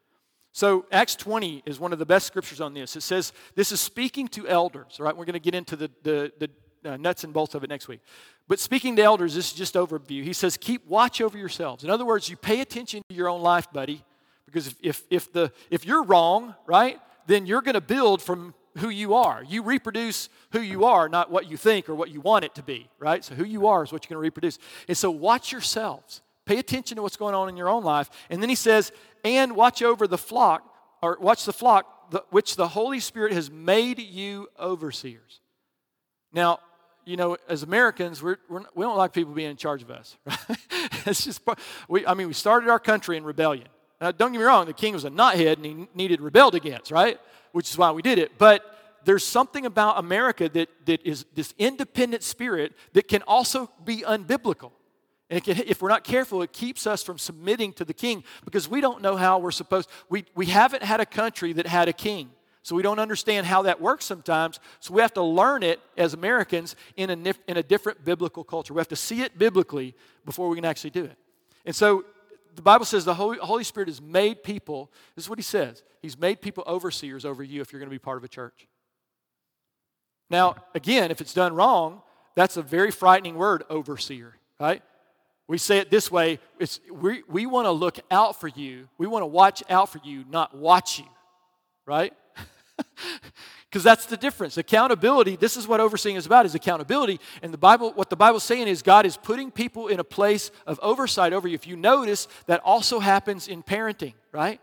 So, 0.54 0.84
Acts 0.92 1.16
20 1.16 1.62
is 1.64 1.80
one 1.80 1.94
of 1.94 1.98
the 1.98 2.06
best 2.06 2.26
scriptures 2.26 2.60
on 2.60 2.74
this. 2.74 2.94
It 2.94 3.00
says, 3.00 3.32
This 3.54 3.72
is 3.72 3.80
speaking 3.80 4.28
to 4.28 4.46
elders, 4.46 4.96
all 4.98 5.06
right? 5.06 5.16
We're 5.16 5.24
going 5.24 5.32
to 5.34 5.40
get 5.40 5.54
into 5.54 5.76
the, 5.76 5.90
the, 6.02 6.32
the 6.38 6.92
uh, 6.92 6.96
nuts 6.98 7.24
and 7.24 7.32
bolts 7.32 7.54
of 7.54 7.64
it 7.64 7.70
next 7.70 7.88
week. 7.88 8.00
But 8.48 8.58
speaking 8.58 8.96
to 8.96 9.02
elders, 9.02 9.34
this 9.34 9.46
is 9.46 9.52
just 9.54 9.74
overview. 9.74 10.22
He 10.22 10.34
says, 10.34 10.58
Keep 10.58 10.86
watch 10.86 11.20
over 11.20 11.38
yourselves. 11.38 11.84
In 11.84 11.90
other 11.90 12.04
words, 12.04 12.28
you 12.28 12.36
pay 12.36 12.60
attention 12.60 13.02
to 13.08 13.14
your 13.14 13.28
own 13.28 13.40
life, 13.40 13.72
buddy, 13.72 14.04
because 14.44 14.66
if, 14.66 14.74
if, 14.82 15.02
if, 15.08 15.32
the, 15.32 15.52
if 15.70 15.86
you're 15.86 16.02
wrong, 16.02 16.54
right, 16.66 17.00
then 17.26 17.46
you're 17.46 17.62
going 17.62 17.74
to 17.74 17.80
build 17.80 18.20
from 18.20 18.54
who 18.78 18.88
you 18.88 19.14
are. 19.14 19.42
You 19.42 19.62
reproduce 19.62 20.28
who 20.52 20.60
you 20.60 20.84
are, 20.84 21.08
not 21.08 21.30
what 21.30 21.50
you 21.50 21.56
think 21.56 21.88
or 21.88 21.94
what 21.94 22.10
you 22.10 22.20
want 22.20 22.44
it 22.44 22.54
to 22.56 22.62
be, 22.62 22.88
right? 22.98 23.24
So, 23.24 23.34
who 23.34 23.44
you 23.44 23.68
are 23.68 23.84
is 23.84 23.92
what 23.92 24.04
you're 24.04 24.16
going 24.16 24.22
to 24.22 24.26
reproduce. 24.26 24.58
And 24.88 24.96
so, 24.96 25.10
watch 25.10 25.52
yourselves. 25.52 26.20
Pay 26.44 26.58
attention 26.58 26.96
to 26.96 27.02
what's 27.02 27.16
going 27.16 27.34
on 27.34 27.48
in 27.48 27.56
your 27.56 27.68
own 27.68 27.84
life. 27.84 28.10
And 28.30 28.42
then 28.42 28.48
he 28.48 28.54
says, 28.54 28.92
and 29.24 29.54
watch 29.54 29.82
over 29.82 30.06
the 30.06 30.18
flock, 30.18 30.62
or 31.00 31.16
watch 31.20 31.44
the 31.44 31.52
flock, 31.52 32.10
the, 32.10 32.24
which 32.30 32.56
the 32.56 32.68
Holy 32.68 33.00
Spirit 33.00 33.32
has 33.32 33.50
made 33.50 33.98
you 33.98 34.48
overseers. 34.58 35.40
Now, 36.32 36.58
you 37.04 37.16
know, 37.16 37.36
as 37.48 37.62
Americans, 37.62 38.22
we're, 38.22 38.38
we're, 38.48 38.60
we 38.74 38.84
do 38.84 38.88
not 38.88 38.96
like 38.96 39.12
people 39.12 39.32
being 39.32 39.50
in 39.50 39.56
charge 39.56 39.82
of 39.82 39.90
us. 39.90 40.16
Right? 40.26 40.58
it's 41.06 41.24
just, 41.24 41.40
we, 41.88 42.06
I 42.06 42.14
mean, 42.14 42.28
we 42.28 42.32
started 42.32 42.68
our 42.68 42.78
country 42.78 43.16
in 43.16 43.24
rebellion. 43.24 43.66
Now, 44.00 44.12
don't 44.12 44.32
get 44.32 44.38
me 44.38 44.44
wrong, 44.44 44.66
the 44.66 44.72
king 44.72 44.94
was 44.94 45.04
a 45.04 45.10
knothead 45.10 45.56
and 45.56 45.64
he 45.64 45.88
needed 45.94 46.20
rebelled 46.20 46.54
against, 46.54 46.90
right? 46.90 47.18
Which 47.52 47.70
is 47.70 47.78
why 47.78 47.90
we 47.90 48.02
did 48.02 48.18
it. 48.18 48.38
But 48.38 48.64
there's 49.04 49.24
something 49.24 49.66
about 49.66 49.98
America 49.98 50.48
that, 50.48 50.68
that 50.86 51.04
is 51.04 51.24
this 51.34 51.54
independent 51.58 52.22
spirit 52.22 52.72
that 52.92 53.08
can 53.08 53.22
also 53.22 53.70
be 53.84 54.02
unbiblical. 54.02 54.72
And 55.32 55.42
can, 55.42 55.56
if 55.66 55.80
we're 55.80 55.88
not 55.88 56.04
careful, 56.04 56.42
it 56.42 56.52
keeps 56.52 56.86
us 56.86 57.02
from 57.02 57.16
submitting 57.16 57.72
to 57.74 57.86
the 57.86 57.94
king 57.94 58.22
because 58.44 58.68
we 58.68 58.82
don't 58.82 59.00
know 59.00 59.16
how 59.16 59.38
we're 59.38 59.50
supposed. 59.50 59.88
We, 60.10 60.26
we 60.34 60.44
haven't 60.44 60.82
had 60.82 61.00
a 61.00 61.06
country 61.06 61.54
that 61.54 61.66
had 61.66 61.88
a 61.88 61.94
king. 61.94 62.28
So 62.62 62.76
we 62.76 62.82
don't 62.82 62.98
understand 62.98 63.46
how 63.46 63.62
that 63.62 63.80
works 63.80 64.04
sometimes. 64.04 64.60
So 64.78 64.92
we 64.92 65.00
have 65.00 65.14
to 65.14 65.22
learn 65.22 65.62
it 65.62 65.80
as 65.96 66.12
Americans 66.12 66.76
in 66.96 67.08
a, 67.08 67.34
in 67.48 67.56
a 67.56 67.62
different 67.62 68.04
biblical 68.04 68.44
culture. 68.44 68.74
We 68.74 68.80
have 68.80 68.88
to 68.88 68.96
see 68.96 69.22
it 69.22 69.38
biblically 69.38 69.94
before 70.26 70.50
we 70.50 70.56
can 70.56 70.66
actually 70.66 70.90
do 70.90 71.04
it. 71.04 71.16
And 71.64 71.74
so 71.74 72.04
the 72.54 72.62
Bible 72.62 72.84
says 72.84 73.06
the 73.06 73.14
Holy, 73.14 73.38
Holy 73.38 73.64
Spirit 73.64 73.88
has 73.88 74.02
made 74.02 74.42
people, 74.42 74.92
this 75.16 75.24
is 75.24 75.30
what 75.30 75.38
he 75.38 75.42
says, 75.42 75.82
he's 76.02 76.18
made 76.18 76.42
people 76.42 76.62
overseers 76.66 77.24
over 77.24 77.42
you 77.42 77.62
if 77.62 77.72
you're 77.72 77.80
going 77.80 77.88
to 77.88 77.94
be 77.94 77.98
part 77.98 78.18
of 78.18 78.24
a 78.24 78.28
church. 78.28 78.68
Now, 80.28 80.56
again, 80.74 81.10
if 81.10 81.22
it's 81.22 81.32
done 81.32 81.54
wrong, 81.54 82.02
that's 82.34 82.58
a 82.58 82.62
very 82.62 82.90
frightening 82.90 83.36
word, 83.36 83.64
overseer, 83.70 84.36
right? 84.60 84.82
We 85.48 85.58
say 85.58 85.78
it 85.78 85.90
this 85.90 86.10
way 86.10 86.38
it's, 86.58 86.80
we, 86.90 87.22
we 87.28 87.46
want 87.46 87.66
to 87.66 87.72
look 87.72 87.98
out 88.10 88.40
for 88.40 88.48
you. 88.48 88.88
We 88.98 89.06
want 89.06 89.22
to 89.22 89.26
watch 89.26 89.62
out 89.68 89.90
for 89.90 90.00
you, 90.04 90.24
not 90.30 90.56
watch 90.56 90.98
you, 90.98 91.06
right? 91.86 92.12
because 93.68 93.82
that's 93.82 94.06
the 94.06 94.16
difference 94.16 94.56
accountability 94.56 95.36
this 95.36 95.56
is 95.56 95.66
what 95.66 95.80
overseeing 95.80 96.16
is 96.16 96.26
about 96.26 96.46
is 96.46 96.54
accountability 96.54 97.20
and 97.42 97.52
the 97.52 97.58
bible 97.58 97.92
what 97.92 98.10
the 98.10 98.16
bible's 98.16 98.44
saying 98.44 98.68
is 98.68 98.82
god 98.82 99.06
is 99.06 99.16
putting 99.16 99.50
people 99.50 99.88
in 99.88 100.00
a 100.00 100.04
place 100.04 100.50
of 100.66 100.78
oversight 100.82 101.32
over 101.32 101.48
you 101.48 101.54
if 101.54 101.66
you 101.66 101.76
notice 101.76 102.28
that 102.46 102.60
also 102.64 102.98
happens 102.98 103.48
in 103.48 103.62
parenting 103.62 104.14
right 104.32 104.60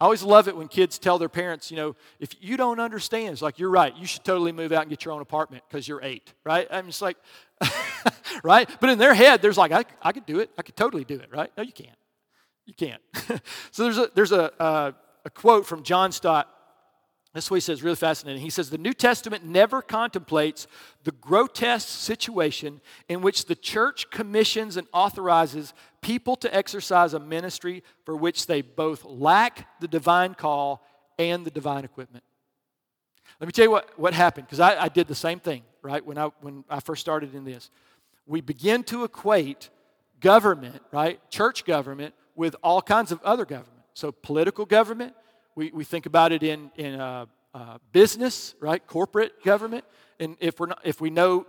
i 0.00 0.04
always 0.04 0.22
love 0.22 0.48
it 0.48 0.56
when 0.56 0.68
kids 0.68 0.98
tell 0.98 1.18
their 1.18 1.28
parents 1.28 1.70
you 1.70 1.76
know 1.76 1.94
if 2.18 2.30
you 2.40 2.56
don't 2.56 2.80
understand 2.80 3.32
it's 3.32 3.42
like 3.42 3.58
you're 3.58 3.70
right 3.70 3.96
you 3.96 4.06
should 4.06 4.24
totally 4.24 4.52
move 4.52 4.72
out 4.72 4.82
and 4.82 4.90
get 4.90 5.04
your 5.04 5.14
own 5.14 5.20
apartment 5.20 5.62
because 5.68 5.86
you're 5.86 6.00
eight 6.02 6.32
right? 6.44 6.66
I'm 6.70 6.86
just 6.86 7.02
like 7.02 7.16
right? 8.42 8.68
But 8.80 8.90
in 8.90 8.98
their 8.98 9.14
head 9.14 9.42
there's 9.42 9.58
like 9.58 9.72
I, 9.72 9.84
I 10.02 10.12
could 10.12 10.26
do 10.26 10.40
it. 10.40 10.50
I 10.58 10.62
could 10.62 10.76
totally 10.76 11.04
do 11.04 11.14
it 11.14 11.28
right? 11.30 11.50
No 11.56 11.62
you 11.62 11.72
can't. 11.72 11.98
You 12.66 12.74
can't. 12.74 13.02
So 13.70 13.84
there's 13.84 13.98
a 13.98 14.10
there's 14.14 14.32
a, 14.32 14.62
uh, 14.62 14.92
a 15.24 15.30
quote 15.30 15.66
from 15.66 15.82
john 15.82 16.12
stott 16.12 16.48
this 17.32 17.44
is 17.44 17.50
what 17.50 17.56
he 17.58 17.60
says, 17.60 17.82
really 17.82 17.96
fascinating. 17.96 18.42
He 18.42 18.50
says, 18.50 18.70
The 18.70 18.78
New 18.78 18.92
Testament 18.92 19.44
never 19.44 19.82
contemplates 19.82 20.66
the 21.04 21.12
grotesque 21.12 21.88
situation 21.88 22.80
in 23.08 23.22
which 23.22 23.46
the 23.46 23.54
church 23.54 24.10
commissions 24.10 24.76
and 24.76 24.88
authorizes 24.92 25.72
people 26.00 26.34
to 26.36 26.52
exercise 26.52 27.14
a 27.14 27.20
ministry 27.20 27.84
for 28.04 28.16
which 28.16 28.46
they 28.46 28.62
both 28.62 29.04
lack 29.04 29.80
the 29.80 29.86
divine 29.86 30.34
call 30.34 30.84
and 31.20 31.44
the 31.44 31.52
divine 31.52 31.84
equipment. 31.84 32.24
Let 33.38 33.46
me 33.46 33.52
tell 33.52 33.64
you 33.64 33.70
what, 33.70 33.96
what 33.96 34.12
happened, 34.12 34.46
because 34.46 34.60
I, 34.60 34.84
I 34.84 34.88
did 34.88 35.06
the 35.06 35.14
same 35.14 35.38
thing, 35.38 35.62
right, 35.82 36.04
when 36.04 36.18
I, 36.18 36.30
when 36.40 36.64
I 36.68 36.80
first 36.80 37.00
started 37.00 37.34
in 37.34 37.44
this. 37.44 37.70
We 38.26 38.40
begin 38.40 38.82
to 38.84 39.04
equate 39.04 39.70
government, 40.20 40.82
right, 40.90 41.20
church 41.30 41.64
government, 41.64 42.14
with 42.34 42.56
all 42.62 42.82
kinds 42.82 43.12
of 43.12 43.22
other 43.22 43.44
government. 43.44 43.84
So, 43.94 44.12
political 44.12 44.64
government, 44.66 45.14
we, 45.60 45.70
we 45.74 45.84
think 45.84 46.06
about 46.06 46.32
it 46.32 46.42
in, 46.42 46.70
in 46.76 46.98
uh, 46.98 47.26
uh, 47.52 47.76
business, 47.92 48.54
right? 48.60 48.84
Corporate 48.86 49.44
government. 49.44 49.84
And 50.18 50.38
if, 50.40 50.58
we're 50.58 50.68
not, 50.68 50.80
if 50.84 51.02
we 51.02 51.10
know 51.10 51.46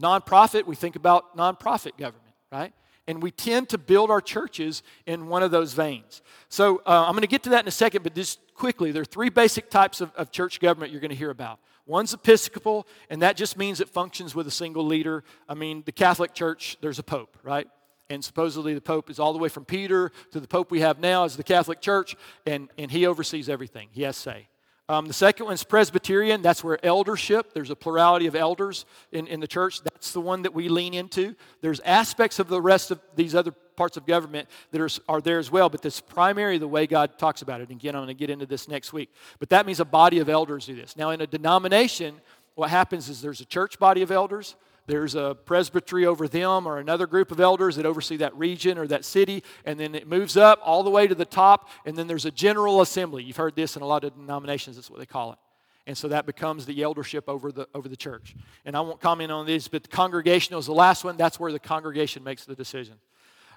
nonprofit, 0.00 0.64
we 0.64 0.74
think 0.74 0.96
about 0.96 1.36
nonprofit 1.36 1.98
government, 1.98 2.34
right? 2.50 2.72
And 3.06 3.22
we 3.22 3.30
tend 3.30 3.68
to 3.68 3.76
build 3.76 4.10
our 4.10 4.22
churches 4.22 4.82
in 5.04 5.26
one 5.26 5.42
of 5.42 5.50
those 5.50 5.74
veins. 5.74 6.22
So 6.48 6.78
uh, 6.86 7.04
I'm 7.06 7.12
going 7.12 7.20
to 7.20 7.26
get 7.26 7.42
to 7.42 7.50
that 7.50 7.62
in 7.62 7.68
a 7.68 7.72
second, 7.72 8.04
but 8.04 8.14
just 8.14 8.38
quickly, 8.54 8.90
there 8.90 9.02
are 9.02 9.04
three 9.04 9.28
basic 9.28 9.68
types 9.68 10.00
of, 10.00 10.14
of 10.14 10.30
church 10.30 10.58
government 10.58 10.90
you're 10.90 11.02
going 11.02 11.10
to 11.10 11.14
hear 11.14 11.30
about. 11.30 11.58
One's 11.84 12.14
Episcopal, 12.14 12.86
and 13.10 13.20
that 13.20 13.36
just 13.36 13.58
means 13.58 13.82
it 13.82 13.90
functions 13.90 14.34
with 14.34 14.46
a 14.46 14.50
single 14.50 14.86
leader. 14.86 15.24
I 15.46 15.52
mean, 15.52 15.82
the 15.84 15.92
Catholic 15.92 16.32
Church, 16.32 16.78
there's 16.80 16.98
a 16.98 17.02
pope, 17.02 17.36
right? 17.42 17.68
And 18.12 18.22
supposedly 18.22 18.74
the 18.74 18.80
Pope 18.80 19.10
is 19.10 19.18
all 19.18 19.32
the 19.32 19.38
way 19.38 19.48
from 19.48 19.64
Peter 19.64 20.12
to 20.32 20.40
the 20.40 20.46
Pope 20.46 20.70
we 20.70 20.80
have 20.80 21.00
now 21.00 21.24
as 21.24 21.36
the 21.36 21.42
Catholic 21.42 21.80
Church, 21.80 22.14
and, 22.46 22.68
and 22.76 22.90
he 22.90 23.06
oversees 23.06 23.48
everything. 23.48 23.88
He 23.92 24.02
has 24.02 24.16
say. 24.16 24.48
Um, 24.88 25.06
the 25.06 25.14
second 25.14 25.46
one's 25.46 25.64
Presbyterian. 25.64 26.42
That's 26.42 26.62
where 26.62 26.84
eldership, 26.84 27.54
there's 27.54 27.70
a 27.70 27.76
plurality 27.76 28.26
of 28.26 28.34
elders 28.34 28.84
in, 29.12 29.26
in 29.26 29.40
the 29.40 29.46
church. 29.46 29.80
That's 29.82 30.12
the 30.12 30.20
one 30.20 30.42
that 30.42 30.52
we 30.52 30.68
lean 30.68 30.92
into. 30.92 31.34
There's 31.62 31.80
aspects 31.80 32.38
of 32.38 32.48
the 32.48 32.60
rest 32.60 32.90
of 32.90 33.00
these 33.16 33.34
other 33.34 33.52
parts 33.52 33.96
of 33.96 34.04
government 34.04 34.48
that 34.72 34.80
are, 34.80 34.90
are 35.08 35.20
there 35.22 35.38
as 35.38 35.50
well, 35.50 35.70
but 35.70 35.80
this 35.80 36.00
primary 36.00 36.58
the 36.58 36.68
way 36.68 36.86
God 36.86 37.18
talks 37.18 37.40
about 37.40 37.60
it. 37.60 37.70
And 37.70 37.78
again, 37.78 37.94
I'm 37.94 38.02
going 38.02 38.08
to 38.08 38.14
get 38.14 38.28
into 38.28 38.44
this 38.44 38.68
next 38.68 38.92
week. 38.92 39.10
But 39.38 39.48
that 39.50 39.64
means 39.64 39.80
a 39.80 39.84
body 39.86 40.18
of 40.18 40.28
elders 40.28 40.66
do 40.66 40.74
this. 40.74 40.96
Now, 40.96 41.10
in 41.10 41.22
a 41.22 41.26
denomination, 41.26 42.20
what 42.54 42.68
happens 42.68 43.08
is 43.08 43.22
there's 43.22 43.40
a 43.40 43.46
church 43.46 43.78
body 43.78 44.02
of 44.02 44.10
elders, 44.10 44.56
there's 44.92 45.14
a 45.14 45.34
presbytery 45.46 46.04
over 46.04 46.28
them 46.28 46.66
or 46.66 46.76
another 46.76 47.06
group 47.06 47.32
of 47.32 47.40
elders 47.40 47.76
that 47.76 47.86
oversee 47.86 48.18
that 48.18 48.36
region 48.36 48.76
or 48.76 48.86
that 48.86 49.06
city, 49.06 49.42
and 49.64 49.80
then 49.80 49.94
it 49.94 50.06
moves 50.06 50.36
up 50.36 50.60
all 50.62 50.82
the 50.82 50.90
way 50.90 51.06
to 51.06 51.14
the 51.14 51.24
top, 51.24 51.70
and 51.86 51.96
then 51.96 52.06
there's 52.06 52.26
a 52.26 52.30
general 52.30 52.82
assembly. 52.82 53.22
You've 53.24 53.38
heard 53.38 53.56
this 53.56 53.74
in 53.74 53.80
a 53.80 53.86
lot 53.86 54.04
of 54.04 54.14
denominations, 54.14 54.76
that's 54.76 54.90
what 54.90 54.98
they 54.98 55.06
call 55.06 55.32
it. 55.32 55.38
And 55.86 55.96
so 55.96 56.08
that 56.08 56.26
becomes 56.26 56.66
the 56.66 56.82
eldership 56.82 57.26
over 57.26 57.50
the, 57.50 57.66
over 57.74 57.88
the 57.88 57.96
church. 57.96 58.36
And 58.66 58.76
I 58.76 58.80
won't 58.80 59.00
comment 59.00 59.32
on 59.32 59.46
this, 59.46 59.66
but 59.66 59.82
the 59.82 59.88
congregational 59.88 60.60
is 60.60 60.66
the 60.66 60.74
last 60.74 61.04
one. 61.04 61.16
That's 61.16 61.40
where 61.40 61.52
the 61.52 61.58
congregation 61.58 62.22
makes 62.22 62.44
the 62.44 62.54
decision. 62.54 62.96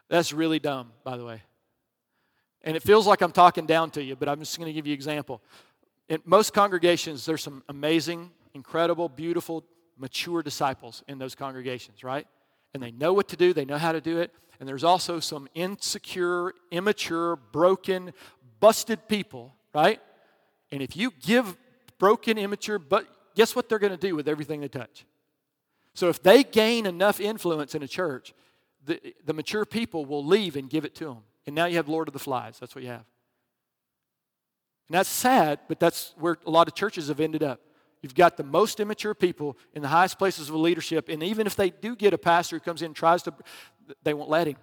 That's 0.07 0.31
really 0.31 0.59
dumb, 0.59 0.93
by 1.03 1.17
the 1.17 1.25
way. 1.25 1.41
And 2.61 2.77
it 2.77 2.81
feels 2.81 3.05
like 3.05 3.21
I'm 3.21 3.33
talking 3.33 3.65
down 3.65 3.91
to 3.91 4.01
you, 4.01 4.15
but 4.15 4.29
I'm 4.29 4.39
just 4.39 4.57
going 4.57 4.67
to 4.67 4.73
give 4.73 4.87
you 4.87 4.93
an 4.93 4.97
example. 4.97 5.41
In 6.07 6.21
most 6.23 6.53
congregations, 6.53 7.25
there's 7.25 7.43
some 7.43 7.61
amazing, 7.67 8.31
incredible, 8.53 9.09
beautiful 9.09 9.65
mature 9.97 10.41
disciples 10.43 11.03
in 11.07 11.17
those 11.17 11.35
congregations, 11.35 12.03
right? 12.03 12.27
And 12.73 12.83
they 12.83 12.91
know 12.91 13.13
what 13.13 13.29
to 13.29 13.37
do, 13.37 13.53
they 13.53 13.65
know 13.65 13.77
how 13.77 13.91
to 13.91 14.01
do 14.01 14.19
it. 14.19 14.33
And 14.59 14.67
there's 14.67 14.83
also 14.83 15.19
some 15.19 15.47
insecure, 15.53 16.53
immature, 16.71 17.35
broken, 17.35 18.13
busted 18.59 19.07
people, 19.07 19.53
right? 19.73 19.99
And 20.71 20.81
if 20.81 20.95
you 20.95 21.11
give 21.21 21.57
broken, 21.97 22.37
immature, 22.37 22.79
but 22.79 23.05
guess 23.35 23.55
what 23.55 23.69
they're 23.69 23.79
going 23.79 23.91
to 23.91 23.97
do 23.97 24.15
with 24.15 24.27
everything 24.27 24.61
they 24.61 24.67
touch? 24.67 25.05
So 25.93 26.09
if 26.09 26.21
they 26.21 26.43
gain 26.43 26.85
enough 26.85 27.19
influence 27.19 27.75
in 27.75 27.83
a 27.83 27.87
church, 27.87 28.33
the, 28.85 28.99
the 29.25 29.33
mature 29.33 29.65
people 29.65 30.05
will 30.05 30.23
leave 30.23 30.55
and 30.55 30.69
give 30.69 30.85
it 30.85 30.95
to 30.95 31.05
them. 31.05 31.17
And 31.45 31.55
now 31.55 31.65
you 31.65 31.77
have 31.77 31.87
Lord 31.87 32.07
of 32.07 32.13
the 32.13 32.19
Flies. 32.19 32.57
That's 32.59 32.75
what 32.75 32.83
you 32.83 32.89
have. 32.89 33.05
And 34.87 34.95
that's 34.95 35.09
sad, 35.09 35.59
but 35.67 35.79
that's 35.79 36.13
where 36.17 36.37
a 36.45 36.51
lot 36.51 36.67
of 36.67 36.75
churches 36.75 37.07
have 37.07 37.19
ended 37.19 37.43
up. 37.43 37.59
You've 38.05 38.13
got 38.13 38.37
the 38.37 38.43
most 38.43 38.79
immature 38.79 39.15
people 39.15 39.57
in 39.73 39.81
the 39.81 39.87
highest 39.87 40.19
places 40.19 40.47
of 40.47 40.53
leadership, 40.53 41.09
and 41.09 41.23
even 41.23 41.47
if 41.47 41.55
they 41.55 41.71
do 41.71 41.95
get 41.95 42.13
a 42.13 42.19
pastor 42.19 42.57
who 42.57 42.59
comes 42.59 42.83
in 42.83 42.85
and 42.85 42.95
tries 42.95 43.23
to, 43.23 43.33
they 44.03 44.13
won't 44.13 44.29
let 44.29 44.45
him. 44.45 44.57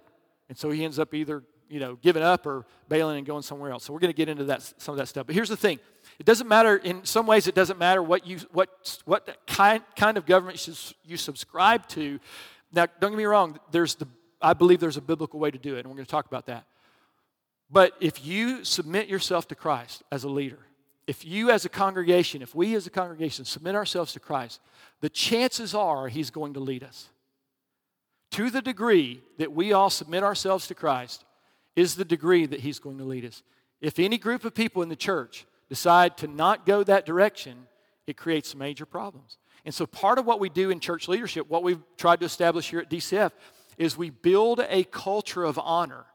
And 0.47 0.57
so 0.57 0.71
he 0.71 0.85
ends 0.85 0.97
up 0.97 1.13
either 1.13 1.43
you 1.67 1.81
know 1.81 1.97
giving 1.97 2.23
up 2.23 2.45
or 2.45 2.65
bailing 2.87 3.17
and 3.17 3.27
going 3.27 3.41
somewhere 3.41 3.69
else. 3.71 3.83
So 3.83 3.91
we're 3.91 3.99
going 3.99 4.13
to 4.13 4.15
get 4.15 4.29
into 4.29 4.45
that 4.45 4.61
some 4.77 4.93
of 4.93 4.97
that 4.97 5.07
stuff. 5.07 5.25
But 5.25 5.35
here's 5.35 5.49
the 5.49 5.57
thing: 5.57 5.81
it 6.19 6.25
doesn't 6.25 6.47
matter. 6.47 6.77
In 6.77 7.03
some 7.03 7.27
ways, 7.27 7.47
it 7.47 7.53
doesn't 7.53 7.77
matter 7.77 8.01
what 8.01 8.25
you 8.25 8.39
what 8.53 8.97
what 9.03 9.37
kind 9.45 9.83
kind 9.97 10.17
of 10.17 10.25
government 10.25 10.65
you 11.03 11.17
subscribe 11.17 11.85
to. 11.89 12.21
Now, 12.71 12.85
don't 13.01 13.11
get 13.11 13.17
me 13.17 13.25
wrong. 13.25 13.59
There's 13.71 13.95
the 13.95 14.07
I 14.41 14.53
believe 14.53 14.79
there's 14.79 14.95
a 14.95 15.01
biblical 15.01 15.37
way 15.37 15.51
to 15.51 15.59
do 15.59 15.75
it, 15.75 15.79
and 15.79 15.89
we're 15.89 15.95
going 15.95 16.05
to 16.05 16.11
talk 16.11 16.27
about 16.27 16.45
that. 16.45 16.63
But 17.69 17.91
if 17.99 18.25
you 18.25 18.63
submit 18.63 19.09
yourself 19.09 19.49
to 19.49 19.55
Christ 19.55 20.01
as 20.13 20.23
a 20.23 20.29
leader, 20.29 20.59
if 21.07 21.25
you 21.25 21.51
as 21.51 21.65
a 21.65 21.69
congregation, 21.69 22.41
if 22.41 22.55
we 22.55 22.75
as 22.75 22.87
a 22.87 22.91
congregation 22.91 23.45
submit 23.45 23.75
ourselves 23.75 24.13
to 24.13 24.19
Christ, 24.19 24.61
the 25.01 25.09
chances 25.09 25.75
are 25.75 26.07
He's 26.07 26.29
going 26.29 26.53
to 26.53 26.59
lead 26.59 26.83
us. 26.83 27.09
To 28.31 28.49
the 28.49 28.61
degree 28.61 29.21
that 29.37 29.51
we 29.51 29.73
all 29.73 29.89
submit 29.89 30.23
ourselves 30.23 30.67
to 30.67 30.75
Christ, 30.75 31.25
is 31.75 31.95
the 31.95 32.05
degree 32.05 32.45
that 32.45 32.61
He's 32.61 32.79
going 32.79 32.97
to 32.97 33.03
lead 33.03 33.25
us. 33.25 33.43
If 33.81 33.99
any 33.99 34.17
group 34.17 34.45
of 34.45 34.53
people 34.53 34.81
in 34.81 34.89
the 34.89 34.95
church 34.95 35.45
decide 35.69 36.17
to 36.17 36.27
not 36.27 36.65
go 36.65 36.83
that 36.83 37.05
direction, 37.05 37.67
it 38.07 38.17
creates 38.17 38.55
major 38.55 38.85
problems. 38.85 39.37
And 39.65 39.73
so, 39.73 39.85
part 39.85 40.19
of 40.19 40.25
what 40.25 40.39
we 40.39 40.49
do 40.49 40.69
in 40.69 40.79
church 40.79 41.07
leadership, 41.07 41.49
what 41.49 41.63
we've 41.63 41.81
tried 41.97 42.19
to 42.19 42.25
establish 42.25 42.69
here 42.69 42.79
at 42.79 42.89
DCF, 42.89 43.31
is 43.77 43.97
we 43.97 44.09
build 44.09 44.61
a 44.69 44.83
culture 44.85 45.43
of 45.43 45.57
honor 45.57 46.05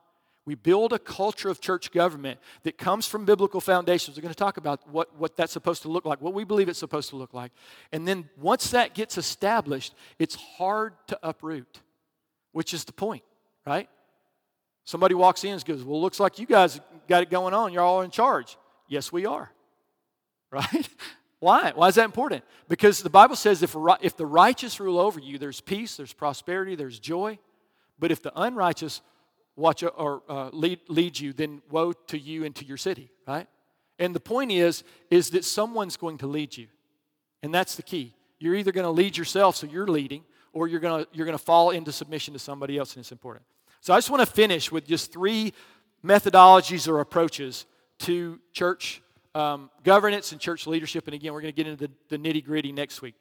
we 0.49 0.55
build 0.55 0.95
a 0.95 0.99
culture 0.99 1.51
of 1.51 1.61
church 1.61 1.93
government 1.93 2.41
that 2.63 2.79
comes 2.79 3.07
from 3.07 3.27
biblical 3.27 3.61
foundations. 3.61 4.17
We're 4.17 4.23
going 4.23 4.33
to 4.33 4.39
talk 4.39 4.57
about 4.57 4.81
what, 4.89 5.15
what 5.15 5.37
that's 5.37 5.53
supposed 5.53 5.83
to 5.83 5.89
look 5.89 6.07
like, 6.07 6.23
what 6.23 6.33
we 6.33 6.43
believe 6.43 6.71
it's 6.71 6.79
supposed 6.79 7.11
to 7.11 7.17
look 7.17 7.35
like. 7.35 7.53
And 7.93 8.09
then 8.09 8.31
once 8.41 8.71
that 8.71 8.95
gets 8.95 9.19
established, 9.19 9.93
it's 10.19 10.37
hard 10.37 10.95
to 11.09 11.19
uproot, 11.23 11.81
which 12.53 12.73
is 12.73 12.87
the 12.87 12.95
point, 12.95 13.25
right? 13.67 13.91
Somebody 14.85 15.15
walks 15.15 15.45
in 15.45 15.53
and 15.53 15.63
goes, 15.67 15.85
Well, 15.85 16.01
looks 16.01 16.19
like 16.19 16.39
you 16.39 16.47
guys 16.47 16.81
got 17.09 17.23
it 17.23 17.29
going 17.29 17.53
on. 17.53 17.75
You're 17.75 17.83
all 17.83 18.01
in 18.01 18.11
charge. 18.11 18.57
Yes, 18.89 19.13
we 19.13 19.27
are. 19.27 19.53
Right? 20.51 20.89
Why? 21.41 21.73
Why 21.75 21.89
is 21.89 21.97
that 21.97 22.07
important? 22.07 22.43
Because 22.71 23.03
the 23.03 23.11
Bible 23.11 23.37
says 23.37 23.63
if, 23.63 23.77
if 24.01 24.17
the 24.17 24.25
righteous 24.25 24.81
rule 24.81 24.99
over 24.99 25.21
you, 25.21 25.37
there's 25.37 25.61
peace, 25.61 25.99
there's 25.99 26.15
prosperity, 26.15 26.75
there's 26.75 26.99
joy. 26.99 27.39
But 27.99 28.11
if 28.11 28.23
the 28.23 28.33
unrighteous 28.35 29.03
watch 29.59 29.83
or 29.83 30.23
uh, 30.29 30.51
lead, 30.53 30.81
lead 30.89 31.19
you, 31.19 31.33
then 31.33 31.61
woe 31.71 31.93
to 31.93 32.19
you 32.19 32.45
and 32.45 32.55
to 32.57 32.65
your 32.65 32.77
city, 32.77 33.11
right? 33.27 33.47
And 33.99 34.15
the 34.15 34.21
point 34.21 34.53
is, 34.53 34.85
is 35.11 35.31
that 35.31 35.45
someone's 35.45 35.97
going 35.97 36.19
to 36.19 36.27
lead 36.27 36.57
you. 36.57 36.69
And 37.43 37.53
that's 37.53 37.75
the 37.75 37.83
key. 37.83 38.15
You're 38.39 38.55
either 38.55 38.73
going 38.73 38.85
to 38.85 38.91
lead 38.91 39.17
yourself, 39.17 39.57
so 39.57 39.67
you're 39.67 39.89
leading, 39.89 40.23
or 40.53 40.69
you're 40.69 40.81
going 40.81 41.05
to, 41.05 41.11
you're 41.13 41.27
going 41.27 41.37
to 41.37 41.45
fall 41.45 41.71
into 41.71 41.91
submission 41.91 42.33
to 42.35 42.39
somebody 42.39 42.79
else, 42.79 42.95
and 42.95 43.03
it's 43.03 43.13
important. 43.13 43.45
So 43.81 43.93
I 43.93 43.97
just 43.97 44.11
want 44.11 44.21
to 44.21 44.33
finish 44.33 44.71
with 44.71 44.87
just 44.87 45.13
three 45.13 45.53
methodologies 46.05 46.87
or 46.89 47.01
approaches 47.01 47.67
to 48.01 48.39
church 48.53 49.03
um, 49.35 49.71
governance 49.83 50.33
and 50.33 50.41
church 50.41 50.67
leadership. 50.67 51.07
And 51.07 51.15
again, 51.15 51.33
we're 51.33 51.41
going 51.41 51.53
to 51.53 51.57
get 51.57 51.67
into 51.67 51.89
the, 51.89 52.17
the 52.17 52.19
nitty 52.19 52.45
gritty 52.45 52.73
next 52.73 53.03
week. 53.03 53.15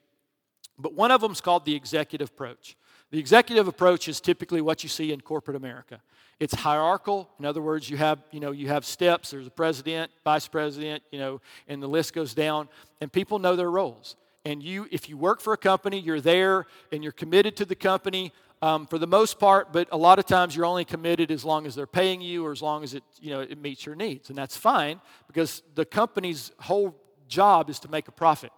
But 0.77 0.93
one 0.93 1.09
of 1.09 1.21
them 1.21 1.31
is 1.31 1.41
called 1.41 1.65
the 1.65 1.75
executive 1.75 2.29
approach. 2.29 2.76
The 3.11 3.19
executive 3.19 3.67
approach 3.67 4.07
is 4.07 4.19
typically 4.19 4.61
what 4.61 4.83
you 4.83 4.89
see 4.89 5.11
in 5.11 5.21
corporate 5.21 5.55
America. 5.55 6.01
It's 6.39 6.53
hierarchical. 6.53 7.29
In 7.39 7.45
other 7.45 7.61
words, 7.61 7.89
you 7.89 7.97
have, 7.97 8.19
you 8.31 8.39
know, 8.39 8.51
you 8.51 8.67
have 8.67 8.85
steps. 8.85 9.31
There's 9.31 9.47
a 9.47 9.51
president, 9.51 10.11
vice 10.23 10.47
president, 10.47 11.03
you 11.11 11.19
know, 11.19 11.41
and 11.67 11.81
the 11.81 11.87
list 11.87 12.13
goes 12.13 12.33
down. 12.33 12.69
And 13.01 13.11
people 13.11 13.39
know 13.39 13.55
their 13.55 13.71
roles. 13.71 14.15
And 14.45 14.61
you, 14.61 14.87
if 14.91 15.09
you 15.09 15.17
work 15.17 15.41
for 15.41 15.53
a 15.53 15.57
company, 15.57 15.99
you're 15.99 16.21
there 16.21 16.65
and 16.91 17.01
you're 17.01 17.11
committed 17.11 17.57
to 17.57 17.65
the 17.65 17.75
company 17.75 18.31
um, 18.61 18.87
for 18.87 18.97
the 18.97 19.07
most 19.07 19.39
part. 19.39 19.73
But 19.73 19.87
a 19.91 19.97
lot 19.97 20.19
of 20.19 20.25
times, 20.25 20.55
you're 20.55 20.65
only 20.65 20.85
committed 20.85 21.31
as 21.31 21.43
long 21.43 21.65
as 21.65 21.75
they're 21.75 21.87
paying 21.87 22.21
you 22.21 22.45
or 22.45 22.51
as 22.51 22.61
long 22.61 22.83
as 22.83 22.93
it, 22.93 23.03
you 23.19 23.31
know, 23.31 23.41
it 23.41 23.57
meets 23.57 23.85
your 23.85 23.95
needs, 23.95 24.29
and 24.29 24.37
that's 24.37 24.57
fine 24.57 24.99
because 25.27 25.63
the 25.75 25.85
company's 25.85 26.51
whole 26.59 26.95
job 27.27 27.69
is 27.69 27.79
to 27.79 27.91
make 27.91 28.07
a 28.07 28.11
profit. 28.11 28.51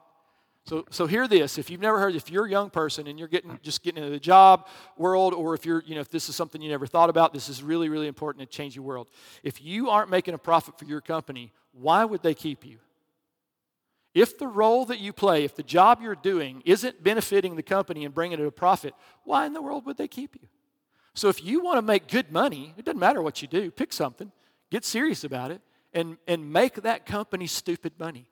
So, 0.70 0.86
so 0.92 1.08
hear 1.08 1.28
this. 1.28 1.58
If 1.58 1.72
you've 1.72 1.82
never 1.82 2.00
heard, 2.00 2.16
if 2.16 2.30
you're 2.30 2.46
a 2.46 2.50
young 2.50 2.70
person 2.70 3.08
and 3.08 3.18
you're 3.18 3.28
getting 3.28 3.58
just 3.64 3.82
getting 3.82 4.04
into 4.04 4.12
the 4.12 4.20
job 4.20 4.68
world, 4.98 5.34
or 5.34 5.56
if 5.56 5.66
you're, 5.66 5.82
you 5.84 5.96
know, 5.96 6.02
if 6.02 6.10
this 6.10 6.30
is 6.30 6.36
something 6.36 6.62
you 6.62 6.70
never 6.70 6.86
thought 6.86 7.10
about, 7.10 7.34
this 7.34 7.50
is 7.50 7.64
really, 7.64 7.90
really 7.90 8.06
important 8.06 8.48
to 8.48 8.56
change 8.56 8.76
your 8.76 8.86
world. 8.86 9.10
If 9.42 9.64
you 9.64 9.90
aren't 9.90 10.12
making 10.12 10.36
a 10.36 10.38
profit 10.38 10.78
for 10.78 10.86
your 10.86 11.02
company, 11.02 11.54
why 11.72 12.06
would 12.06 12.22
they 12.22 12.36
keep 12.36 12.64
you? 12.64 12.78
If 14.14 14.38
the 14.38 14.46
role 14.46 14.86
that 14.86 15.00
you 15.00 15.12
play, 15.12 15.44
if 15.44 15.56
the 15.56 15.64
job 15.64 16.02
you're 16.04 16.14
doing 16.14 16.62
isn't 16.66 17.04
benefiting 17.04 17.56
the 17.56 17.64
company 17.64 18.06
and 18.06 18.14
bringing 18.14 18.40
it 18.40 18.46
a 18.46 18.52
profit, 18.52 18.94
why 19.24 19.48
in 19.48 19.54
the 19.54 19.64
world 19.64 19.88
would 19.88 19.98
they 19.98 20.08
keep 20.08 20.36
you? 20.40 20.48
So 21.16 21.30
if 21.30 21.44
you 21.44 21.64
want 21.64 21.80
to 21.80 21.82
make 21.82 22.08
good 22.08 22.32
money, 22.32 22.76
it 22.78 22.86
doesn't 22.86 23.00
matter 23.00 23.24
what 23.24 23.42
you 23.42 23.48
do, 23.48 23.72
pick 23.72 23.92
something, 23.92 24.32
get 24.70 24.86
serious 24.86 25.24
about 25.24 25.50
it, 25.50 25.62
and, 25.94 26.18
and 26.28 26.54
make 26.54 26.76
that 26.84 27.08
company 27.08 27.48
stupid 27.48 27.94
money. 27.98 28.30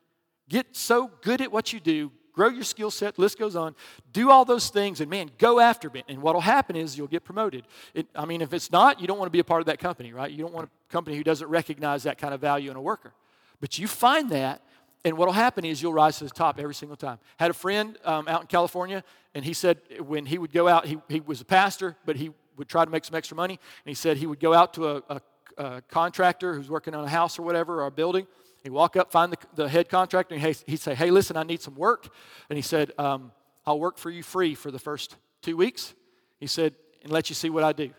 Get 0.50 0.76
so 0.76 1.12
good 1.22 1.42
at 1.42 1.52
what 1.52 1.74
you 1.74 1.80
do, 1.80 2.12
grow 2.38 2.50
your 2.50 2.64
skill 2.64 2.92
set, 2.92 3.18
list 3.18 3.40
goes 3.40 3.56
on, 3.56 3.76
do 4.14 4.30
all 4.30 4.46
those 4.46 4.70
things, 4.70 5.02
and 5.02 5.10
man, 5.10 5.32
go 5.40 5.60
after 5.60 5.90
it. 5.96 6.06
And 6.08 6.22
what'll 6.22 6.40
happen 6.40 6.76
is 6.76 6.96
you'll 6.96 7.08
get 7.08 7.24
promoted. 7.24 7.66
It, 7.96 8.06
I 8.16 8.26
mean, 8.26 8.44
if 8.44 8.54
it's 8.54 8.72
not, 8.72 9.02
you 9.02 9.08
don't 9.08 9.18
want 9.18 9.26
to 9.26 9.32
be 9.32 9.40
a 9.40 9.44
part 9.44 9.60
of 9.60 9.66
that 9.66 9.80
company, 9.80 10.14
right? 10.14 10.30
You 10.30 10.38
don't 10.38 10.54
want 10.54 10.68
a 10.68 10.92
company 10.92 11.18
who 11.18 11.24
doesn't 11.24 11.48
recognize 11.48 12.04
that 12.04 12.20
kind 12.20 12.36
of 12.36 12.40
value 12.40 12.70
in 12.70 12.78
a 12.78 12.82
worker. 12.82 13.12
But 13.60 13.80
you 13.80 13.88
find 13.88 14.30
that, 14.30 14.62
and 15.04 15.18
what'll 15.18 15.34
happen 15.34 15.66
is 15.66 15.82
you'll 15.82 15.94
rise 15.94 16.20
to 16.20 16.26
the 16.26 16.30
top 16.30 16.60
every 16.60 16.76
single 16.76 16.96
time. 16.96 17.18
Had 17.40 17.50
a 17.50 17.56
friend 17.56 17.98
um, 18.06 18.28
out 18.28 18.42
in 18.42 18.48
California, 18.48 19.04
and 19.34 19.44
he 19.44 19.54
said 19.54 19.80
when 20.00 20.28
he 20.28 20.38
would 20.38 20.54
go 20.54 20.68
out, 20.68 20.86
he, 20.86 21.00
he 21.10 21.20
was 21.22 21.42
a 21.42 21.46
pastor, 21.46 21.96
but 22.06 22.18
he 22.18 22.30
would 22.56 22.70
try 22.70 22.86
to 22.86 22.92
make 22.92 23.04
some 23.04 23.16
extra 23.16 23.36
money, 23.36 23.54
and 23.84 23.90
he 23.90 23.96
said 23.96 24.18
he 24.18 24.28
would 24.28 24.40
go 24.40 24.54
out 24.54 24.76
to 24.76 24.90
a, 24.90 25.04
a, 25.10 25.22
a 25.58 25.82
contractor 25.90 26.54
who's 26.54 26.70
working 26.70 26.94
on 26.94 27.04
a 27.04 27.10
house 27.10 27.40
or 27.40 27.42
whatever, 27.42 27.82
or 27.82 27.88
a 27.88 27.92
building, 27.92 28.28
He'd 28.64 28.72
walk 28.72 28.96
up, 28.96 29.12
find 29.12 29.32
the, 29.32 29.38
the 29.56 29.70
head 29.70 29.90
contractor, 29.90 30.36
and 30.36 30.56
he'd 30.66 30.80
say, 30.80 30.96
Hey, 30.96 31.12
listen, 31.12 31.38
I 31.38 31.44
need 31.44 31.62
some 31.62 31.76
work. 31.76 32.10
And 32.50 32.58
he 32.58 32.62
said, 32.62 32.92
um, 32.98 33.32
I'll 33.68 33.80
work 33.80 33.98
for 33.98 34.10
you 34.10 34.24
free 34.24 34.56
for 34.56 34.72
the 34.72 34.80
first 34.80 35.18
two 35.42 35.58
weeks. 35.58 35.94
He 36.40 36.48
said, 36.48 36.74
And 37.04 37.12
let 37.12 37.30
you 37.30 37.36
see 37.36 37.50
what 37.50 37.66
I 37.66 37.74
do. 37.74 37.84
And 37.84 37.94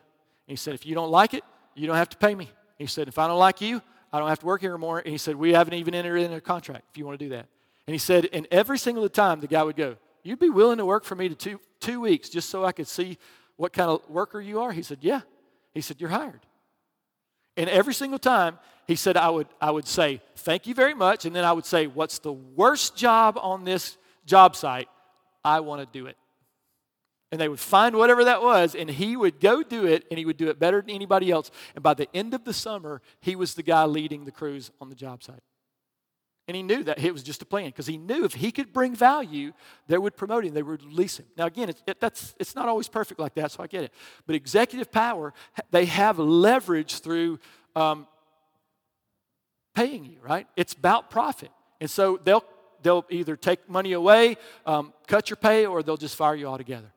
he 0.47 0.57
said, 0.57 0.75
If 0.75 0.87
you 0.87 0.95
don't 0.95 1.11
like 1.11 1.35
it, 1.35 1.45
you 1.75 1.87
don't 1.87 1.97
have 1.97 2.09
to 2.09 2.17
pay 2.17 2.35
me. 2.35 2.51
He 2.79 2.87
said, 2.87 3.07
If 3.07 3.19
I 3.19 3.27
don't 3.27 3.39
like 3.39 3.61
you, 3.61 3.83
I 4.11 4.19
don't 4.19 4.31
have 4.31 4.39
to 4.41 4.47
work 4.47 4.63
here 4.63 4.73
anymore. 4.73 5.01
And 5.01 5.09
he 5.09 5.19
said, 5.19 5.37
We 5.37 5.53
haven't 5.53 5.75
even 5.75 5.95
entered 5.95 6.17
into 6.17 6.37
a 6.37 6.41
contract 6.41 6.87
if 6.91 6.97
you 6.97 7.05
want 7.05 7.19
to 7.19 7.25
do 7.25 7.29
that. 7.31 7.47
And 7.87 7.95
he 7.95 7.99
said, 7.99 8.29
And 8.33 8.49
every 8.51 8.79
single 8.79 9.07
time 9.11 9.41
the 9.41 9.47
guy 9.47 9.63
would 9.63 9.77
go, 9.77 9.97
You'd 10.23 10.39
be 10.39 10.49
willing 10.49 10.79
to 10.79 10.87
work 10.87 11.05
for 11.05 11.15
me 11.15 11.29
to 11.29 11.35
two, 11.35 11.61
two 11.81 12.01
weeks 12.01 12.31
just 12.31 12.49
so 12.49 12.65
I 12.65 12.73
could 12.73 12.89
see 12.89 13.19
what 13.57 13.73
kind 13.75 13.91
of 13.91 14.09
worker 14.09 14.41
you 14.41 14.61
are? 14.61 14.73
He 14.73 14.83
said, 14.83 14.99
Yeah. 15.03 15.21
He 15.75 15.83
said, 15.83 16.01
You're 16.01 16.11
hired. 16.11 16.41
And 17.59 17.69
every 17.69 17.93
single 17.93 18.21
time, 18.21 18.57
he 18.87 18.95
said, 18.95 19.17
I 19.17 19.29
would, 19.29 19.49
I 19.61 19.71
would 19.73 19.87
say, 19.87 20.23
Thank 20.37 20.67
you 20.67 20.75
very 20.75 20.95
much. 20.95 21.27
And 21.27 21.35
then 21.35 21.45
I 21.45 21.53
would 21.53 21.67
say, 21.67 21.89
What's 21.89 22.21
the 22.21 22.33
worst 22.33 22.97
job 22.97 23.37
on 23.43 23.65
this 23.65 23.99
job 24.25 24.55
site? 24.57 24.89
I 25.45 25.61
want 25.61 25.81
to 25.85 25.99
do 25.99 26.07
it. 26.07 26.17
And 27.31 27.41
they 27.41 27.49
would 27.49 27.61
find 27.61 27.97
whatever 27.97 28.25
that 28.25 28.43
was, 28.43 28.75
and 28.75 28.89
he 28.89 29.15
would 29.17 29.41
go 29.41 29.63
do 29.63 29.87
it, 29.87 30.07
and 30.09 30.19
he 30.19 30.25
would 30.25 30.39
do 30.39 30.49
it 30.49 30.59
better 30.59 30.81
than 30.81 30.91
anybody 30.91 31.31
else. 31.31 31.51
And 31.75 31.83
by 31.83 31.93
the 31.93 32.09
end 32.15 32.33
of 32.33 32.45
the 32.45 32.55
summer, 32.55 33.03
he 33.21 33.37
was 33.37 33.55
the 33.55 33.63
guy 33.63 33.85
leading 33.85 34.25
the 34.25 34.31
crews 34.31 34.71
on 34.81 34.89
the 34.89 34.95
job 34.95 35.23
site. 35.23 35.43
And 36.49 36.57
he 36.57 36.63
knew 36.63 36.83
that 36.85 36.99
it 36.99 37.13
was 37.13 37.23
just 37.23 37.43
a 37.43 37.45
plan 37.45 37.67
because 37.67 37.87
he 37.87 37.99
knew 37.99 38.25
if 38.25 38.33
he 38.33 38.51
could 38.51 38.73
bring 38.73 38.97
value, 38.97 39.53
they 39.87 39.99
would 39.99 40.17
promote 40.17 40.47
him, 40.47 40.55
they 40.55 40.63
would 40.63 40.83
release 40.83 41.19
him. 41.19 41.27
Now, 41.37 41.45
again, 41.45 41.69
it's, 41.69 41.83
it, 41.87 42.01
that's, 42.01 42.35
it's 42.41 42.55
not 42.55 42.69
always 42.69 42.89
perfect 42.89 43.21
like 43.21 43.35
that, 43.35 43.53
so 43.53 43.63
I 43.63 43.67
get 43.67 43.85
it. 43.85 43.93
But 44.27 44.35
executive 44.35 44.91
power, 44.91 45.35
they 45.71 45.85
have 45.85 46.19
leverage 46.19 47.01
through 47.01 47.39
um, 47.77 48.07
paying 49.75 50.07
you, 50.07 50.17
right? 50.23 50.47
It's 50.57 50.73
about 50.73 51.11
profit. 51.11 51.51
And 51.83 51.91
so 51.91 52.19
they'll, 52.25 52.45
they'll 52.83 53.05
either 53.11 53.37
take 53.37 53.69
money 53.69 53.93
away, 53.93 54.39
um, 54.65 54.95
cut 55.07 55.29
your 55.29 55.37
pay, 55.37 55.67
or 55.67 55.83
they'll 55.83 55.99
just 55.99 56.17
fire 56.17 56.35
you 56.35 56.47
altogether. 56.47 56.95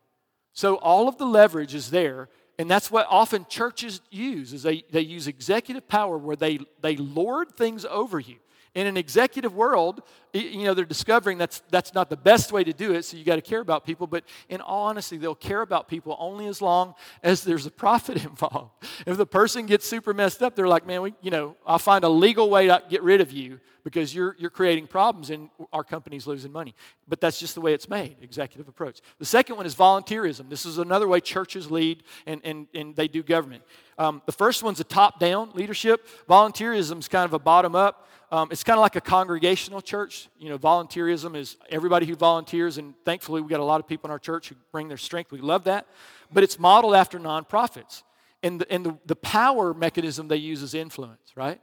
So 0.54 0.76
all 0.76 1.10
of 1.10 1.18
the 1.18 1.26
leverage 1.26 1.76
is 1.76 1.92
there. 1.92 2.30
And 2.58 2.72
that's 2.72 2.90
what 2.90 3.06
often 3.10 3.46
churches 3.50 4.00
use 4.10 4.54
is 4.54 4.64
they, 4.64 4.86
they 4.92 5.02
use 5.02 5.28
executive 5.28 5.90
power 5.90 6.18
where 6.18 6.38
they, 6.38 6.60
they 6.80 6.96
lord 6.96 7.52
things 7.58 7.84
over 7.84 8.18
you 8.18 8.38
in 8.74 8.88
an 8.88 8.96
executive 8.96 9.54
world, 9.54 10.02
you 10.34 10.64
know, 10.64 10.74
they're 10.74 10.86
discovering 10.86 11.38
that's, 11.38 11.62
that's 11.72 11.94
not 11.94 12.10
the 12.10 12.16
best 12.16 12.54
way 12.54 12.64
to 12.64 12.72
do 12.72 12.94
it, 12.94 13.04
so 13.04 13.18
you 13.18 13.26
got 13.26 13.36
to 13.36 13.42
care 13.42 13.60
about 13.60 13.86
people. 13.86 14.08
But 14.08 14.24
in 14.48 14.62
all 14.62 14.88
honesty, 14.88 15.18
they'll 15.18 15.36
care 15.36 15.62
about 15.62 15.90
people 15.90 16.16
only 16.20 16.48
as 16.48 16.62
long 16.62 16.96
as 17.22 17.44
there's 17.44 17.66
a 17.66 17.72
profit 17.72 18.24
involved. 18.26 18.72
If 19.06 19.18
the 19.18 19.26
person 19.26 19.66
gets 19.66 19.88
super 19.88 20.14
messed 20.14 20.42
up, 20.42 20.56
they're 20.56 20.70
like, 20.70 20.88
man, 20.88 21.02
we, 21.02 21.14
you 21.22 21.32
know, 21.32 21.58
I'll 21.66 21.80
find 21.80 22.06
a 22.06 22.10
legal 22.10 22.50
way 22.50 22.68
to 22.68 22.82
get 22.90 23.04
rid 23.04 23.20
of 23.20 23.34
you 23.34 23.60
because 23.84 24.14
you're, 24.16 24.36
you're 24.40 24.50
creating 24.50 24.88
problems 24.88 25.32
and 25.32 25.50
our 25.74 25.84
company's 25.84 26.28
losing 26.28 26.52
money. 26.52 26.76
But 27.08 27.20
that's 27.20 27.40
just 27.40 27.56
the 27.56 27.62
way 27.62 27.74
it's 27.74 27.90
made, 27.90 28.16
executive 28.22 28.68
approach. 28.68 29.02
The 29.20 29.26
second 29.26 29.58
one 29.58 29.66
is 29.66 29.76
volunteerism. 29.76 30.50
This 30.50 30.66
is 30.66 30.78
another 30.78 31.08
way 31.08 31.20
churches 31.20 31.70
lead 31.70 32.04
and, 32.26 32.42
and, 32.44 32.68
and 32.74 32.96
they 32.96 33.08
do 33.08 33.24
government. 33.24 33.64
Um, 33.98 34.22
the 34.26 34.32
first 34.32 34.64
one's 34.64 34.80
a 34.80 34.84
top 34.84 35.20
down 35.20 35.52
leadership, 35.54 36.08
volunteerism 36.30 37.00
is 37.00 37.08
kind 37.08 37.26
of 37.26 37.34
a 37.34 37.40
bottom 37.40 37.76
up. 37.76 38.08
Um, 38.32 38.48
it's 38.50 38.64
kind 38.64 38.78
of 38.78 38.82
like 38.82 38.96
a 38.96 39.02
congregational 39.02 39.82
church. 39.82 40.30
You 40.40 40.50
know, 40.50 40.58
volunteerism 40.58 41.36
is 41.36 41.58
everybody 41.70 42.06
who 42.06 42.16
volunteers, 42.16 42.78
and 42.78 42.94
thankfully, 43.04 43.42
we 43.42 43.50
got 43.50 43.60
a 43.60 43.66
lot 43.66 43.82
of 43.82 43.88
people 43.88 44.08
in 44.08 44.12
our 44.12 44.20
church 44.20 44.48
who 44.48 44.56
bring 44.72 44.88
their 44.88 44.98
strength. 44.98 45.32
We 45.34 45.40
love 45.40 45.66
that. 45.66 45.86
But 46.32 46.44
it's 46.44 46.58
modeled 46.58 46.96
after 46.96 47.20
nonprofits. 47.20 48.04
And 48.42 48.62
the, 48.62 48.72
and 48.72 48.86
the, 48.86 48.98
the 49.06 49.18
power 49.18 49.74
mechanism 49.74 50.30
they 50.30 50.38
use 50.38 50.64
is 50.64 50.74
influence, 50.74 51.34
right? 51.36 51.60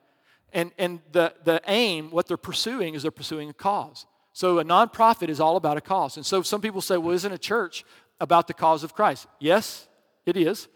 And, 0.53 0.73
and 0.79 1.01
the, 1.13 1.33
the 1.45 1.63
aim, 1.67 2.11
what 2.11 2.27
they're 2.29 2.37
pursuing, 2.37 2.95
is 2.95 3.03
they're 3.03 3.11
pursuing 3.11 3.49
a 3.49 3.55
cause. 3.55 4.07
So 4.35 4.59
a 4.59 4.65
nonprofit 4.65 5.31
is 5.31 5.41
all 5.41 5.57
about 5.57 5.79
a 5.79 5.81
cause. 5.81 6.17
And 6.17 6.25
so 6.25 6.43
some 6.43 6.61
people 6.61 6.81
say, 6.83 6.99
well, 6.99 7.15
isn't 7.15 7.33
a 7.33 7.39
church 7.39 7.85
about 8.21 8.47
the 8.47 8.55
cause 8.55 8.85
of 8.85 8.95
Christ? 8.95 9.27
Yes, 9.41 9.89
it 10.27 10.37
is 10.37 10.69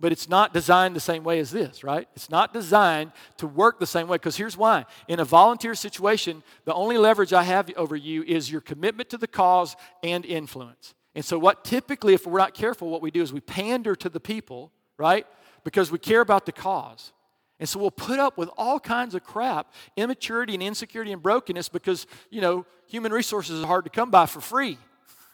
but 0.00 0.12
it's 0.12 0.28
not 0.28 0.54
designed 0.54 0.94
the 0.94 1.00
same 1.00 1.24
way 1.24 1.40
as 1.40 1.50
this, 1.50 1.82
right? 1.82 2.08
It's 2.14 2.30
not 2.30 2.52
designed 2.52 3.12
to 3.38 3.46
work 3.46 3.80
the 3.80 3.86
same 3.86 4.06
way 4.06 4.16
because 4.16 4.36
here's 4.36 4.56
why. 4.56 4.86
In 5.08 5.18
a 5.18 5.24
volunteer 5.24 5.74
situation, 5.74 6.42
the 6.64 6.74
only 6.74 6.98
leverage 6.98 7.32
I 7.32 7.42
have 7.42 7.70
over 7.76 7.96
you 7.96 8.22
is 8.22 8.50
your 8.50 8.60
commitment 8.60 9.10
to 9.10 9.18
the 9.18 9.26
cause 9.26 9.76
and 10.02 10.24
influence. 10.24 10.94
And 11.14 11.24
so, 11.24 11.38
what 11.38 11.64
typically, 11.64 12.14
if 12.14 12.26
we're 12.26 12.38
not 12.38 12.54
careful, 12.54 12.90
what 12.90 13.02
we 13.02 13.10
do 13.10 13.22
is 13.22 13.32
we 13.32 13.40
pander 13.40 13.96
to 13.96 14.08
the 14.08 14.20
people, 14.20 14.70
right? 14.98 15.26
Because 15.64 15.90
we 15.90 15.98
care 15.98 16.20
about 16.20 16.46
the 16.46 16.52
cause. 16.52 17.12
And 17.60 17.68
so 17.68 17.80
we'll 17.80 17.90
put 17.90 18.20
up 18.20 18.38
with 18.38 18.48
all 18.56 18.78
kinds 18.78 19.14
of 19.14 19.24
crap, 19.24 19.72
immaturity 19.96 20.54
and 20.54 20.62
insecurity 20.62 21.12
and 21.12 21.20
brokenness 21.20 21.68
because, 21.68 22.06
you 22.30 22.40
know, 22.40 22.66
human 22.86 23.12
resources 23.12 23.62
are 23.62 23.66
hard 23.66 23.84
to 23.84 23.90
come 23.90 24.10
by 24.10 24.26
for 24.26 24.40
free, 24.40 24.78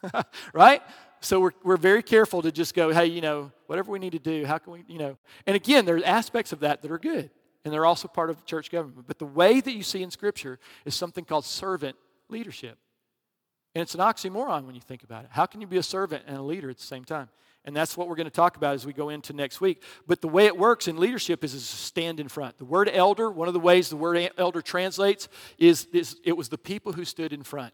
right? 0.55 0.83
So 1.21 1.41
we're, 1.41 1.53
we're 1.62 1.77
very 1.77 2.03
careful 2.03 2.43
to 2.43 2.53
just 2.53 2.75
go, 2.75 2.93
hey, 2.93 3.07
you 3.07 3.21
know, 3.21 3.53
whatever 3.67 3.91
we 3.91 3.99
need 3.99 4.12
to 4.12 4.19
do, 4.19 4.45
how 4.45 4.59
can 4.59 4.73
we, 4.73 4.85
you 4.89 4.99
know. 4.99 5.17
And 5.47 5.57
again, 5.57 5.85
there 5.85 5.97
are 5.97 6.05
aspects 6.05 6.53
of 6.53 6.61
that 6.61 6.83
that 6.83 6.91
are 6.91 6.99
good, 6.99 7.31
and 7.65 7.73
they're 7.73 7.87
also 7.87 8.09
part 8.09 8.31
of 8.31 8.45
church 8.45 8.71
government. 8.71 9.07
But 9.07 9.19
the 9.19 9.27
way 9.27 9.61
that 9.61 9.73
you 9.73 9.83
see 9.83 10.03
in 10.03 10.11
Scripture 10.11 10.59
is 10.85 10.95
something 10.95 11.25
called 11.25 11.45
servant 11.45 11.97
leadership. 12.29 12.79
And 13.75 13.83
it's 13.83 13.95
an 13.95 14.01
oxymoron 14.01 14.67
when 14.67 14.75
you 14.75 14.81
think 14.81 15.03
about 15.03 15.25
it. 15.25 15.31
How 15.33 15.47
can 15.47 15.61
you 15.61 15.67
be 15.67 15.79
a 15.79 15.83
servant 15.83 16.25
and 16.27 16.37
a 16.37 16.43
leader 16.43 16.71
at 16.71 16.77
the 16.77 16.85
same 16.85 17.05
time? 17.05 17.29
And 17.65 17.75
that's 17.75 17.97
what 17.97 18.09
we're 18.09 18.15
going 18.15 18.27
to 18.27 18.31
talk 18.31 18.57
about 18.57 18.75
as 18.75 18.87
we 18.87 18.93
go 18.93 19.09
into 19.09 19.33
next 19.33 19.61
week. 19.61 19.83
But 20.07 20.21
the 20.21 20.29
way 20.29 20.47
it 20.47 20.57
works 20.57 20.87
in 20.87 20.99
leadership 20.99 21.43
is 21.43 21.53
to 21.53 21.59
stand 21.59 22.21
in 22.21 22.29
front. 22.29 22.59
The 22.59 22.67
word 22.67 22.91
elder, 22.93 23.31
one 23.31 23.49
of 23.49 23.55
the 23.55 23.61
ways 23.61 23.89
the 23.89 23.97
word 23.97 24.31
elder 24.37 24.61
translates, 24.61 25.29
is, 25.59 25.87
is 25.93 26.17
it 26.25 26.37
was 26.37 26.51
the 26.51 26.59
people 26.59 26.93
who 26.93 27.05
stood 27.05 27.33
in 27.33 27.43
front 27.43 27.73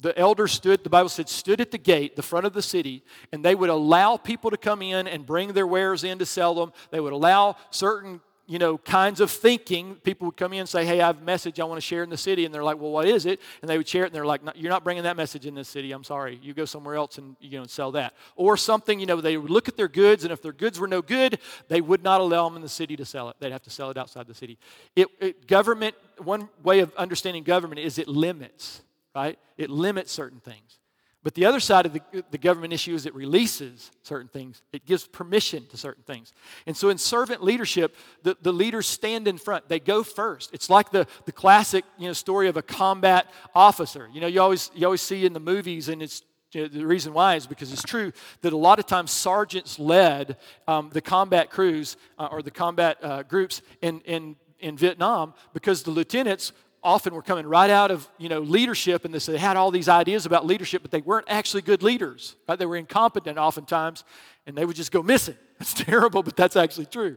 the 0.00 0.16
elders 0.18 0.52
stood, 0.52 0.84
the 0.84 0.90
Bible 0.90 1.08
said, 1.08 1.28
stood 1.28 1.60
at 1.60 1.70
the 1.70 1.78
gate, 1.78 2.14
the 2.14 2.22
front 2.22 2.46
of 2.46 2.52
the 2.52 2.62
city, 2.62 3.02
and 3.32 3.44
they 3.44 3.54
would 3.54 3.70
allow 3.70 4.16
people 4.16 4.50
to 4.50 4.56
come 4.56 4.82
in 4.82 5.08
and 5.08 5.26
bring 5.26 5.52
their 5.52 5.66
wares 5.66 6.04
in 6.04 6.18
to 6.20 6.26
sell 6.26 6.54
them. 6.54 6.72
They 6.90 7.00
would 7.00 7.12
allow 7.12 7.56
certain, 7.70 8.20
you 8.46 8.60
know, 8.60 8.78
kinds 8.78 9.20
of 9.20 9.30
thinking. 9.30 9.96
People 9.96 10.26
would 10.26 10.36
come 10.36 10.52
in 10.52 10.60
and 10.60 10.68
say, 10.68 10.86
Hey, 10.86 11.00
I 11.00 11.08
have 11.08 11.18
a 11.18 11.24
message 11.24 11.58
I 11.58 11.64
want 11.64 11.78
to 11.78 11.86
share 11.86 12.04
in 12.04 12.10
the 12.10 12.16
city. 12.16 12.44
And 12.44 12.54
they're 12.54 12.62
like, 12.62 12.78
Well, 12.78 12.92
what 12.92 13.08
is 13.08 13.26
it? 13.26 13.40
And 13.60 13.68
they 13.68 13.76
would 13.76 13.88
share 13.88 14.04
it, 14.04 14.06
and 14.06 14.14
they're 14.14 14.24
like, 14.24 14.40
You're 14.54 14.70
not 14.70 14.84
bringing 14.84 15.02
that 15.02 15.16
message 15.16 15.46
in 15.46 15.56
this 15.56 15.68
city. 15.68 15.90
I'm 15.90 16.04
sorry. 16.04 16.38
You 16.42 16.54
go 16.54 16.64
somewhere 16.64 16.94
else 16.94 17.18
and, 17.18 17.34
you 17.40 17.58
know, 17.58 17.66
sell 17.66 17.90
that. 17.92 18.14
Or 18.36 18.56
something, 18.56 19.00
you 19.00 19.06
know, 19.06 19.20
they 19.20 19.36
would 19.36 19.50
look 19.50 19.68
at 19.68 19.76
their 19.76 19.88
goods, 19.88 20.22
and 20.22 20.32
if 20.32 20.40
their 20.42 20.52
goods 20.52 20.78
were 20.78 20.88
no 20.88 21.02
good, 21.02 21.40
they 21.66 21.80
would 21.80 22.04
not 22.04 22.20
allow 22.20 22.48
them 22.48 22.54
in 22.54 22.62
the 22.62 22.68
city 22.68 22.96
to 22.96 23.04
sell 23.04 23.30
it. 23.30 23.36
They'd 23.40 23.52
have 23.52 23.62
to 23.62 23.70
sell 23.70 23.90
it 23.90 23.96
outside 23.96 24.28
the 24.28 24.34
city. 24.34 24.58
It, 24.94 25.08
it 25.20 25.48
government, 25.48 25.96
one 26.18 26.48
way 26.62 26.78
of 26.78 26.94
understanding 26.94 27.42
government 27.42 27.80
is 27.80 27.98
it 27.98 28.06
limits 28.06 28.82
right? 29.18 29.38
It 29.56 29.70
limits 29.70 30.12
certain 30.12 30.40
things. 30.40 30.78
But 31.24 31.34
the 31.34 31.46
other 31.46 31.58
side 31.58 31.84
of 31.84 31.92
the, 31.92 32.00
the 32.30 32.38
government 32.38 32.72
issue 32.72 32.94
is 32.94 33.04
it 33.04 33.14
releases 33.14 33.90
certain 34.02 34.28
things, 34.28 34.62
it 34.72 34.86
gives 34.86 35.06
permission 35.06 35.66
to 35.70 35.76
certain 35.76 36.04
things. 36.04 36.32
And 36.64 36.76
so 36.76 36.90
in 36.90 36.96
servant 36.96 37.42
leadership, 37.42 37.96
the, 38.22 38.36
the 38.40 38.52
leaders 38.52 38.86
stand 38.86 39.26
in 39.26 39.36
front, 39.36 39.68
they 39.68 39.80
go 39.80 40.04
first. 40.04 40.54
It's 40.54 40.70
like 40.70 40.90
the, 40.90 41.06
the 41.24 41.32
classic 41.32 41.84
you 41.98 42.06
know, 42.06 42.12
story 42.12 42.48
of 42.48 42.56
a 42.56 42.62
combat 42.62 43.26
officer. 43.54 44.08
You 44.12 44.20
know, 44.20 44.28
you 44.28 44.40
always, 44.40 44.70
you 44.74 44.86
always 44.86 45.02
see 45.02 45.26
in 45.26 45.32
the 45.32 45.40
movies, 45.40 45.88
and 45.88 46.02
it's 46.02 46.22
you 46.52 46.62
know, 46.62 46.68
the 46.68 46.86
reason 46.86 47.12
why 47.12 47.34
is 47.34 47.46
because 47.46 47.72
it's 47.72 47.82
true 47.82 48.12
that 48.42 48.52
a 48.52 48.56
lot 48.56 48.78
of 48.78 48.86
times 48.86 49.10
sergeants 49.10 49.78
led 49.78 50.36
um, 50.68 50.88
the 50.92 51.02
combat 51.02 51.50
crews 51.50 51.96
uh, 52.18 52.28
or 52.30 52.42
the 52.42 52.50
combat 52.50 52.96
uh, 53.02 53.22
groups 53.24 53.60
in, 53.82 54.00
in, 54.02 54.36
in 54.60 54.76
Vietnam 54.76 55.34
because 55.52 55.82
the 55.82 55.90
lieutenants 55.90 56.52
often 56.82 57.14
were 57.14 57.22
coming 57.22 57.46
right 57.46 57.70
out 57.70 57.90
of 57.90 58.08
you 58.18 58.28
know 58.28 58.40
leadership 58.40 59.04
and 59.04 59.14
they 59.14 59.38
had 59.38 59.56
all 59.56 59.70
these 59.70 59.88
ideas 59.88 60.26
about 60.26 60.46
leadership 60.46 60.82
but 60.82 60.90
they 60.90 61.00
weren't 61.00 61.26
actually 61.28 61.62
good 61.62 61.82
leaders 61.82 62.36
right? 62.48 62.58
They 62.58 62.66
were 62.66 62.76
incompetent 62.76 63.38
oftentimes 63.38 64.04
and 64.46 64.56
they 64.56 64.64
would 64.64 64.76
just 64.76 64.92
go 64.92 65.02
missing. 65.02 65.36
That's 65.58 65.74
terrible 65.74 66.22
but 66.22 66.36
that's 66.36 66.56
actually 66.56 66.86
true. 66.86 67.16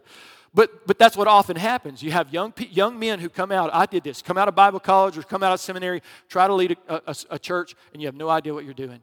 But 0.54 0.86
but 0.86 1.00
that's 1.00 1.16
what 1.16 1.28
often 1.28 1.56
happens. 1.56 2.04
You 2.04 2.12
have 2.12 2.34
young 2.34 2.54
young 2.72 3.00
men 3.00 3.20
who 3.20 3.30
come 3.30 3.52
out 3.52 3.70
i 3.74 3.86
did 3.86 4.04
this 4.04 4.22
come 4.22 4.38
out 4.38 4.48
of 4.48 4.56
bible 4.56 4.80
college 4.80 5.18
or 5.18 5.24
come 5.24 5.44
out 5.44 5.54
of 5.54 5.60
seminary 5.60 6.02
try 6.28 6.48
to 6.48 6.54
lead 6.54 6.78
a, 6.88 7.02
a, 7.08 7.16
a 7.32 7.40
church 7.40 7.76
and 7.94 8.02
you 8.02 8.08
have 8.08 8.16
no 8.16 8.30
idea 8.30 8.54
what 8.54 8.66
you're 8.66 8.74
doing 8.74 9.02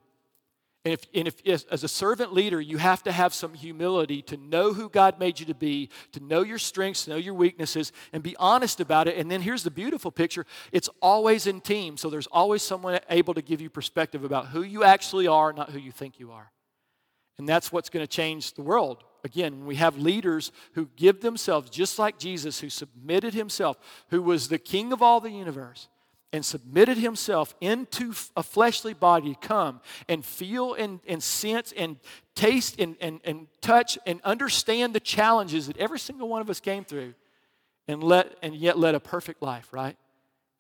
and 0.89 0.95
if, 0.95 1.07
and 1.15 1.29
if, 1.29 1.67
as 1.71 1.85
a 1.85 1.89
servant 1.89 2.33
leader, 2.33 2.59
you 2.63 2.79
have 2.79 3.03
to 3.03 3.13
have 3.13 3.35
some 3.35 3.53
humility 3.53 4.23
to 4.23 4.39
know 4.39 4.73
who 4.73 4.89
God 4.89 5.19
made 5.19 5.39
you 5.39 5.45
to 5.45 5.55
be, 5.55 5.91
to 6.13 6.21
know 6.21 6.41
your 6.41 6.57
strengths, 6.57 7.07
know 7.07 7.17
your 7.17 7.35
weaknesses, 7.35 7.93
and 8.11 8.23
be 8.23 8.35
honest 8.39 8.81
about 8.81 9.07
it. 9.07 9.19
And 9.19 9.31
then 9.31 9.43
here's 9.43 9.65
the 9.65 9.71
beautiful 9.71 10.11
picture 10.11 10.47
it's 10.73 10.89
always 11.03 11.47
in 11.47 11.61
teams. 11.61 12.01
So 12.01 12.09
there's 12.09 12.27
always 12.29 12.63
someone 12.63 13.01
able 13.11 13.35
to 13.35 13.43
give 13.43 13.61
you 13.61 13.69
perspective 13.69 14.25
about 14.25 14.47
who 14.47 14.63
you 14.63 14.83
actually 14.83 15.27
are, 15.27 15.53
not 15.53 15.69
who 15.69 15.79
you 15.79 15.93
think 15.93 16.19
you 16.19 16.33
are. 16.33 16.51
And 17.37 17.47
that's 17.47 17.71
what's 17.71 17.91
going 17.91 18.03
to 18.03 18.11
change 18.11 18.55
the 18.55 18.63
world. 18.63 19.05
Again, 19.25 19.67
we 19.67 19.75
have 19.75 19.99
leaders 19.99 20.53
who 20.73 20.89
give 20.97 21.21
themselves, 21.21 21.69
just 21.69 21.99
like 21.99 22.19
Jesus, 22.19 22.61
who 22.61 22.71
submitted 22.71 23.35
himself, 23.35 23.79
who 24.09 24.23
was 24.23 24.49
the 24.49 24.59
king 24.59 24.91
of 24.91 25.03
all 25.03 25.21
the 25.21 25.31
universe 25.31 25.89
and 26.33 26.45
submitted 26.45 26.99
himself 26.99 27.55
into 27.61 28.13
a 28.37 28.43
fleshly 28.43 28.93
body 28.93 29.35
to 29.35 29.41
come 29.41 29.81
and 30.09 30.25
feel 30.25 30.75
and, 30.75 31.01
and 31.07 31.23
sense 31.23 31.73
and 31.77 31.97
taste 32.35 32.79
and, 32.79 32.97
and, 33.01 33.21
and 33.25 33.47
touch 33.61 33.99
and 34.07 34.21
understand 34.23 34.95
the 34.95 35.01
challenges 35.01 35.67
that 35.67 35.77
every 35.79 35.99
single 35.99 36.29
one 36.29 36.41
of 36.41 36.51
us 36.51 36.61
came 36.61 36.85
through 36.85 37.15
and, 37.87 38.03
let, 38.03 38.37
and 38.43 38.55
yet 38.55 38.79
led 38.79 38.95
a 38.95 39.01
perfect 39.01 39.43
life, 39.43 39.73
right? 39.73 39.97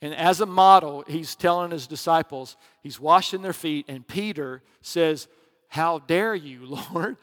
And 0.01 0.15
as 0.15 0.41
a 0.41 0.47
model, 0.47 1.05
he's 1.07 1.35
telling 1.35 1.71
his 1.71 1.87
disciples, 1.87 2.57
he's 2.83 3.01
washing 3.01 3.43
their 3.43 3.53
feet, 3.53 3.87
and 3.89 4.07
Peter 4.07 4.63
says, 4.81 5.29
How 5.69 5.99
dare 5.99 6.35
you, 6.35 6.65
Lord? 6.93 7.17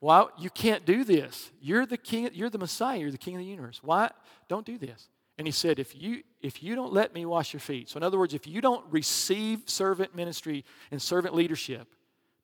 Why 0.00 0.26
you 0.38 0.50
can't 0.50 0.84
do 0.84 1.02
this? 1.02 1.50
You're 1.60 1.86
the 1.86 1.96
king, 1.96 2.30
you're 2.32 2.50
the 2.50 2.58
Messiah, 2.58 2.98
you're 2.98 3.10
the 3.10 3.18
king 3.18 3.34
of 3.34 3.40
the 3.40 3.46
universe. 3.46 3.80
Why 3.82 4.10
don't 4.46 4.64
do 4.64 4.78
this? 4.78 5.08
And 5.38 5.46
he 5.46 5.52
said, 5.52 5.78
if 5.78 5.94
you, 5.94 6.24
if 6.42 6.62
you 6.62 6.74
don't 6.74 6.92
let 6.92 7.14
me 7.14 7.24
wash 7.24 7.52
your 7.52 7.60
feet, 7.60 7.88
so 7.88 7.96
in 7.96 8.02
other 8.02 8.18
words, 8.18 8.34
if 8.34 8.46
you 8.46 8.60
don't 8.60 8.84
receive 8.90 9.62
servant 9.66 10.14
ministry 10.14 10.64
and 10.90 11.00
servant 11.00 11.34
leadership 11.34 11.86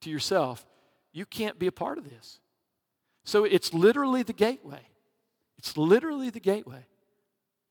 to 0.03 0.11
yourself, 0.11 0.65
you 1.13 1.27
can't 1.27 1.59
be 1.59 1.67
a 1.67 1.73
part 1.73 1.99
of 1.99 2.09
this. 2.09 2.39
So 3.25 3.45
it's 3.45 3.75
literally 3.75 4.23
the 4.23 4.33
gateway. 4.33 4.83
It's 5.59 5.77
literally 5.77 6.31
the 6.31 6.41
gateway. 6.41 6.87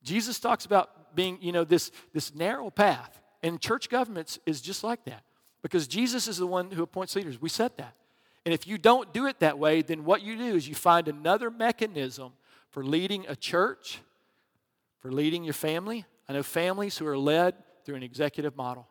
Jesus 0.02 0.38
talks 0.38 0.66
about 0.66 1.16
being, 1.16 1.38
you 1.40 1.52
know, 1.52 1.64
this, 1.64 1.90
this 2.12 2.34
narrow 2.34 2.68
path. 2.70 3.20
And 3.42 3.60
church 3.60 3.88
governments 3.88 4.38
is 4.46 4.60
just 4.60 4.84
like 4.84 5.04
that. 5.04 5.22
Because 5.62 5.86
Jesus 5.86 6.28
is 6.28 6.36
the 6.36 6.46
one 6.46 6.70
who 6.70 6.82
appoints 6.82 7.16
leaders. 7.16 7.40
We 7.40 7.48
said 7.48 7.72
that. 7.78 7.94
And 8.44 8.52
if 8.52 8.66
you 8.66 8.76
don't 8.76 9.12
do 9.14 9.26
it 9.26 9.40
that 9.40 9.58
way, 9.58 9.80
then 9.80 10.04
what 10.04 10.20
you 10.20 10.36
do 10.36 10.54
is 10.54 10.68
you 10.68 10.74
find 10.74 11.08
another 11.08 11.50
mechanism 11.50 12.32
for 12.68 12.84
leading 12.84 13.24
a 13.26 13.36
church 13.36 14.00
for 15.04 15.12
leading 15.12 15.44
your 15.44 15.52
family. 15.52 16.06
I 16.26 16.32
know 16.32 16.42
families 16.42 16.96
who 16.96 17.06
are 17.06 17.18
led 17.18 17.54
through 17.84 17.96
an 17.96 18.02
executive 18.02 18.56
model. 18.56 18.88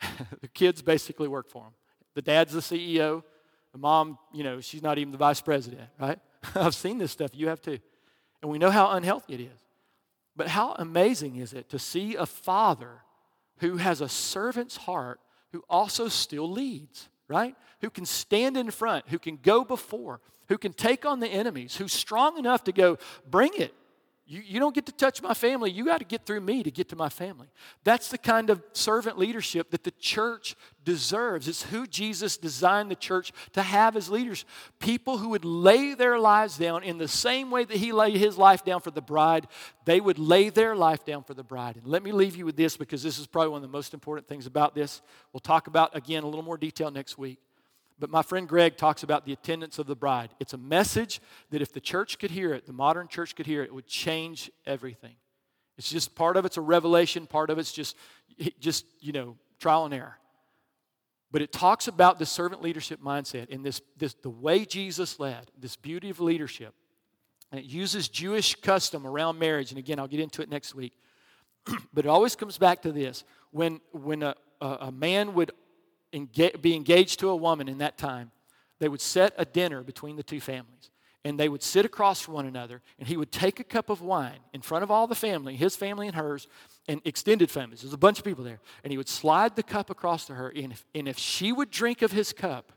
the 0.40 0.46
kids 0.46 0.82
basically 0.82 1.26
work 1.26 1.50
for 1.50 1.64
them. 1.64 1.72
The 2.14 2.22
dad's 2.22 2.52
the 2.52 2.60
CEO. 2.60 3.24
The 3.72 3.78
mom, 3.78 4.18
you 4.32 4.44
know, 4.44 4.60
she's 4.60 4.84
not 4.84 4.98
even 4.98 5.10
the 5.10 5.18
vice 5.18 5.40
president, 5.40 5.88
right? 5.98 6.20
I've 6.54 6.76
seen 6.76 6.98
this 6.98 7.10
stuff. 7.10 7.32
You 7.34 7.48
have 7.48 7.60
too. 7.60 7.78
And 8.40 8.52
we 8.52 8.58
know 8.58 8.70
how 8.70 8.92
unhealthy 8.92 9.34
it 9.34 9.40
is. 9.40 9.60
But 10.36 10.46
how 10.46 10.74
amazing 10.78 11.36
is 11.36 11.52
it 11.52 11.70
to 11.70 11.78
see 11.80 12.14
a 12.14 12.24
father 12.24 13.02
who 13.58 13.78
has 13.78 14.00
a 14.00 14.08
servant's 14.08 14.76
heart 14.76 15.18
who 15.50 15.64
also 15.68 16.06
still 16.06 16.48
leads, 16.48 17.08
right? 17.26 17.56
Who 17.80 17.90
can 17.90 18.06
stand 18.06 18.56
in 18.56 18.70
front, 18.70 19.08
who 19.08 19.18
can 19.18 19.40
go 19.42 19.64
before, 19.64 20.20
who 20.48 20.56
can 20.56 20.72
take 20.72 21.04
on 21.04 21.18
the 21.18 21.28
enemies, 21.28 21.74
who's 21.74 21.92
strong 21.92 22.38
enough 22.38 22.62
to 22.64 22.72
go, 22.72 22.98
bring 23.28 23.50
it, 23.54 23.74
you, 24.28 24.42
you 24.44 24.58
don't 24.58 24.74
get 24.74 24.86
to 24.86 24.92
touch 24.92 25.22
my 25.22 25.34
family. 25.34 25.70
You 25.70 25.84
got 25.84 25.98
to 25.98 26.04
get 26.04 26.26
through 26.26 26.40
me 26.40 26.64
to 26.64 26.70
get 26.70 26.88
to 26.88 26.96
my 26.96 27.08
family. 27.08 27.46
That's 27.84 28.08
the 28.08 28.18
kind 28.18 28.50
of 28.50 28.60
servant 28.72 29.18
leadership 29.18 29.70
that 29.70 29.84
the 29.84 29.92
church 29.92 30.56
deserves. 30.84 31.46
It's 31.46 31.62
who 31.62 31.86
Jesus 31.86 32.36
designed 32.36 32.90
the 32.90 32.96
church 32.96 33.32
to 33.52 33.62
have 33.62 33.96
as 33.96 34.08
leaders. 34.08 34.44
People 34.80 35.18
who 35.18 35.28
would 35.28 35.44
lay 35.44 35.94
their 35.94 36.18
lives 36.18 36.58
down 36.58 36.82
in 36.82 36.98
the 36.98 37.06
same 37.06 37.52
way 37.52 37.64
that 37.64 37.76
he 37.76 37.92
laid 37.92 38.16
his 38.16 38.36
life 38.36 38.64
down 38.64 38.80
for 38.80 38.90
the 38.90 39.00
bride, 39.00 39.46
they 39.84 40.00
would 40.00 40.18
lay 40.18 40.48
their 40.48 40.74
life 40.74 41.04
down 41.04 41.22
for 41.22 41.34
the 41.34 41.44
bride. 41.44 41.76
And 41.76 41.86
let 41.86 42.02
me 42.02 42.10
leave 42.10 42.34
you 42.34 42.44
with 42.44 42.56
this 42.56 42.76
because 42.76 43.04
this 43.04 43.20
is 43.20 43.28
probably 43.28 43.50
one 43.50 43.58
of 43.58 43.70
the 43.70 43.76
most 43.76 43.94
important 43.94 44.26
things 44.26 44.46
about 44.46 44.74
this. 44.74 45.02
We'll 45.32 45.40
talk 45.40 45.68
about 45.68 45.94
again 45.94 46.24
a 46.24 46.26
little 46.26 46.44
more 46.44 46.58
detail 46.58 46.90
next 46.90 47.16
week. 47.16 47.38
But 47.98 48.10
my 48.10 48.22
friend 48.22 48.48
Greg 48.48 48.76
talks 48.76 49.02
about 49.02 49.24
the 49.24 49.32
attendants 49.32 49.78
of 49.78 49.86
the 49.86 49.96
bride. 49.96 50.30
It's 50.38 50.52
a 50.52 50.58
message 50.58 51.20
that 51.50 51.62
if 51.62 51.72
the 51.72 51.80
church 51.80 52.18
could 52.18 52.30
hear 52.30 52.52
it, 52.52 52.66
the 52.66 52.72
modern 52.72 53.08
church 53.08 53.34
could 53.34 53.46
hear 53.46 53.62
it, 53.62 53.66
it 53.66 53.74
would 53.74 53.86
change 53.86 54.50
everything. 54.66 55.14
It's 55.78 55.90
just 55.90 56.14
part 56.14 56.36
of 56.36 56.44
it's 56.44 56.56
a 56.56 56.62
revelation, 56.62 57.26
part 57.26 57.50
of 57.50 57.58
it's 57.58 57.72
just, 57.72 57.96
just 58.60 58.84
you 59.00 59.12
know, 59.12 59.36
trial 59.58 59.84
and 59.84 59.94
error. 59.94 60.18
But 61.30 61.42
it 61.42 61.52
talks 61.52 61.88
about 61.88 62.18
the 62.18 62.26
servant 62.26 62.62
leadership 62.62 63.00
mindset 63.02 63.52
and 63.52 63.64
this, 63.64 63.80
this 63.96 64.14
the 64.14 64.30
way 64.30 64.64
Jesus 64.64 65.18
led, 65.18 65.50
this 65.58 65.76
beauty 65.76 66.10
of 66.10 66.20
leadership. 66.20 66.74
And 67.50 67.60
it 67.60 67.66
uses 67.66 68.08
Jewish 68.08 68.54
custom 68.56 69.06
around 69.06 69.38
marriage. 69.38 69.70
And 69.70 69.78
again, 69.78 69.98
I'll 69.98 70.08
get 70.08 70.20
into 70.20 70.42
it 70.42 70.48
next 70.48 70.74
week. 70.74 70.92
but 71.92 72.04
it 72.04 72.08
always 72.08 72.36
comes 72.36 72.58
back 72.58 72.82
to 72.82 72.92
this. 72.92 73.24
When, 73.50 73.80
when 73.92 74.22
a, 74.22 74.34
a, 74.60 74.66
a 74.66 74.92
man 74.92 75.34
would 75.34 75.52
be 76.24 76.74
engaged 76.74 77.20
to 77.20 77.28
a 77.28 77.36
woman 77.36 77.68
in 77.68 77.78
that 77.78 77.98
time, 77.98 78.30
they 78.78 78.88
would 78.88 79.00
set 79.00 79.34
a 79.36 79.44
dinner 79.44 79.82
between 79.82 80.16
the 80.16 80.22
two 80.22 80.40
families. 80.40 80.90
And 81.24 81.40
they 81.40 81.48
would 81.48 81.62
sit 81.62 81.84
across 81.84 82.20
from 82.20 82.34
one 82.34 82.46
another, 82.46 82.82
and 83.00 83.08
he 83.08 83.16
would 83.16 83.32
take 83.32 83.58
a 83.58 83.64
cup 83.64 83.90
of 83.90 84.00
wine 84.00 84.38
in 84.52 84.60
front 84.62 84.84
of 84.84 84.92
all 84.92 85.08
the 85.08 85.16
family, 85.16 85.56
his 85.56 85.74
family 85.74 86.06
and 86.06 86.14
hers, 86.14 86.46
and 86.86 87.00
extended 87.04 87.50
families. 87.50 87.80
There's 87.82 87.92
a 87.92 87.98
bunch 87.98 88.18
of 88.18 88.24
people 88.24 88.44
there. 88.44 88.60
And 88.84 88.92
he 88.92 88.96
would 88.96 89.08
slide 89.08 89.56
the 89.56 89.64
cup 89.64 89.90
across 89.90 90.26
to 90.26 90.34
her, 90.34 90.52
and 90.54 90.72
if, 90.72 90.84
and 90.94 91.08
if 91.08 91.18
she 91.18 91.50
would 91.50 91.70
drink 91.70 92.02
of 92.02 92.12
his 92.12 92.32
cup, 92.32 92.70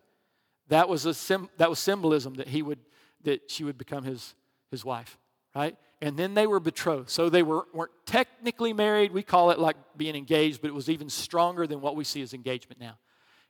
that 0.67 0.89
was, 0.89 1.05
a 1.05 1.13
sim, 1.13 1.49
that 1.57 1.69
was 1.69 1.77
symbolism 1.77 2.35
that, 2.35 2.47
he 2.47 2.63
would, 2.63 2.79
that 3.23 3.51
she 3.51 3.63
would 3.63 3.77
become 3.77 4.03
his, 4.03 4.33
his 4.71 4.83
wife, 4.83 5.19
right? 5.53 5.75
and 6.01 6.17
then 6.17 6.33
they 6.33 6.47
were 6.47 6.59
betrothed. 6.59 7.09
So 7.09 7.29
they 7.29 7.43
were, 7.43 7.65
weren't 7.73 7.91
technically 8.05 8.73
married. 8.73 9.11
We 9.11 9.23
call 9.23 9.51
it 9.51 9.59
like 9.59 9.75
being 9.97 10.15
engaged, 10.15 10.61
but 10.61 10.69
it 10.69 10.73
was 10.73 10.89
even 10.89 11.09
stronger 11.09 11.67
than 11.67 11.81
what 11.81 11.95
we 11.95 12.03
see 12.03 12.21
as 12.21 12.33
engagement 12.33 12.79
now. 12.79 12.97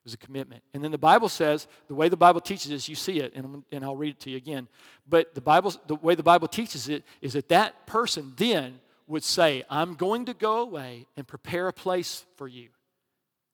Was 0.10 0.16
a 0.16 0.18
commitment. 0.18 0.64
And 0.74 0.84
then 0.84 0.90
the 0.90 0.98
Bible 0.98 1.30
says, 1.30 1.68
the 1.88 1.94
way 1.94 2.10
the 2.10 2.18
Bible 2.18 2.42
teaches 2.42 2.72
this, 2.72 2.90
you 2.90 2.96
see 2.96 3.20
it, 3.20 3.32
and, 3.36 3.64
and 3.72 3.84
I'll 3.84 3.96
read 3.96 4.16
it 4.16 4.20
to 4.22 4.32
you 4.32 4.38
again. 4.38 4.68
But 5.08 5.36
the, 5.36 5.42
Bible, 5.42 5.72
the 5.86 5.94
way 5.94 6.16
the 6.16 6.24
Bible 6.24 6.48
teaches 6.48 6.90
it 6.90 7.04
is 7.22 7.34
that 7.34 7.50
that 7.50 7.86
person 7.86 8.34
then 8.36 8.80
would 9.06 9.24
say, 9.24 9.64
I'm 9.70 9.94
going 9.94 10.26
to 10.26 10.34
go 10.34 10.62
away 10.62 11.06
and 11.16 11.28
prepare 11.28 11.68
a 11.68 11.74
place 11.74 12.26
for 12.38 12.48
you. 12.48 12.70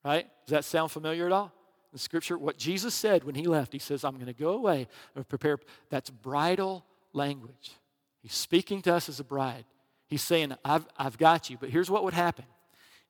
Right? 0.06 0.28
Does 0.45 0.51
that 0.51 0.64
sound 0.64 0.91
familiar 0.91 1.26
at 1.26 1.34
all? 1.34 1.51
The 1.91 1.99
scripture, 1.99 2.38
what 2.38 2.58
Jesus 2.58 2.95
said 2.95 3.26
when 3.26 3.36
he 3.36 3.43
left, 3.43 3.74
he 3.74 3.80
says, 3.80 4.06
I'm 4.06 4.16
going 4.16 4.28
to 4.28 4.34
go 4.34 4.51
away 4.51 4.88
and 5.14 5.28
prepare. 5.28 5.58
That's 5.89 6.10
bridal 6.10 6.86
language. 7.12 7.74
He's 8.22 8.34
speaking 8.34 8.82
to 8.84 8.93
us 8.93 9.10
as 9.10 9.20
a 9.20 9.26
bride. 9.26 9.66
He's 10.08 10.24
saying, 10.24 10.56
I've, 10.64 10.88
I've 10.97 11.18
got 11.18 11.49
you. 11.49 11.58
But 11.60 11.70
here's 11.70 11.89
what 11.89 12.06
would 12.06 12.14
happen 12.14 12.45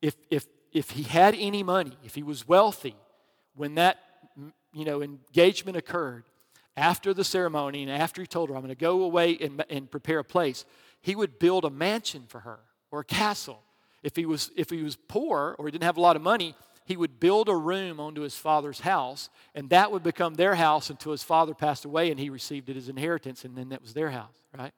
if, 0.02 0.16
if, 0.32 0.48
if 0.74 0.90
he 0.90 1.04
had 1.04 1.36
any 1.36 1.62
money, 1.62 1.96
if 2.04 2.16
he 2.16 2.24
was 2.24 2.48
wealthy, 2.48 2.96
when 3.56 3.76
that 3.76 4.00
you 4.74 4.84
know, 4.84 5.02
engagement 5.02 5.78
occurred, 5.78 6.26
after 6.78 7.14
the 7.14 7.24
ceremony 7.24 7.84
and 7.84 7.92
after 7.92 8.22
he 8.22 8.28
told 8.28 8.50
her, 8.50 8.56
I'm 8.56 8.62
going 8.62 8.70
to 8.70 8.76
go 8.76 9.04
away 9.04 9.38
and, 9.40 9.64
and 9.70 9.90
prepare 9.90 10.20
a 10.20 10.24
place, 10.24 10.66
he 11.02 11.16
would 11.16 11.40
build 11.40 11.64
a 11.64 11.70
mansion 11.70 12.24
for 12.28 12.42
her 12.42 12.60
or 12.92 13.00
a 13.00 13.06
castle. 13.06 13.62
If 14.04 14.16
he, 14.16 14.26
was, 14.26 14.52
if 14.56 14.70
he 14.70 14.84
was 14.84 14.96
poor 14.96 15.56
or 15.58 15.66
he 15.66 15.72
didn't 15.72 15.86
have 15.86 15.98
a 15.98 16.02
lot 16.02 16.16
of 16.16 16.22
money, 16.22 16.56
he 16.86 16.98
would 16.98 17.20
build 17.20 17.50
a 17.50 17.56
room 17.56 18.00
onto 18.00 18.22
his 18.22 18.36
father's 18.36 18.82
house, 18.82 19.30
and 19.56 19.70
that 19.70 19.92
would 19.92 20.04
become 20.04 20.36
their 20.36 20.54
house 20.54 20.90
until 20.90 21.12
his 21.12 21.24
father 21.24 21.56
passed 21.56 21.86
away 21.86 22.12
and 22.12 22.20
he 22.20 22.30
received 22.30 22.70
it 22.70 22.78
as 22.78 22.90
inheritance, 22.90 23.46
and 23.46 23.56
then 23.56 23.70
that 23.70 23.82
was 23.82 23.94
their 23.94 24.12
house, 24.12 24.36
right? 24.56 24.74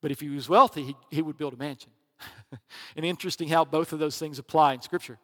But 0.00 0.12
if 0.12 0.20
he 0.20 0.28
was 0.28 0.48
wealthy, 0.48 0.84
he, 0.84 0.96
he 1.10 1.22
would 1.22 1.38
build 1.38 1.54
a 1.54 1.56
mansion. 1.56 1.90
and 2.96 3.04
interesting 3.04 3.48
how 3.48 3.64
both 3.64 3.92
of 3.92 3.98
those 3.98 4.18
things 4.18 4.38
apply 4.38 4.74
in 4.74 4.82
Scripture. 4.82 5.18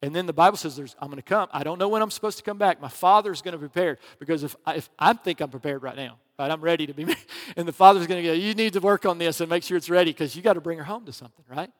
And 0.00 0.14
then 0.14 0.26
the 0.26 0.32
Bible 0.32 0.56
says, 0.56 0.76
there's, 0.76 0.94
I'm 1.00 1.08
going 1.08 1.16
to 1.16 1.22
come. 1.22 1.48
I 1.52 1.64
don't 1.64 1.78
know 1.78 1.88
when 1.88 2.02
I'm 2.02 2.10
supposed 2.10 2.38
to 2.38 2.44
come 2.44 2.56
back. 2.56 2.80
My 2.80 2.88
father's 2.88 3.42
going 3.42 3.52
to 3.52 3.58
prepare 3.58 3.98
because 4.20 4.44
if 4.44 4.54
I, 4.64 4.74
if 4.74 4.88
I 4.98 5.12
think 5.12 5.40
I'm 5.40 5.50
prepared 5.50 5.82
right 5.82 5.96
now, 5.96 6.18
right, 6.38 6.50
I'm 6.50 6.60
ready 6.60 6.86
to 6.86 6.94
be 6.94 7.04
married. 7.04 7.18
And 7.56 7.66
the 7.66 7.72
father's 7.72 8.06
going 8.06 8.22
to 8.22 8.28
go, 8.28 8.32
you 8.32 8.54
need 8.54 8.74
to 8.74 8.80
work 8.80 9.06
on 9.06 9.18
this 9.18 9.40
and 9.40 9.50
make 9.50 9.64
sure 9.64 9.76
it's 9.76 9.90
ready 9.90 10.12
because 10.12 10.36
you 10.36 10.42
got 10.42 10.52
to 10.52 10.60
bring 10.60 10.78
her 10.78 10.84
home 10.84 11.04
to 11.06 11.12
something, 11.12 11.44
right? 11.48 11.70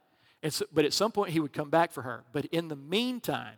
And 0.42 0.52
so, 0.52 0.64
but 0.72 0.84
at 0.84 0.92
some 0.92 1.12
point, 1.12 1.30
he 1.30 1.38
would 1.38 1.52
come 1.52 1.70
back 1.70 1.92
for 1.92 2.02
her. 2.02 2.24
But 2.32 2.46
in 2.46 2.68
the 2.68 2.76
meantime, 2.76 3.54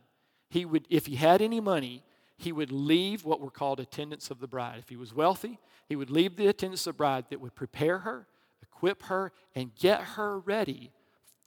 he 0.51 0.67
would, 0.67 0.87
if 0.91 1.07
he 1.07 1.17
had 1.17 1.41
any 1.41 1.61
money, 1.61 2.03
he 2.37 2.53
would 2.53 2.73
leave 2.73 3.25
what 3.25 3.41
were 3.41 3.51
called 3.51 3.81
attendants 3.81 4.31
of 4.31 4.41
the 4.41 4.47
bride. 4.47 4.79
If 4.79 4.89
he 4.89 4.97
was 4.97 5.15
wealthy, 5.15 5.59
he 5.89 5.97
would 5.97 6.11
leave 6.11 6.37
the 6.37 6.49
attendants 6.49 6.87
of 6.87 6.95
the 6.95 6.99
bride 6.99 7.27
that 7.31 7.41
would 7.41 7.55
prepare 7.55 8.01
her, 8.01 8.27
equip 8.63 9.05
her, 9.05 9.33
and 9.55 9.75
get 9.75 10.01
her 10.01 10.39
ready 10.39 10.91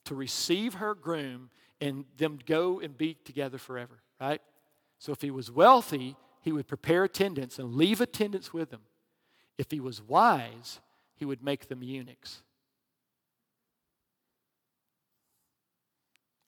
to 0.05 0.16
receive 0.16 0.76
her 0.76 0.93
groom 0.95 1.49
and 1.84 2.05
them 2.15 2.39
go 2.45 2.79
and 2.79 2.97
be 2.97 3.17
together 3.25 3.57
forever, 3.57 3.99
right? 4.21 4.41
So 4.99 5.11
if 5.11 5.21
he 5.21 5.31
was 5.31 5.51
wealthy, 5.51 6.15
he 6.39 6.53
would 6.53 6.65
prepare 6.65 7.03
attendants 7.03 7.59
and 7.59 7.75
leave 7.75 7.99
attendants 7.99 8.53
with 8.53 8.69
them. 8.69 8.79
If 9.57 9.69
he 9.69 9.81
was 9.81 10.01
wise, 10.01 10.79
he 11.17 11.25
would 11.25 11.43
make 11.43 11.67
them 11.67 11.84
eunuchs. 11.84 12.41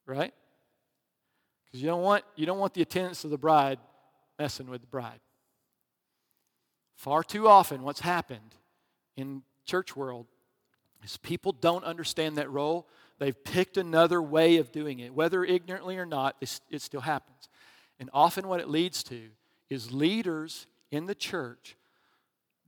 Right? 0.05 0.33
Because 1.65 1.81
you 1.81 1.87
don't 1.87 2.01
want 2.01 2.23
you 2.37 2.45
don't 2.45 2.59
want 2.59 2.73
the 2.73 2.81
attendants 2.81 3.25
of 3.25 3.29
the 3.29 3.37
bride 3.37 3.79
messing 4.39 4.69
with 4.69 4.79
the 4.79 4.87
bride. 4.87 5.19
Far 6.95 7.23
too 7.23 7.49
often, 7.49 7.83
what's 7.83 7.99
happened 7.99 8.55
in 9.17 9.43
church 9.65 9.97
world 9.97 10.27
is 11.03 11.17
people 11.17 11.51
don't 11.51 11.83
understand 11.83 12.37
that 12.37 12.49
role. 12.49 12.87
They've 13.19 13.43
picked 13.43 13.77
another 13.77 14.21
way 14.21 14.57
of 14.57 14.71
doing 14.71 14.99
it. 14.99 15.13
Whether 15.13 15.43
ignorantly 15.43 15.97
or 15.97 16.05
not, 16.05 16.35
it 16.41 16.81
still 16.81 17.01
happens. 17.01 17.49
And 17.99 18.09
often, 18.13 18.47
what 18.47 18.59
it 18.59 18.69
leads 18.69 19.03
to 19.03 19.29
is 19.69 19.91
leaders 19.91 20.67
in 20.91 21.05
the 21.05 21.15
church 21.15 21.77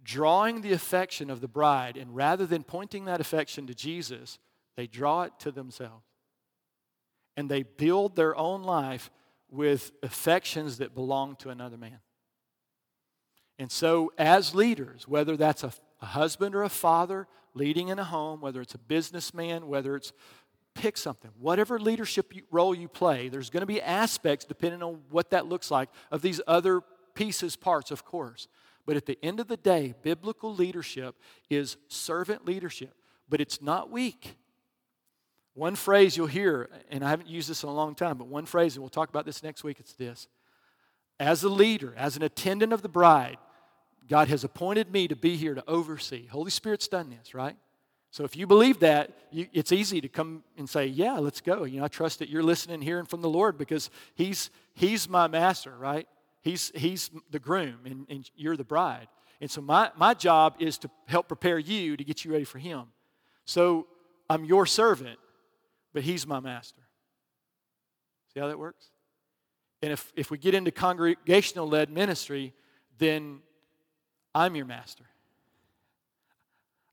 drawing 0.07 0.61
the 0.61 0.71
affection 0.71 1.29
of 1.29 1.41
the 1.41 1.49
bride, 1.49 1.97
and 1.97 2.15
rather 2.15 2.45
than 2.45 2.63
pointing 2.63 3.05
that 3.05 3.19
affection 3.19 3.67
to 3.67 3.75
Jesus, 3.75 4.39
they 4.77 4.87
draw 4.87 5.23
it 5.23 5.33
to 5.39 5.51
themselves. 5.51 6.05
And 7.35 7.49
they 7.49 7.63
build 7.63 8.15
their 8.15 8.35
own 8.37 8.63
life 8.63 9.11
with 9.51 9.91
affections 10.01 10.77
that 10.77 10.95
belong 10.95 11.35
to 11.37 11.49
another 11.49 11.77
man. 11.77 11.99
And 13.59 13.69
so, 13.69 14.13
as 14.17 14.55
leaders, 14.55 15.07
whether 15.07 15.35
that's 15.35 15.63
a, 15.63 15.73
a 16.01 16.05
husband 16.05 16.55
or 16.55 16.63
a 16.63 16.69
father 16.69 17.27
leading 17.57 17.89
in 17.89 17.99
a 17.99 18.03
home, 18.03 18.39
whether 18.39 18.61
it's 18.61 18.75
a 18.75 18.79
businessman, 18.79 19.67
whether 19.67 19.95
it's 19.95 20.13
pick 20.75 20.97
something, 20.97 21.31
whatever 21.39 21.79
leadership 21.79 22.31
role 22.51 22.75
you 22.75 22.87
play, 22.87 23.29
there's 23.29 23.49
going 23.49 23.61
to 23.61 23.67
be 23.67 23.81
aspects, 23.81 24.45
depending 24.45 24.83
on 24.83 25.01
what 25.09 25.31
that 25.31 25.47
looks 25.47 25.71
like, 25.71 25.89
of 26.11 26.21
these 26.21 26.39
other 26.47 26.81
pieces, 27.15 27.55
parts, 27.55 27.89
of 27.89 28.05
course. 28.05 28.47
But 28.85 28.95
at 28.95 29.05
the 29.05 29.17
end 29.23 29.39
of 29.39 29.47
the 29.47 29.57
day, 29.57 29.95
biblical 30.03 30.53
leadership 30.53 31.15
is 31.49 31.77
servant 31.87 32.45
leadership, 32.45 32.93
but 33.27 33.41
it's 33.41 33.61
not 33.61 33.89
weak. 33.89 34.37
One 35.55 35.75
phrase 35.75 36.15
you'll 36.15 36.27
hear, 36.27 36.69
and 36.91 37.03
I 37.03 37.09
haven't 37.09 37.27
used 37.27 37.49
this 37.49 37.63
in 37.63 37.69
a 37.69 37.73
long 37.73 37.95
time, 37.95 38.17
but 38.17 38.27
one 38.27 38.45
phrase, 38.45 38.75
and 38.75 38.83
we'll 38.83 38.89
talk 38.89 39.09
about 39.09 39.25
this 39.25 39.41
next 39.41 39.63
week, 39.63 39.79
it's 39.79 39.93
this. 39.93 40.27
As 41.19 41.43
a 41.43 41.49
leader, 41.49 41.95
as 41.97 42.15
an 42.15 42.21
attendant 42.21 42.71
of 42.71 42.83
the 42.83 42.89
bride, 42.89 43.37
God 44.07 44.27
has 44.29 44.43
appointed 44.43 44.91
me 44.91 45.07
to 45.07 45.15
be 45.15 45.35
here 45.35 45.53
to 45.53 45.63
oversee. 45.67 46.27
Holy 46.27 46.51
Spirit's 46.51 46.87
done 46.87 47.09
this, 47.09 47.33
right? 47.33 47.55
So 48.11 48.23
if 48.23 48.35
you 48.35 48.47
believe 48.47 48.79
that, 48.79 49.11
you, 49.31 49.47
it's 49.53 49.71
easy 49.71 50.01
to 50.01 50.07
come 50.07 50.43
and 50.57 50.69
say, 50.69 50.87
"Yeah, 50.87 51.13
let's 51.13 51.41
go." 51.41 51.65
You 51.65 51.79
know, 51.79 51.85
I 51.85 51.87
trust 51.89 52.19
that 52.19 52.29
you're 52.29 52.43
listening, 52.43 52.81
hearing 52.81 53.05
from 53.05 53.21
the 53.21 53.29
Lord 53.29 53.57
because 53.57 53.89
He's 54.15 54.49
He's 54.73 55.09
my 55.09 55.27
master, 55.27 55.75
right? 55.77 56.07
He's 56.41 56.71
He's 56.73 57.11
the 57.31 57.39
groom, 57.39 57.79
and, 57.85 58.05
and 58.09 58.29
you're 58.35 58.57
the 58.57 58.63
bride. 58.63 59.07
And 59.41 59.51
so 59.51 59.61
my 59.61 59.91
my 59.95 60.13
job 60.13 60.55
is 60.59 60.77
to 60.79 60.89
help 61.05 61.27
prepare 61.27 61.59
you 61.59 61.97
to 61.97 62.03
get 62.03 62.23
you 62.23 62.31
ready 62.31 62.45
for 62.45 62.59
Him. 62.59 62.85
So 63.45 63.87
I'm 64.29 64.45
your 64.45 64.65
servant, 64.65 65.19
but 65.93 66.03
He's 66.03 66.25
my 66.25 66.39
master. 66.39 66.81
See 68.33 68.39
how 68.39 68.47
that 68.47 68.57
works? 68.57 68.87
And 69.81 69.91
if 69.91 70.11
if 70.15 70.31
we 70.31 70.37
get 70.37 70.53
into 70.53 70.71
congregational 70.71 71.67
led 71.67 71.89
ministry, 71.89 72.53
then 72.97 73.41
I'm 74.37 74.55
your 74.55 74.67
master. 74.67 75.03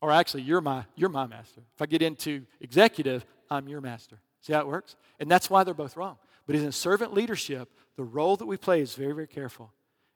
Or 0.01 0.11
actually, 0.11 0.45
you're 0.45 0.63
my, 0.63 0.85
you're 0.97 1.11
my 1.11 1.27
master. 1.27 1.61
If 1.75 1.83
I 1.83 1.85
get 1.85 2.01
into 2.01 2.47
executive, 2.59 3.27
I'm 3.51 3.69
your 3.69 3.83
master. 3.83 4.17
See 4.41 4.55
how 4.55 4.61
it 4.61 4.67
works? 4.67 4.97
And 5.21 5.31
that's 5.31 5.51
why 5.51 5.63
they're 5.63 5.75
both 5.75 5.95
wrong. 5.95 6.17
But 6.47 6.57
in 6.57 6.73
servant 6.73 7.13
leadership, 7.13 7.69
the 7.97 8.03
role 8.03 8.37
that 8.37 8.47
we 8.47 8.57
play 8.57 8.81
is 8.81 8.95
very, 8.95 9.15
very 9.15 9.27
careful. 9.27 9.71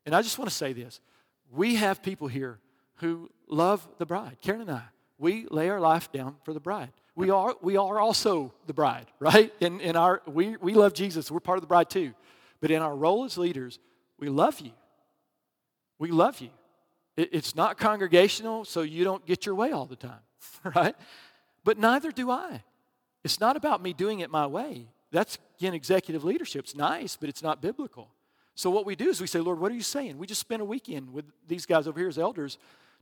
And 0.07 0.17
I 0.17 0.23
just 0.23 0.39
want 0.39 0.49
to 0.49 0.57
say 0.57 0.73
this 0.73 1.01
we 1.53 1.75
have 1.75 2.03
people 2.03 2.29
here 2.29 2.61
who 2.97 3.29
love 3.47 3.87
the 3.99 4.07
bride. 4.07 4.39
Karen 4.41 4.63
and 4.63 4.71
I, 4.71 4.85
we 5.19 5.47
lay 5.51 5.69
our 5.69 5.81
life 5.81 6.11
down 6.11 6.37
for 6.45 6.55
the 6.55 6.61
bride. 6.61 6.93
We 7.15 7.29
are, 7.29 7.55
we 7.61 7.77
are 7.77 8.01
also 8.01 8.55
the 8.67 8.73
bride, 8.73 9.07
right? 9.21 9.53
In, 9.61 9.81
in 9.81 9.97
our, 9.97 10.23
we, 10.27 10.57
we 10.57 10.73
love 10.73 10.95
Jesus. 10.95 11.31
We're 11.31 11.41
part 11.41 11.59
of 11.59 11.63
the 11.63 11.69
bride 11.69 11.91
too. 11.91 12.15
But 12.63 12.71
in 12.71 12.81
our 12.81 12.97
role 12.97 13.25
as 13.25 13.37
leaders, 13.37 13.79
we 14.19 14.31
love 14.31 14.61
you. 14.61 14.73
We 15.99 16.11
love 16.11 16.41
you. 16.41 16.51
It's 17.19 17.57
not 17.57 17.79
congregational, 17.79 18.65
so 18.65 18.83
you 18.83 19.03
don't 19.03 19.27
get 19.27 19.45
your 19.45 19.57
way 19.57 19.73
all 19.73 19.87
the 19.87 19.97
time, 19.97 20.21
right? 20.75 20.95
But 21.65 21.77
neither 21.77 22.13
do 22.13 22.31
I. 22.31 22.63
It's 23.25 23.41
not 23.41 23.57
about 23.57 23.83
me 23.83 23.93
doing 23.93 24.21
it 24.21 24.31
my 24.31 24.47
way. 24.47 24.87
That's, 25.11 25.37
again, 25.59 25.75
executive 25.75 26.23
leadership. 26.23 26.65
It's 26.65 26.77
nice, 26.77 27.17
but 27.17 27.29
it's 27.29 27.43
not 27.43 27.61
biblical. 27.61 28.09
So, 28.55 28.71
what 28.71 28.87
we 28.87 28.95
do 28.95 29.09
is 29.09 29.21
we 29.21 29.27
say, 29.27 29.41
Lord, 29.41 29.59
what 29.59 29.73
are 29.73 29.75
you 29.75 29.83
saying? 29.83 30.17
We 30.17 30.29
just 30.29 30.41
spent 30.41 30.63
a 30.63 30.65
weekend 30.65 31.13
with 31.13 31.25
these 31.49 31.67
guys 31.67 31.89
over 31.89 31.99
here 31.99 32.09
as 32.09 32.19
elders 32.19 32.57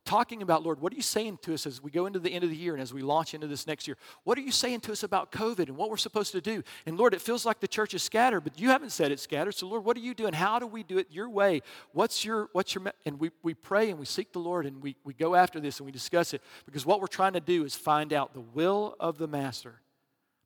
talking 0.07 0.41
about, 0.41 0.63
Lord, 0.63 0.81
what 0.81 0.93
are 0.93 0.97
you 0.97 1.03
saying 1.03 1.41
to 1.43 1.53
us 1.53 1.67
as 1.67 1.83
we 1.83 1.91
go 1.91 2.07
into 2.07 2.19
the 2.19 2.31
end 2.31 2.45
of 2.45 2.51
the 2.51 2.57
year 2.57 2.73
and 2.73 2.81
as 2.81 2.95
we 2.95 3.03
launch 3.03 3.35
into 3.35 3.47
this 3.47 3.67
next 3.67 3.87
year? 3.87 3.99
What 4.25 4.39
are 4.39 4.41
you 4.41 4.53
saying 4.53 4.81
to 4.81 4.93
us 4.93 5.03
about 5.03 5.33
COVID 5.33 5.69
and 5.69 5.77
what 5.77 5.91
we're 5.91 5.99
supposed 5.99 6.33
to 6.33 6.41
do? 6.41 6.63
And 6.87 6.97
Lord, 6.97 7.13
it 7.13 7.21
feels 7.21 7.45
like 7.45 7.61
the 7.61 7.69
church 7.69 7.93
is 7.93 8.03
scattered, 8.03 8.41
but 8.41 8.59
you 8.59 8.71
haven't 8.71 8.91
said 8.91 9.13
it's 9.13 9.23
scattered. 9.23 9.53
So, 9.53 9.67
Lord, 9.67 9.85
what 9.85 9.97
are 9.97 10.01
you 10.01 10.15
doing? 10.15 10.33
How 10.33 10.59
do 10.59 10.67
we 10.67 10.83
do 10.83 10.97
it 10.97 11.09
your 11.11 11.29
way? 11.29 11.61
What's 11.93 12.25
your, 12.25 12.49
what's 12.53 12.75
your, 12.75 12.85
and 13.05 13.21
we, 13.21 13.31
we 13.43 13.53
pray 13.53 13.91
and 13.91 13.99
we 13.99 14.07
seek 14.07 14.33
the 14.33 14.39
Lord 14.39 14.65
and 14.65 14.83
we, 14.83 14.97
we 15.05 15.13
go 15.13 15.35
after 15.35 15.61
this 15.61 15.79
and 15.81 15.85
we 15.85 15.93
discuss 15.93 16.33
it 16.33 16.43
because 16.65 16.87
what 16.87 17.01
we're 17.01 17.07
trying 17.09 17.35
to 17.35 17.41
do 17.41 17.65
is 17.65 17.75
find 17.75 18.13
out 18.13 18.33
the 18.33 18.41
will 18.41 18.97
of 18.99 19.19
the 19.19 19.27
Master 19.27 19.81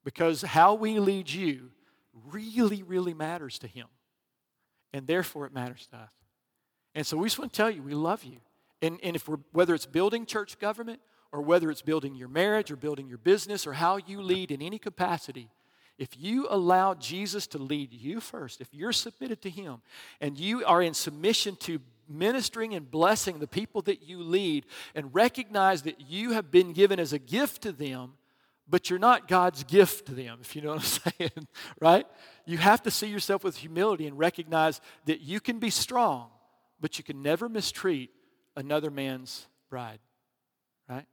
because 0.04 0.42
how 0.42 0.74
we 0.74 0.98
lead 0.98 1.30
you 1.30 1.70
really, 2.30 2.82
really 2.82 3.14
matters 3.14 3.58
to 3.61 3.66
Him. 3.66 3.86
And 4.92 5.06
therefore, 5.06 5.46
it 5.46 5.54
matters 5.54 5.86
to 5.92 5.96
us. 5.96 6.08
And 6.94 7.06
so 7.06 7.16
we 7.16 7.26
just 7.26 7.38
want 7.38 7.52
to 7.52 7.56
tell 7.56 7.70
you, 7.70 7.82
we 7.82 7.94
love 7.94 8.24
you. 8.24 8.38
And, 8.83 8.99
and 9.03 9.16
if 9.16 9.28
we're, 9.28 9.39
whether 9.53 9.74
it's 9.74 9.87
building 9.87 10.26
church 10.26 10.59
government 10.59 11.01
or 11.33 11.43
whether 11.43 11.70
it's 11.70 11.83
building 11.83 12.14
your 12.14 12.28
marriage 12.28 12.70
or 12.70 12.76
building 12.76 13.09
your 13.09 13.18
business 13.18 13.66
or 13.66 13.74
how 13.74 13.97
you 13.97 14.22
lead 14.22 14.51
in 14.51 14.62
any 14.62 14.78
capacity, 14.78 15.51
if 15.99 16.18
you 16.18 16.47
allow 16.49 16.95
Jesus 16.95 17.47
to 17.49 17.59
lead 17.59 17.93
you 17.93 18.20
first, 18.20 18.62
if 18.62 18.72
you're 18.72 18.93
submitted 18.93 19.43
to 19.43 19.51
Him 19.51 19.83
and 20.20 20.39
you 20.39 20.64
are 20.64 20.81
in 20.81 20.95
submission 20.95 21.57
to 21.57 21.78
ministering 22.09 22.74
and 22.74 22.91
blessing 22.91 23.39
the 23.39 23.47
people 23.47 23.83
that 23.83 24.03
you 24.03 24.22
lead 24.22 24.64
and 24.95 25.14
recognize 25.14 25.83
that 25.83 26.01
you 26.01 26.33
have 26.33 26.51
been 26.51 26.72
given 26.72 26.99
as 26.99 27.12
a 27.12 27.18
gift 27.18 27.62
to 27.62 27.72
them, 27.72 28.14
but 28.66 28.89
you're 28.89 28.99
not 28.99 29.28
God's 29.28 29.62
gift 29.64 30.07
to 30.07 30.12
them, 30.12 30.39
if 30.41 30.57
you 30.57 30.62
know 30.62 30.70
what 30.70 30.78
I'm 30.78 31.12
saying, 31.18 31.49
right? 31.81 32.07
You 32.47 32.57
have 32.57 32.83
to 32.85 32.91
see 32.91 33.09
yourself 33.09 33.45
with 33.45 33.57
humility 33.59 34.07
and 34.07 34.18
recognize 34.18 34.81
that 35.05 35.20
you 35.20 35.39
can 35.39 35.59
be 35.59 35.70
strong, 35.70 36.31
but 36.81 36.97
you 36.97 37.05
can 37.05 37.22
never 37.22 37.49
mistreat 37.49 38.11
another 38.57 38.90
man's 38.90 39.46
bride, 39.68 40.01
right? 40.88 41.07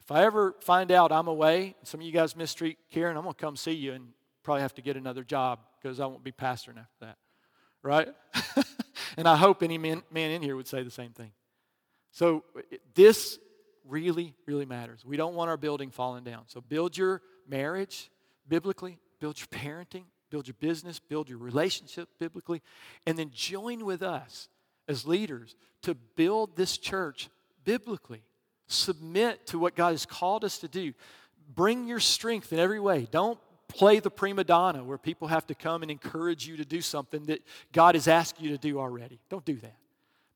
If 0.00 0.10
I 0.10 0.24
ever 0.24 0.54
find 0.60 0.90
out 0.90 1.12
I'm 1.12 1.28
away, 1.28 1.76
some 1.84 2.00
of 2.00 2.06
you 2.06 2.12
guys 2.12 2.36
mistreat 2.36 2.78
Karen, 2.90 3.16
I'm 3.16 3.22
going 3.22 3.34
to 3.34 3.40
come 3.40 3.56
see 3.56 3.72
you 3.72 3.92
and 3.92 4.08
probably 4.42 4.62
have 4.62 4.74
to 4.74 4.82
get 4.82 4.96
another 4.96 5.22
job 5.22 5.60
because 5.80 6.00
I 6.00 6.06
won't 6.06 6.24
be 6.24 6.32
pastoring 6.32 6.78
after 6.78 6.96
that, 7.00 7.16
right? 7.82 8.08
and 9.16 9.28
I 9.28 9.36
hope 9.36 9.62
any 9.62 9.78
man, 9.78 10.02
man 10.10 10.30
in 10.30 10.42
here 10.42 10.56
would 10.56 10.66
say 10.66 10.82
the 10.82 10.90
same 10.90 11.12
thing. 11.12 11.32
So 12.10 12.44
this 12.94 13.38
really, 13.86 14.34
really 14.46 14.66
matters. 14.66 15.04
We 15.04 15.16
don't 15.16 15.34
want 15.34 15.50
our 15.50 15.56
building 15.56 15.90
falling 15.90 16.24
down. 16.24 16.44
So 16.46 16.60
build 16.60 16.96
your 16.96 17.22
marriage 17.48 18.10
biblically, 18.48 18.98
build 19.20 19.38
your 19.38 19.48
parenting, 19.48 20.04
build 20.30 20.46
your 20.46 20.56
business, 20.60 20.98
build 20.98 21.28
your 21.28 21.38
relationship 21.38 22.08
biblically, 22.18 22.62
and 23.06 23.18
then 23.18 23.30
join 23.32 23.84
with 23.84 24.02
us 24.02 24.48
as 24.88 25.06
leaders 25.06 25.54
to 25.82 25.94
build 25.94 26.56
this 26.56 26.78
church 26.78 27.28
biblically. 27.64 28.22
Submit 28.66 29.46
to 29.48 29.58
what 29.58 29.74
God 29.74 29.90
has 29.90 30.06
called 30.06 30.44
us 30.44 30.58
to 30.58 30.68
do. 30.68 30.92
Bring 31.54 31.86
your 31.86 32.00
strength 32.00 32.52
in 32.52 32.58
every 32.58 32.80
way. 32.80 33.06
Don't 33.10 33.38
play 33.68 34.00
the 34.00 34.10
prima 34.10 34.44
donna 34.44 34.84
where 34.84 34.98
people 34.98 35.28
have 35.28 35.46
to 35.46 35.54
come 35.54 35.82
and 35.82 35.90
encourage 35.90 36.46
you 36.46 36.56
to 36.56 36.64
do 36.64 36.80
something 36.80 37.24
that 37.26 37.42
God 37.72 37.94
has 37.94 38.06
asked 38.06 38.40
you 38.40 38.50
to 38.50 38.58
do 38.58 38.78
already. 38.78 39.20
Don't 39.28 39.44
do 39.44 39.56
that. 39.56 39.76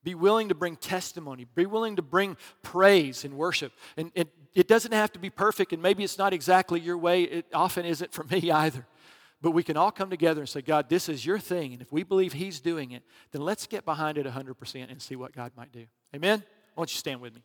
Be 0.03 0.15
willing 0.15 0.49
to 0.49 0.55
bring 0.55 0.75
testimony. 0.75 1.45
Be 1.55 1.65
willing 1.65 1.97
to 1.97 2.01
bring 2.01 2.37
praise 2.63 3.25
and 3.25 3.35
worship. 3.35 3.73
And 3.95 4.11
it, 4.15 4.67
doesn't 4.67 4.93
have 4.93 5.11
to 5.11 5.19
be 5.19 5.29
perfect, 5.29 5.73
and 5.73 5.81
maybe 5.81 6.03
it's 6.03 6.17
not 6.17 6.33
exactly 6.33 6.79
your 6.79 6.97
way. 6.97 7.23
It 7.23 7.45
often 7.53 7.85
isn't 7.85 8.13
for 8.13 8.23
me 8.23 8.49
either. 8.51 8.85
But 9.41 9.51
we 9.51 9.63
can 9.63 9.77
all 9.77 9.91
come 9.91 10.09
together 10.09 10.41
and 10.41 10.49
say, 10.49 10.61
God, 10.61 10.89
this 10.89 11.09
is 11.09 11.25
your 11.25 11.37
thing. 11.37 11.73
And 11.73 11.81
if 11.81 11.91
we 11.91 12.03
believe 12.03 12.33
He's 12.33 12.59
doing 12.59 12.91
it, 12.91 13.03
then 13.31 13.41
let's 13.41 13.67
get 13.67 13.85
behind 13.85 14.17
it 14.17 14.25
100% 14.25 14.91
and 14.91 15.01
see 15.01 15.15
what 15.15 15.31
God 15.31 15.51
might 15.55 15.71
do. 15.71 15.85
Amen? 16.15 16.43
Why 16.73 16.81
don't 16.81 16.91
you 16.91 16.97
stand 16.97 17.21
with 17.21 17.35
me? 17.35 17.43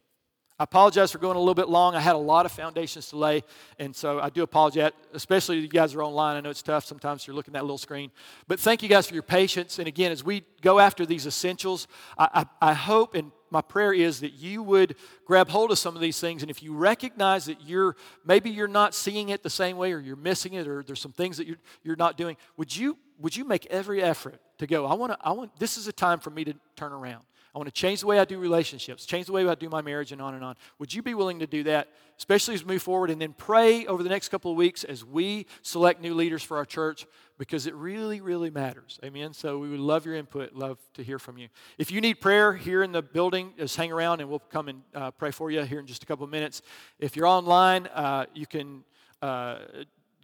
I 0.58 0.64
apologize 0.64 1.10
for 1.10 1.18
going 1.18 1.36
a 1.36 1.40
little 1.40 1.54
bit 1.54 1.68
long. 1.68 1.96
I 1.96 2.00
had 2.00 2.14
a 2.14 2.18
lot 2.18 2.46
of 2.46 2.52
foundations 2.52 3.08
to 3.08 3.16
lay, 3.16 3.42
and 3.78 3.96
so 3.96 4.20
I 4.20 4.30
do 4.30 4.42
apologize, 4.42 4.92
especially 5.12 5.58
you 5.58 5.68
guys 5.68 5.94
are 5.94 6.02
online. 6.02 6.36
I 6.36 6.40
know 6.40 6.50
it's 6.50 6.62
tough 6.62 6.84
sometimes 6.84 7.26
you're 7.26 7.34
looking 7.34 7.52
at 7.54 7.58
that 7.58 7.64
little 7.64 7.78
screen. 7.78 8.10
But 8.46 8.60
thank 8.60 8.82
you 8.82 8.88
guys 8.88 9.06
for 9.06 9.14
your 9.14 9.22
patience. 9.22 9.78
And 9.78 9.88
again, 9.88 10.12
as 10.12 10.22
we 10.22 10.44
go 10.60 10.78
after 10.78 11.04
these 11.04 11.26
essentials, 11.26 11.88
I, 12.16 12.46
I, 12.60 12.70
I 12.70 12.74
hope 12.74 13.14
and 13.14 13.32
my 13.52 13.60
prayer 13.60 13.92
is 13.92 14.20
that 14.20 14.32
you 14.32 14.62
would 14.62 14.96
grab 15.26 15.48
hold 15.48 15.70
of 15.70 15.78
some 15.78 15.94
of 15.94 16.00
these 16.00 16.18
things 16.18 16.42
and 16.42 16.50
if 16.50 16.62
you 16.62 16.74
recognize 16.74 17.44
that 17.44 17.60
you're 17.66 17.94
maybe 18.24 18.50
you're 18.50 18.66
not 18.66 18.94
seeing 18.94 19.28
it 19.28 19.42
the 19.42 19.50
same 19.50 19.76
way 19.76 19.92
or 19.92 20.00
you're 20.00 20.16
missing 20.16 20.54
it 20.54 20.66
or 20.66 20.82
there's 20.82 21.00
some 21.00 21.12
things 21.12 21.36
that 21.36 21.46
you're, 21.46 21.58
you're 21.84 21.96
not 21.96 22.16
doing 22.16 22.36
would 22.56 22.74
you 22.74 22.96
would 23.18 23.36
you 23.36 23.44
make 23.44 23.66
every 23.66 24.02
effort 24.02 24.40
to 24.58 24.66
go 24.66 24.86
i 24.86 24.94
want 24.94 25.12
to 25.12 25.18
i 25.20 25.30
want 25.30 25.56
this 25.58 25.76
is 25.76 25.86
a 25.86 25.92
time 25.92 26.18
for 26.18 26.30
me 26.30 26.44
to 26.44 26.54
turn 26.76 26.92
around 26.92 27.22
I 27.54 27.58
want 27.58 27.66
to 27.66 27.72
change 27.72 28.00
the 28.00 28.06
way 28.06 28.18
I 28.18 28.24
do 28.24 28.38
relationships, 28.38 29.04
change 29.04 29.26
the 29.26 29.32
way 29.32 29.46
I 29.46 29.54
do 29.54 29.68
my 29.68 29.82
marriage, 29.82 30.10
and 30.10 30.22
on 30.22 30.34
and 30.34 30.42
on. 30.42 30.56
Would 30.78 30.94
you 30.94 31.02
be 31.02 31.12
willing 31.12 31.40
to 31.40 31.46
do 31.46 31.64
that, 31.64 31.88
especially 32.18 32.54
as 32.54 32.64
we 32.64 32.74
move 32.74 32.82
forward? 32.82 33.10
And 33.10 33.20
then 33.20 33.34
pray 33.34 33.84
over 33.84 34.02
the 34.02 34.08
next 34.08 34.30
couple 34.30 34.50
of 34.50 34.56
weeks 34.56 34.84
as 34.84 35.04
we 35.04 35.46
select 35.60 36.00
new 36.00 36.14
leaders 36.14 36.42
for 36.42 36.56
our 36.56 36.64
church 36.64 37.06
because 37.36 37.66
it 37.66 37.74
really, 37.74 38.22
really 38.22 38.48
matters. 38.48 38.98
Amen. 39.04 39.34
So 39.34 39.58
we 39.58 39.68
would 39.68 39.80
love 39.80 40.06
your 40.06 40.14
input, 40.14 40.54
love 40.54 40.78
to 40.94 41.04
hear 41.04 41.18
from 41.18 41.36
you. 41.36 41.48
If 41.76 41.90
you 41.90 42.00
need 42.00 42.20
prayer 42.20 42.54
here 42.54 42.82
in 42.82 42.92
the 42.92 43.02
building, 43.02 43.52
just 43.58 43.76
hang 43.76 43.92
around 43.92 44.20
and 44.20 44.30
we'll 44.30 44.38
come 44.38 44.68
and 44.68 44.82
uh, 44.94 45.10
pray 45.10 45.30
for 45.30 45.50
you 45.50 45.62
here 45.62 45.80
in 45.80 45.86
just 45.86 46.02
a 46.02 46.06
couple 46.06 46.24
of 46.24 46.30
minutes. 46.30 46.62
If 46.98 47.16
you're 47.16 47.26
online, 47.26 47.86
uh, 47.88 48.26
you 48.34 48.46
can. 48.46 48.84
Uh, 49.20 49.58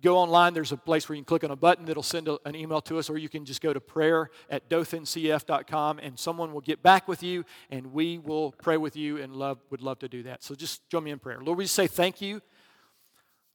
go 0.03 0.17
online, 0.17 0.55
there's 0.55 0.73
a 0.73 0.77
place 0.77 1.09
where 1.09 1.17
you 1.17 1.23
can 1.23 1.27
click 1.27 1.45
on 1.45 1.51
a 1.51 1.57
button 1.57 1.85
that'll 1.85 2.03
send 2.03 2.29
a, 2.29 2.39
an 2.45 2.55
email 2.55 2.81
to 2.83 2.99
us, 2.99 3.11
or 3.11 3.19
you 3.19 3.29
can 3.29 3.45
just 3.45 3.61
go 3.61 3.73
to 3.73 3.81
prayer 3.81 4.31
at 4.51 4.69
dothncf.com 4.69 5.99
and 5.99 6.19
someone 6.19 6.53
will 6.53 6.61
get 6.61 6.83
back 6.83 7.09
with 7.09 7.23
you 7.23 7.45
and 7.71 7.93
we 7.93 8.19
will 8.19 8.53
pray 8.53 8.77
with 8.77 8.97
you 8.97 9.19
and 9.19 9.35
love 9.35 9.59
would 9.71 9.83
love 9.83 9.99
to 10.01 10.09
do 10.09 10.23
that. 10.25 10.43
So 10.43 10.55
just 10.55 10.89
join 10.89 11.05
me 11.05 11.11
in 11.11 11.19
prayer. 11.19 11.41
Lord, 11.41 11.59
we 11.59 11.65
just 11.65 11.75
say 11.75 11.87
thank 11.87 12.21
you. 12.21 12.41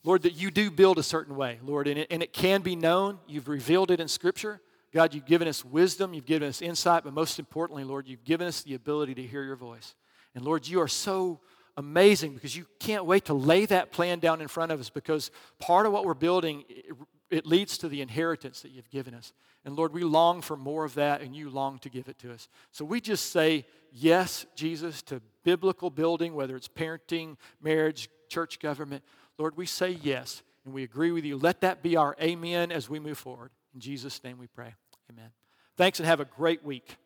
Lord, 0.03 0.23
that 0.23 0.33
you 0.33 0.51
do 0.51 0.69
build 0.69 0.99
a 0.99 1.03
certain 1.03 1.35
way, 1.35 1.59
Lord, 1.63 1.87
and 1.87 1.99
it, 1.99 2.07
and 2.11 2.21
it 2.21 2.33
can 2.33 2.61
be 2.61 2.75
known. 2.75 3.19
You've 3.25 3.47
revealed 3.47 3.89
it 3.89 4.01
in 4.01 4.09
Scripture. 4.09 4.61
God, 4.93 5.13
you've 5.13 5.25
given 5.25 5.47
us 5.47 5.65
wisdom, 5.65 6.13
you've 6.13 6.25
given 6.25 6.47
us 6.47 6.61
insight, 6.61 7.03
but 7.03 7.13
most 7.13 7.39
importantly, 7.39 7.83
Lord, 7.83 8.07
you've 8.07 8.23
given 8.23 8.47
us 8.47 8.61
the 8.61 8.75
ability 8.75 9.15
to 9.15 9.23
hear 9.23 9.43
your 9.43 9.55
voice. 9.55 9.95
And 10.35 10.43
Lord, 10.43 10.67
you 10.67 10.81
are 10.81 10.87
so 10.87 11.39
amazing 11.77 12.33
because 12.33 12.55
you 12.55 12.65
can't 12.79 13.05
wait 13.05 13.25
to 13.25 13.33
lay 13.33 13.65
that 13.65 13.91
plan 13.91 14.19
down 14.19 14.41
in 14.41 14.47
front 14.47 14.71
of 14.71 14.79
us 14.79 14.89
because 14.89 15.31
part 15.59 15.85
of 15.85 15.91
what 15.91 16.05
we're 16.05 16.13
building 16.13 16.63
it, 16.69 16.85
it, 17.29 17.45
leads 17.45 17.77
to 17.79 17.89
the 17.89 18.01
inheritance 18.01 18.61
that 18.61 18.71
you've 18.71 18.89
given 18.89 19.13
us. 19.13 19.33
And 19.65 19.75
lord 19.75 19.93
we 19.93 20.03
long 20.03 20.41
for 20.41 20.55
more 20.55 20.85
of 20.85 20.95
that 20.95 21.21
and 21.21 21.35
you 21.35 21.49
long 21.49 21.79
to 21.79 21.89
give 21.89 22.07
it 22.07 22.19
to 22.19 22.31
us. 22.31 22.47
So 22.71 22.85
we 22.85 23.01
just 23.01 23.31
say 23.31 23.65
yes 23.91 24.45
jesus 24.55 25.01
to 25.03 25.21
biblical 25.43 25.89
building 25.89 26.33
whether 26.33 26.55
it's 26.55 26.67
parenting 26.67 27.37
marriage 27.61 28.09
church 28.29 28.59
government. 28.59 29.03
Lord 29.37 29.57
we 29.57 29.65
say 29.65 29.97
yes 30.01 30.43
and 30.65 30.73
we 30.73 30.83
agree 30.83 31.11
with 31.11 31.25
you. 31.25 31.37
Let 31.37 31.61
that 31.61 31.81
be 31.81 31.97
our 31.97 32.15
amen 32.21 32.71
as 32.71 32.89
we 32.89 32.99
move 32.99 33.17
forward. 33.17 33.51
In 33.73 33.79
jesus 33.79 34.23
name 34.23 34.37
we 34.37 34.47
pray. 34.47 34.75
Amen. 35.11 35.31
Thanks 35.75 35.99
and 35.99 36.07
have 36.07 36.19
a 36.19 36.25
great 36.25 36.63
week 36.63 36.97